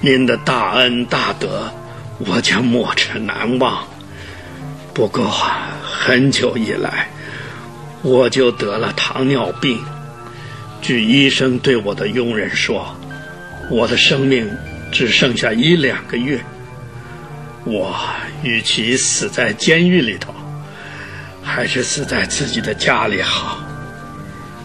[0.00, 1.70] 您的大恩大德，
[2.18, 3.86] 我将没齿难忘。
[4.94, 5.30] 不过，
[5.82, 7.08] 很久以来。
[8.00, 9.78] 我就得了糖尿病，
[10.82, 12.94] 据医生对我的佣人说，
[13.70, 14.50] 我的生命
[14.90, 16.40] 只剩下一两个月。
[17.64, 17.96] 我
[18.42, 20.34] 与其死在监狱里头，
[21.40, 23.60] 还是死在自己的家里好。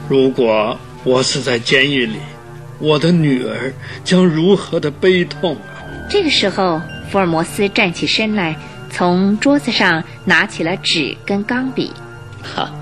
[0.09, 2.17] 如果我死在监狱里，
[2.79, 3.71] 我的女儿
[4.03, 5.85] 将如何的悲痛啊！
[6.09, 6.81] 这个时候，
[7.11, 8.57] 福尔摩斯站起身来，
[8.89, 11.93] 从桌子上拿起了纸跟钢笔。
[12.41, 12.73] 哈。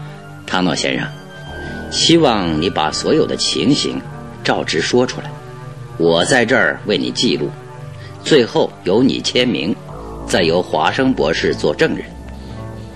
[0.48, 1.06] 唐诺先生，
[1.92, 4.02] 希望你把所有的情形
[4.44, 5.32] 照直说出来，
[5.98, 7.50] 我在这儿为你记录，
[8.24, 9.76] 最后由你签名，
[10.28, 12.06] 再由华生博士做证人。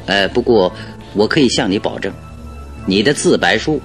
[0.06, 0.74] 呃，不过
[1.14, 2.11] 我可以向你保证，
[2.86, 3.82] 你的自白书，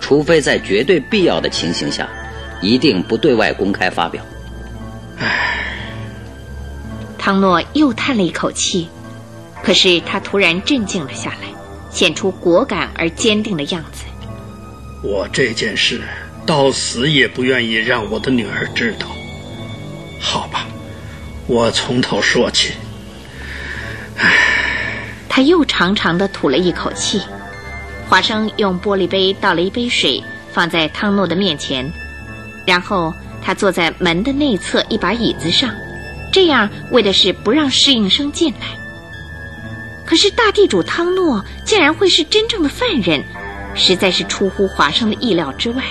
[0.00, 2.08] 除非在绝对必要的情形下，
[2.60, 4.22] 一定不对外公开发表。
[5.18, 5.64] 唉，
[7.18, 8.88] 汤诺又叹了一口气，
[9.62, 11.48] 可是他突然镇静了下来。
[11.90, 14.04] 显出果敢而坚定的样子。
[15.02, 16.00] 我这件事
[16.46, 19.06] 到死也不愿意让我的女儿知道。
[20.20, 20.66] 好吧，
[21.46, 22.74] 我从头说起。
[24.16, 24.32] 唉，
[25.28, 27.20] 他又长长的吐了一口气。
[28.08, 30.22] 华生用玻璃杯倒了一杯水，
[30.52, 31.90] 放在汤诺的面前，
[32.66, 33.12] 然后
[33.42, 35.74] 他坐在门的内侧一把椅子上，
[36.30, 38.66] 这样为的是不让侍应生进来。
[40.04, 43.24] 可是大地主汤诺竟然会是真正的犯人，
[43.74, 45.82] 实在是出乎华生的意料之外。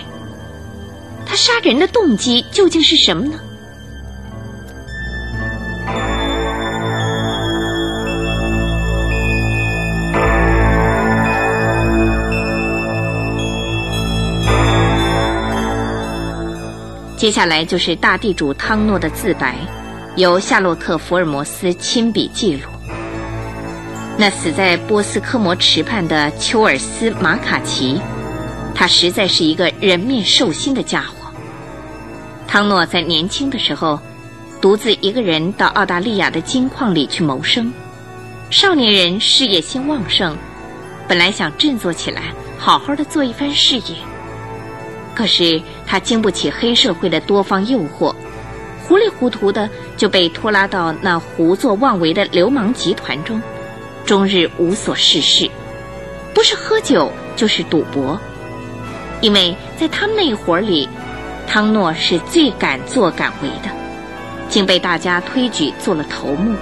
[1.25, 3.39] 他杀人的动机究竟是什么呢？
[17.17, 19.55] 接下来就是大地主汤诺的自白，
[20.15, 22.61] 由夏洛特·福尔摩斯亲笔记录。
[24.21, 27.99] 那死在波斯科摩池畔的丘尔斯·马卡奇，
[28.75, 31.31] 他实在是一个人面兽心的家伙。
[32.47, 33.99] 汤诺在年轻的时候，
[34.61, 37.73] 独自一个人到澳大利亚的金矿里去谋生。
[38.51, 40.37] 少年人事业心旺盛，
[41.07, 42.25] 本来想振作起来，
[42.59, 43.95] 好好的做一番事业。
[45.15, 48.13] 可是他经不起黑社会的多方诱惑，
[48.87, 49.67] 糊里糊涂的
[49.97, 53.41] 就被拖拉到那胡作妄为的流氓集团中。
[54.05, 55.49] 终日无所事事，
[56.33, 58.19] 不是喝酒就是赌博，
[59.21, 60.89] 因为在他们那伙里，
[61.47, 63.69] 汤诺是最敢作敢为的，
[64.49, 66.55] 竟被大家推举做了头目。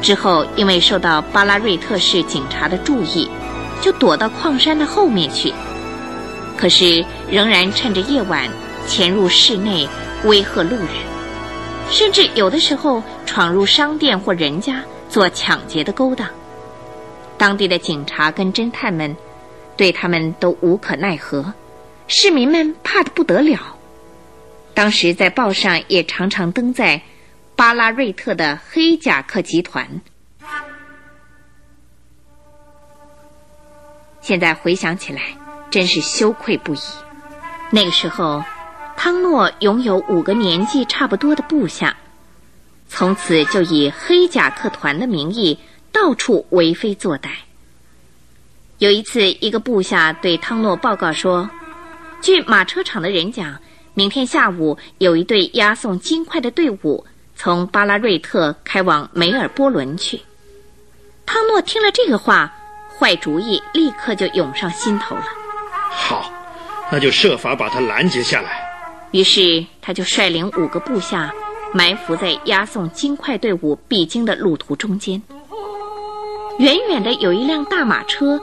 [0.00, 3.28] 之后，因为受到巴拉瑞特市警察的注意，
[3.82, 5.52] 就躲到矿山的后面去。
[6.56, 8.48] 可是，仍然趁着夜晚
[8.86, 9.86] 潜入室内
[10.24, 10.88] 威吓路人，
[11.90, 14.82] 甚至有的时候闯入商店或人家。
[15.10, 16.30] 做抢劫的勾当，
[17.36, 19.16] 当地的警察跟侦探们
[19.76, 21.52] 对他们都无可奈何，
[22.06, 23.76] 市民们怕得不得了。
[24.72, 27.02] 当时在报上也常常登载
[27.56, 30.00] 巴拉瑞特的黑甲克集团。
[34.20, 35.22] 现在回想起来，
[35.70, 36.78] 真是羞愧不已。
[37.70, 38.44] 那个时候，
[38.96, 41.96] 汤诺拥有五个年纪差不多的部下。
[42.92, 45.56] 从此就以黑甲克团的名义
[45.92, 47.28] 到处为非作歹。
[48.78, 51.48] 有一次，一个部下对汤诺报告说
[52.20, 53.58] ：“据马车厂的人讲，
[53.94, 57.06] 明天下午有一队押送金块的队伍
[57.36, 60.20] 从巴拉瑞特开往梅尔波伦去。”
[61.24, 62.52] 汤诺听了这个话，
[62.98, 65.24] 坏主意立刻就涌上心头了。
[65.90, 66.32] 好，
[66.90, 68.68] 那就设法把他拦截下来。
[69.12, 71.32] 于是，他就率领五个部下。
[71.72, 75.22] 埋伏在押送金块队伍必经的路途中间，
[76.58, 78.40] 远远的有一辆大马车，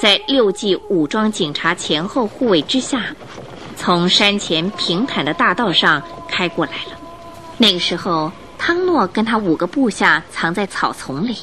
[0.00, 3.04] 在六骑武装警察前后护卫之下，
[3.76, 6.98] 从山前平坦的大道上开过来了。
[7.56, 11.36] 那个时候，汤诺跟他五个部下藏在草丛里。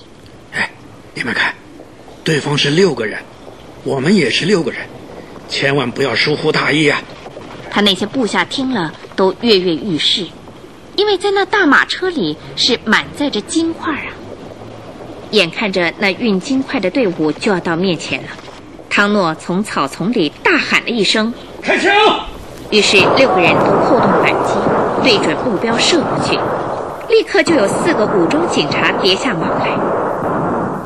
[0.51, 0.69] 哎，
[1.13, 1.53] 你们看，
[2.23, 3.19] 对方是六个人，
[3.85, 4.81] 我们也是六个人，
[5.47, 7.01] 千万不要疏忽大意啊！
[7.71, 10.27] 他那些部下听了都跃跃欲试，
[11.03, 14.07] 因为在那大马车里是满载着金块啊。
[15.31, 18.29] 眼看着那运金块的队伍就要到面前了，
[18.89, 21.91] 汤诺从草丛里大喊了一声：“开枪！”
[22.71, 24.53] 于是六个人都扣动扳机，
[25.03, 26.39] 对准目标射过去，
[27.09, 29.77] 立刻就有四个武装警察跌下马来。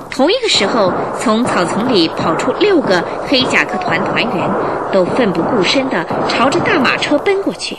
[0.10, 4.50] 同一个时候，从草丛里跑出六个黑甲克团团员，
[4.92, 7.78] 都奋不顾身地朝着大马车奔过去。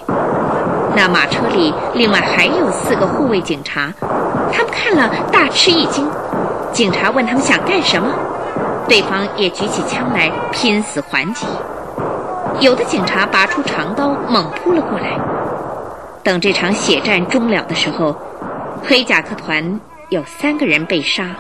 [0.99, 3.95] 那马车里另外还有四个护卫警察，
[4.53, 6.05] 他们看了大吃一惊。
[6.73, 8.13] 警察问他们想干什么，
[8.89, 11.47] 对方也举起枪来拼死还击。
[12.59, 15.17] 有的警察拔出长刀猛扑了过来。
[16.25, 18.21] 等这场血战终了的时候，
[18.83, 21.37] 黑甲客团有三个人被杀，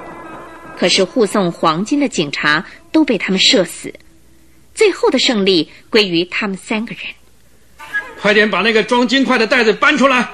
[0.78, 3.92] 可是护送黄金的警察都被他们射死。
[4.72, 7.02] 最后的胜利归于他们三个人。
[8.20, 10.28] 快点把那个装金块的袋子搬出来！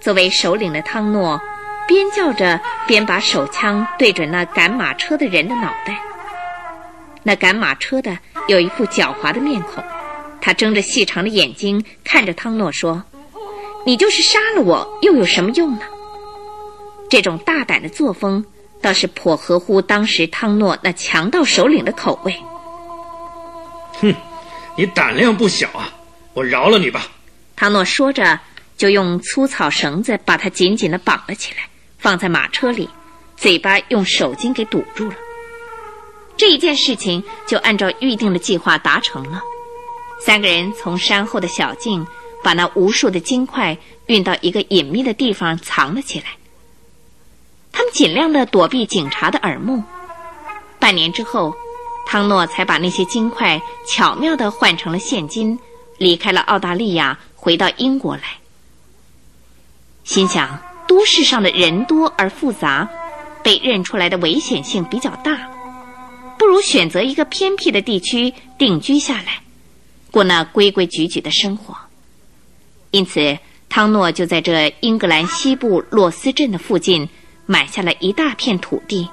[0.00, 1.40] 作为首领的汤诺。
[1.86, 5.98] 边叫着，边把手枪对准那赶马车的人的脑袋。
[7.22, 9.82] 那赶马车的有一副狡猾的面孔，
[10.38, 13.02] 他睁着细长的眼睛看着汤诺说
[13.86, 15.80] ：“你就是杀了我，又有什么用呢？”
[17.08, 18.44] 这种大胆的作风
[18.82, 22.36] 倒是颇合乎当时汤诺那强盗首领的口味。
[24.02, 24.14] 哼，
[24.76, 25.90] 你胆量不小啊！
[26.34, 27.06] 我饶了你吧。”
[27.58, 28.38] 汤诺说着，
[28.76, 31.68] 就用粗草绳子把他紧紧地绑了起来。
[31.98, 32.88] 放在马车里，
[33.36, 35.16] 嘴巴用手巾给堵住了。
[36.36, 39.42] 这一件事情就按照预定的计划达成了。
[40.24, 42.06] 三个人从山后的小径
[42.44, 43.76] 把那无数的金块
[44.06, 46.26] 运到一个隐秘的地方藏了起来。
[47.72, 49.82] 他们尽量的躲避警察的耳目。
[50.78, 51.56] 半年之后，
[52.06, 55.58] 汤诺才把那些金块巧妙的换成了现金，
[55.98, 58.22] 离开了澳大利亚，回到英国来，
[60.04, 60.60] 心想。
[60.88, 62.88] 都市上的人多而复杂，
[63.42, 65.50] 被认出来的危险性比较大，
[66.38, 69.42] 不如选择一个偏僻的地区定居下来，
[70.10, 71.76] 过那规规矩矩的生活。
[72.90, 73.38] 因此，
[73.68, 77.06] 汤诺就在这英格兰西部洛斯镇的附近
[77.44, 79.06] 买下了一大片土地，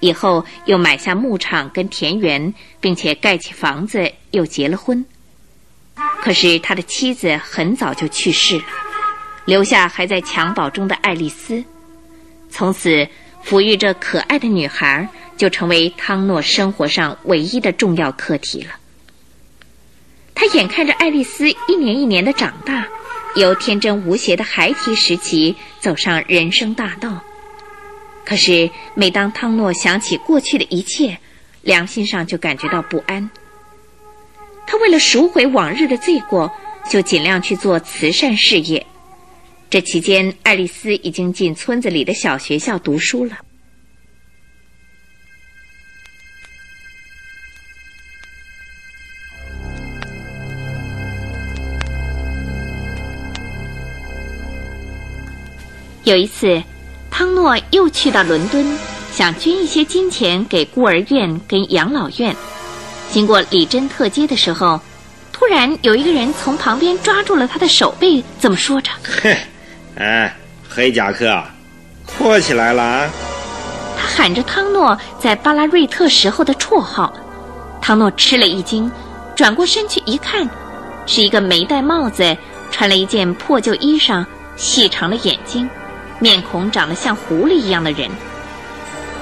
[0.00, 5.04] 以后又买下牧场跟田园，并且盖起房子，又结了婚。
[6.22, 8.64] 可是他的妻子很早就去世了。
[9.44, 11.62] 留下还在襁褓中的爱丽丝，
[12.48, 13.06] 从此
[13.44, 15.06] 抚育这可爱的女孩
[15.36, 18.70] 就成为汤诺生活上唯一的重要课题了。
[20.34, 22.86] 他眼看着爱丽丝一年一年的长大，
[23.36, 27.22] 由天真无邪的孩提时期走上人生大道。
[28.24, 31.18] 可是每当汤诺想起过去的一切，
[31.60, 33.30] 良心上就感觉到不安。
[34.66, 36.50] 他为了赎回往日的罪过，
[36.90, 38.84] 就尽量去做慈善事业。
[39.70, 43.38] 这期间，爱丽丝已经进村子里的小学校读书了。
[56.04, 56.62] 有一次，
[57.10, 58.78] 汤诺又去到伦敦，
[59.10, 62.36] 想捐一些金钱给孤儿院跟养老院。
[63.14, 64.80] 经过里珍特街的时候，
[65.32, 68.90] 突然有一个人从旁边抓住了他的手背，这么说着
[69.22, 69.36] ：“嘿。”
[69.94, 70.36] 哎，
[70.68, 71.40] 黑夹克，
[72.04, 73.08] 阔起来了啊！
[73.96, 77.14] 他喊着汤诺在巴拉瑞特时候的绰号。
[77.80, 78.90] 汤诺吃了一惊，
[79.36, 80.50] 转过身去一看，
[81.06, 82.36] 是一个没戴帽子、
[82.72, 84.26] 穿了一件破旧衣裳、
[84.56, 85.70] 细长的眼睛、
[86.18, 88.10] 面孔长得像狐狸一样的人。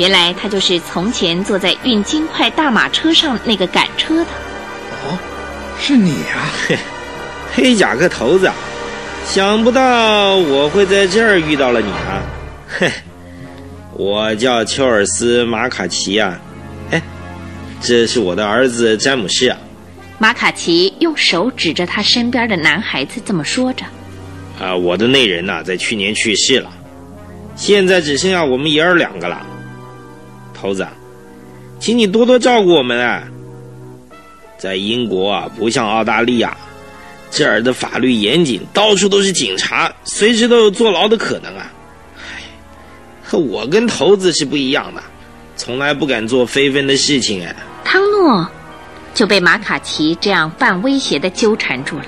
[0.03, 4.31] 原来他就是从前坐在运金块大马车上那个赶车的。
[5.07, 5.17] 哦，
[5.81, 6.51] 是你啊！
[6.67, 6.77] 嘿，
[7.55, 8.51] 黑夹克头子。
[9.25, 12.21] 想不到我会在这儿遇到了你啊！
[12.67, 12.91] 嘿，
[13.93, 16.37] 我叫丘尔斯·马卡奇啊，
[16.91, 17.01] 哎，
[17.81, 19.57] 这是我的儿子詹姆士啊。
[20.19, 23.85] 马卡奇用手指着他身边的男孩子，这么说着
[24.61, 26.69] ：“啊，我的那人呐，在去年去世了，
[27.55, 29.47] 现在只剩下我们爷儿两个了。
[30.63, 30.87] 头子，
[31.81, 33.25] 请你多多照顾我们啊！
[34.57, 36.57] 在英国啊，不像澳大利亚。”
[37.33, 41.73] 这儿的法律严谨，到处都是警察，随时都有坐牢的可能啊！
[42.19, 45.03] 唉，我跟头子是不一样的，
[45.57, 47.57] 从来不敢做非分的事情哎。
[47.85, 48.47] 汤诺
[49.15, 52.07] 就被马卡奇这样半威胁的纠缠住了。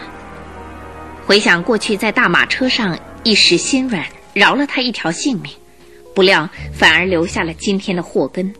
[1.26, 4.04] 回想过去在大马车上一时心软，
[4.34, 5.50] 饶了他一条性命，
[6.14, 8.54] 不料反而留下了今天的祸根。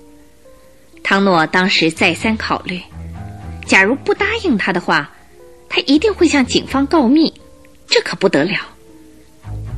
[1.03, 2.81] 汤诺当时再三考虑，
[3.67, 5.11] 假如不答应他的话，
[5.69, 7.33] 他一定会向警方告密，
[7.87, 8.59] 这可不得了。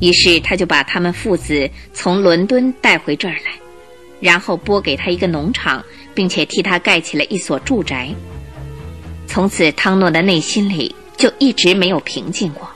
[0.01, 3.53] 于是他就把他们父子从伦敦带回这儿来，
[4.20, 5.85] 然后拨给他一个农场，
[6.15, 8.09] 并且替他盖起了一所住宅。
[9.27, 12.69] 从此，汤诺的内心里就一直没有平静过。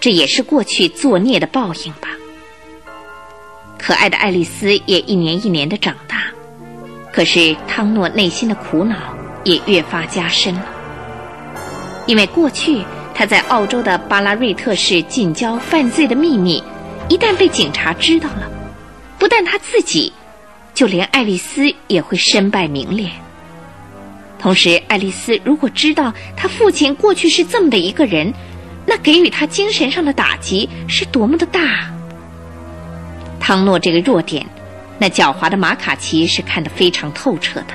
[0.00, 2.08] 这也是过去作孽的报应吧。
[3.82, 6.22] 可爱的爱丽丝也一年一年的长大，
[7.12, 8.96] 可是汤诺内心的苦恼
[9.42, 10.64] 也越发加深了，
[12.06, 12.82] 因为过去。
[13.14, 16.64] 他在澳洲的巴拉瑞特市近郊犯罪的秘密，
[17.10, 18.50] 一旦被警察知道了，
[19.18, 20.10] 不但他自己，
[20.72, 23.10] 就连爱丽丝也会身败名裂。
[24.38, 28.32] 同时，爱丽丝如果知道他父亲过去是这么的一个人，
[28.86, 31.92] 那给予他精神上的打击是多么的大。
[33.44, 34.46] 汤诺这个弱点，
[35.00, 37.74] 那狡猾的马卡奇是看得非常透彻的，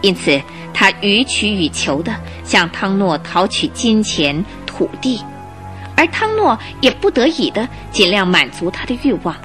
[0.00, 0.40] 因此。
[0.76, 2.12] 他予取予求地
[2.42, 5.22] 向汤诺讨取金钱、土地，
[5.96, 9.36] 而汤诺也不得已地尽量满足他的欲望。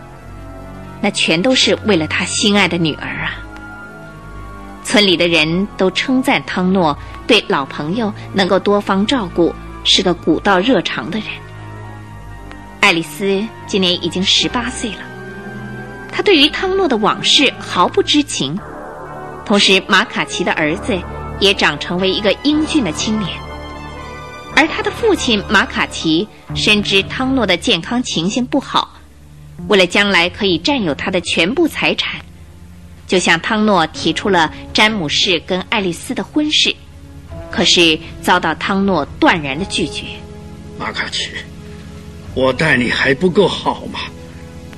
[0.99, 3.37] 那全都是为了他心爱的女儿啊！
[4.83, 6.97] 村里的人都称赞汤诺
[7.27, 11.27] 对老朋友能够多方照顾，是个古道热肠的人。
[12.79, 15.01] 爱丽丝今年已经十八岁了，
[16.19, 18.59] 他对于汤诺的往事毫不知情，
[19.45, 20.99] 同时马卡奇的儿子。
[21.39, 23.31] 也长成为一个英俊的青年，
[24.57, 28.99] 而他的父亲马卡奇深知汤诺的健康情形不好，
[29.69, 32.19] 为了将来可以占有他的全部财产，
[33.07, 36.75] 就向汤诺提出了詹姆士跟爱丽丝的婚事，
[37.49, 40.03] 可是遭到汤诺断然的拒绝。
[40.77, 41.29] 马卡奇，
[42.35, 44.01] 我待你还不够好吗？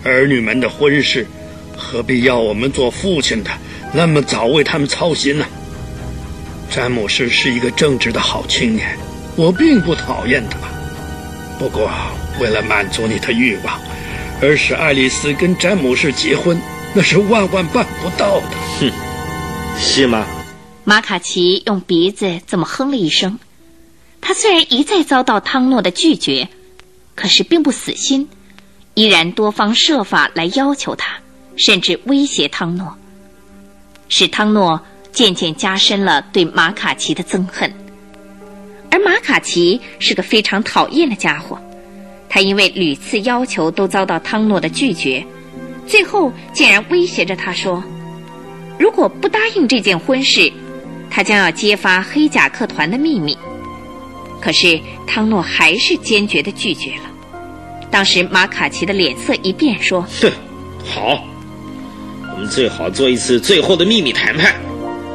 [0.03, 1.28] 儿女们的婚事，
[1.78, 3.52] 何必要我们做父亲的
[3.94, 5.45] 那么早为他们操心呢？
[6.69, 8.98] 詹姆士是一个正直的好青年，
[9.36, 10.57] 我并不讨厌他。
[11.60, 11.91] 不过，
[12.40, 13.80] 为了满足你的欲望，
[14.41, 16.60] 而使爱丽丝跟詹姆士结婚，
[16.95, 18.57] 那是万万办不到的。
[18.80, 18.91] 哼，
[19.78, 20.26] 是吗？
[20.84, 23.38] 马卡奇用鼻子这么哼了一声。
[24.19, 26.48] 他虽然一再遭到汤诺的拒绝，
[27.15, 28.30] 可是并不死心，
[28.93, 31.18] 依然多方设法来要求他，
[31.55, 32.95] 甚至威胁汤诺，
[34.09, 34.81] 使汤诺。
[35.11, 37.69] 渐渐加深了对马卡奇的憎恨，
[38.89, 41.59] 而马卡奇是个非常讨厌的家伙。
[42.30, 45.22] 他因为屡次要求都遭到汤诺的拒绝，
[45.85, 47.84] 最后竟然威胁着他说
[48.80, 50.49] ：“如果不答应这件婚事，
[51.09, 53.38] 他将要揭发黑甲客团的秘密。”
[54.39, 57.11] 可是汤诺还是坚决的拒绝了。
[57.91, 60.31] 当时马卡奇的脸色一变，说：“哼，
[60.85, 61.22] 好，
[62.34, 64.55] 我们最好做一次最后的秘密谈判。”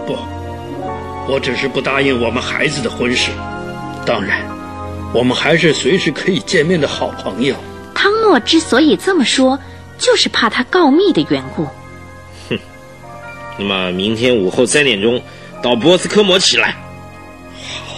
[0.07, 0.15] 不，
[1.27, 3.31] 我只是不答应我们孩子的婚事。
[4.05, 4.43] 当然，
[5.13, 7.57] 我们还是随时可以见面的好朋友。
[7.95, 9.59] 汤诺之所以这么说，
[9.99, 11.67] 就是怕他告密的缘故。
[12.51, 12.59] 哼，
[13.59, 15.21] 那么明天午后三点钟
[15.63, 16.77] 到波斯科摩起来。
[17.89, 17.97] 好，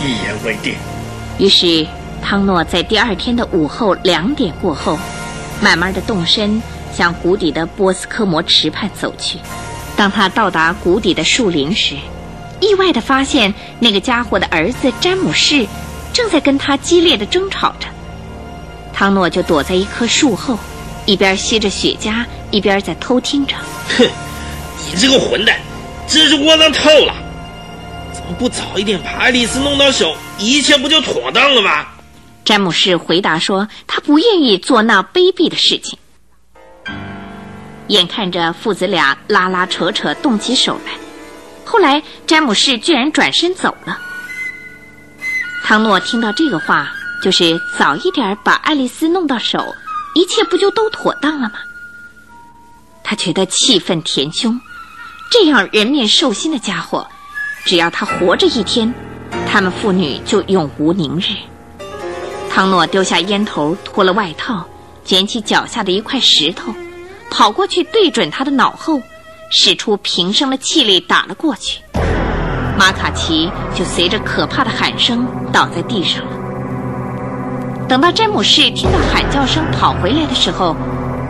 [0.00, 0.74] 一言为定。
[1.38, 1.84] 于是，
[2.22, 4.98] 汤诺在第二天的午后两点过后，
[5.60, 9.38] 慢慢的动身向谷底的波斯科摩池畔走去。
[9.96, 11.96] 当他到达谷底的树林时，
[12.60, 15.66] 意外的发现那个家伙的儿子詹姆士
[16.12, 17.88] 正在跟他激烈的争吵着。
[18.94, 20.58] 汤诺就躲在一棵树后，
[21.04, 23.56] 一边吸着雪茄，一边在偷听着。
[23.98, 24.08] 哼，
[24.88, 25.58] 你这个混蛋，
[26.06, 27.14] 真是窝囊透了！
[28.12, 31.86] 怎么不早一点把爱丽丝弄到手，一切不就妥当了吗？
[32.44, 35.98] 詹姆士回答说：“他不愿意做那卑鄙的事情。”
[37.88, 40.92] 眼看着父子俩拉拉扯扯动起手来，
[41.64, 43.98] 后来詹姆士居然转身走了。
[45.62, 46.92] 汤诺听到这个话，
[47.22, 49.74] 就是早一点把爱丽丝弄到手，
[50.14, 51.54] 一切不就都妥当了吗？
[53.04, 54.60] 他觉得气愤填胸，
[55.30, 57.06] 这样人面兽心的家伙，
[57.64, 58.92] 只要他活着一天，
[59.46, 61.36] 他们父女就永无宁日。
[62.54, 64.62] 汤诺丢下烟头，脱了外套，
[65.02, 66.70] 捡起脚下的一块石头。
[67.30, 69.00] 跑过去，对准他的脑后，
[69.48, 71.80] 使出平生的气力打了过去。
[72.78, 77.86] 马卡奇就随着可怕的喊声倒在地上了。
[77.88, 80.76] 等到詹姆士听到喊叫声跑回来的时候，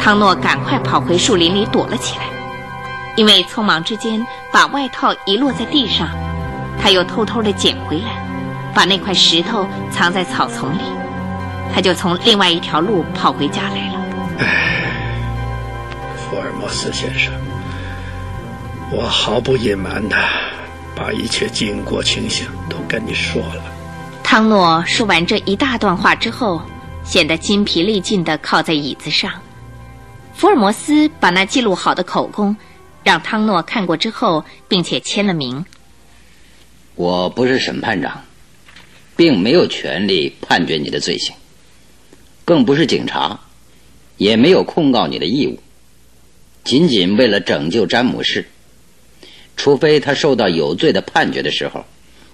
[0.01, 2.25] 汤诺赶快跑回树林里躲了起来。
[3.15, 6.09] 因为匆忙之间把外套遗落在地上，
[6.83, 8.27] 他又偷偷的捡回来，
[8.75, 10.81] 把那块石头藏在草丛里。
[11.75, 14.01] 他就从另外一条路跑回家来了。
[16.17, 17.33] 福尔摩斯先生，
[18.91, 20.17] 我毫不隐瞒的
[20.95, 23.63] 把一切经过情形都跟你说了。
[24.23, 26.63] 汤诺说完这一大段话之后，
[27.05, 29.33] 显得筋疲力尽的靠在椅子上。
[30.35, 32.57] 福尔摩斯把那记录好的口供
[33.05, 35.65] 让汤诺看过之后，并且签了名。
[36.95, 38.23] 我不是审判长，
[39.17, 41.35] 并没有权利判决你的罪行，
[42.45, 43.41] 更不是警察，
[44.17, 45.59] 也没有控告你的义务。
[46.65, 48.47] 仅仅为了拯救詹姆士，
[49.57, 51.85] 除非他受到有罪的判决的时候，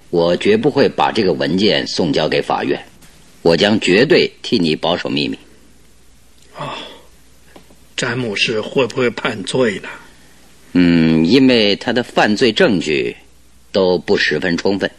[0.09, 2.83] 我绝不会把这个文件送交给法院。
[3.41, 5.37] 我将绝对替你保守秘密。
[6.57, 6.73] 哦，
[7.95, 9.89] 詹姆士会不会判罪呢？
[10.73, 13.15] 嗯，因为他的犯罪证据
[13.71, 14.91] 都不十分充分，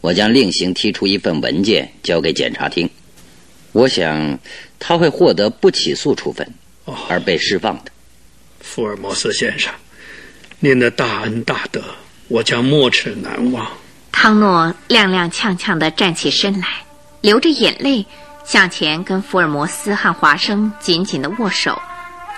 [0.00, 2.90] 我将另行提出一份文件交给检察厅。
[3.74, 4.38] 我想
[4.78, 6.48] 他会获得不起诉处分，
[7.08, 7.90] 而被释放的。
[8.60, 9.72] 福尔摩斯先生，
[10.60, 11.82] 您的大恩大德，
[12.28, 13.66] 我将没齿难忘。
[14.12, 16.68] 汤诺踉踉跄跄地站起身来，
[17.20, 18.06] 流着眼泪
[18.44, 21.76] 向前跟福尔摩斯和华生紧紧地握手，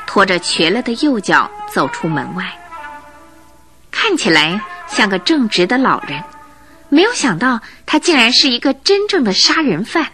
[0.07, 2.51] 拖着瘸了的右脚走出门外。
[3.91, 4.59] 看起来
[4.89, 6.25] 像个正直的老人，
[6.89, 10.07] 没有想到他竟然是一个真正的杀人犯。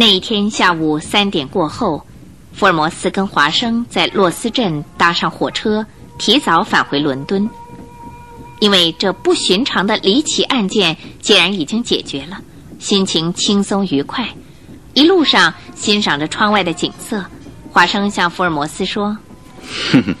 [0.00, 2.06] 那一天下午三点过后，
[2.54, 5.84] 福尔摩斯跟华生在洛斯镇搭上火车，
[6.16, 7.46] 提早返回伦敦。
[8.60, 12.40] 因为这不寻常的离奇案件既然已经解决了，
[12.78, 14.26] 心情轻松愉快。
[14.94, 17.22] 一路上欣赏着窗外的景色，
[17.70, 19.18] 华生向福尔摩斯说
[19.92, 20.14] ：“哼哼，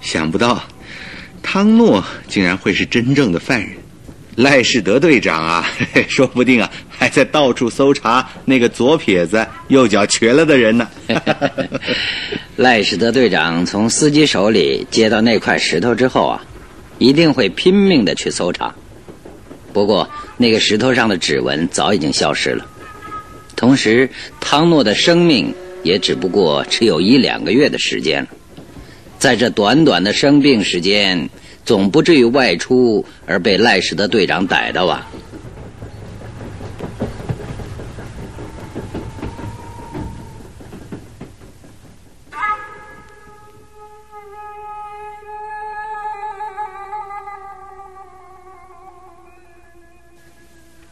[0.00, 0.62] 想不到，
[1.42, 3.76] 汤诺竟然会是真正的犯人。”
[4.36, 5.68] 赖士德队长啊，
[6.08, 10.88] 说不定啊，还在到处搜查那个左撇子、右脚瘸了的人呢。
[12.56, 16.44] 赖士德队长从司机手里接到那块石头之后啊，
[16.98, 18.74] 一定会拼命的去搜查。
[19.72, 22.64] 不过，那个石头上的指纹早已经消失了。
[23.56, 24.08] 同时，
[24.40, 25.52] 汤诺的生命
[25.82, 28.28] 也只不过只有一两个月的时间了。
[29.18, 31.28] 在这短短的生病时间。
[31.64, 35.06] 总不至于外出而被赖士德队长逮到啊！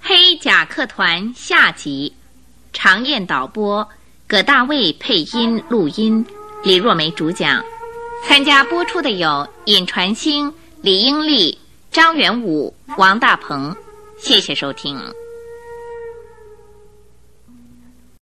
[0.01, 2.15] 黑甲客团下集，
[2.73, 3.89] 常燕导播，
[4.27, 6.24] 葛大卫配音录音，
[6.62, 7.62] 李若梅主讲。
[8.27, 11.59] 参加播出的有尹传星、李英丽、
[11.90, 13.74] 张元武、王大鹏，
[14.19, 14.99] 谢谢收听。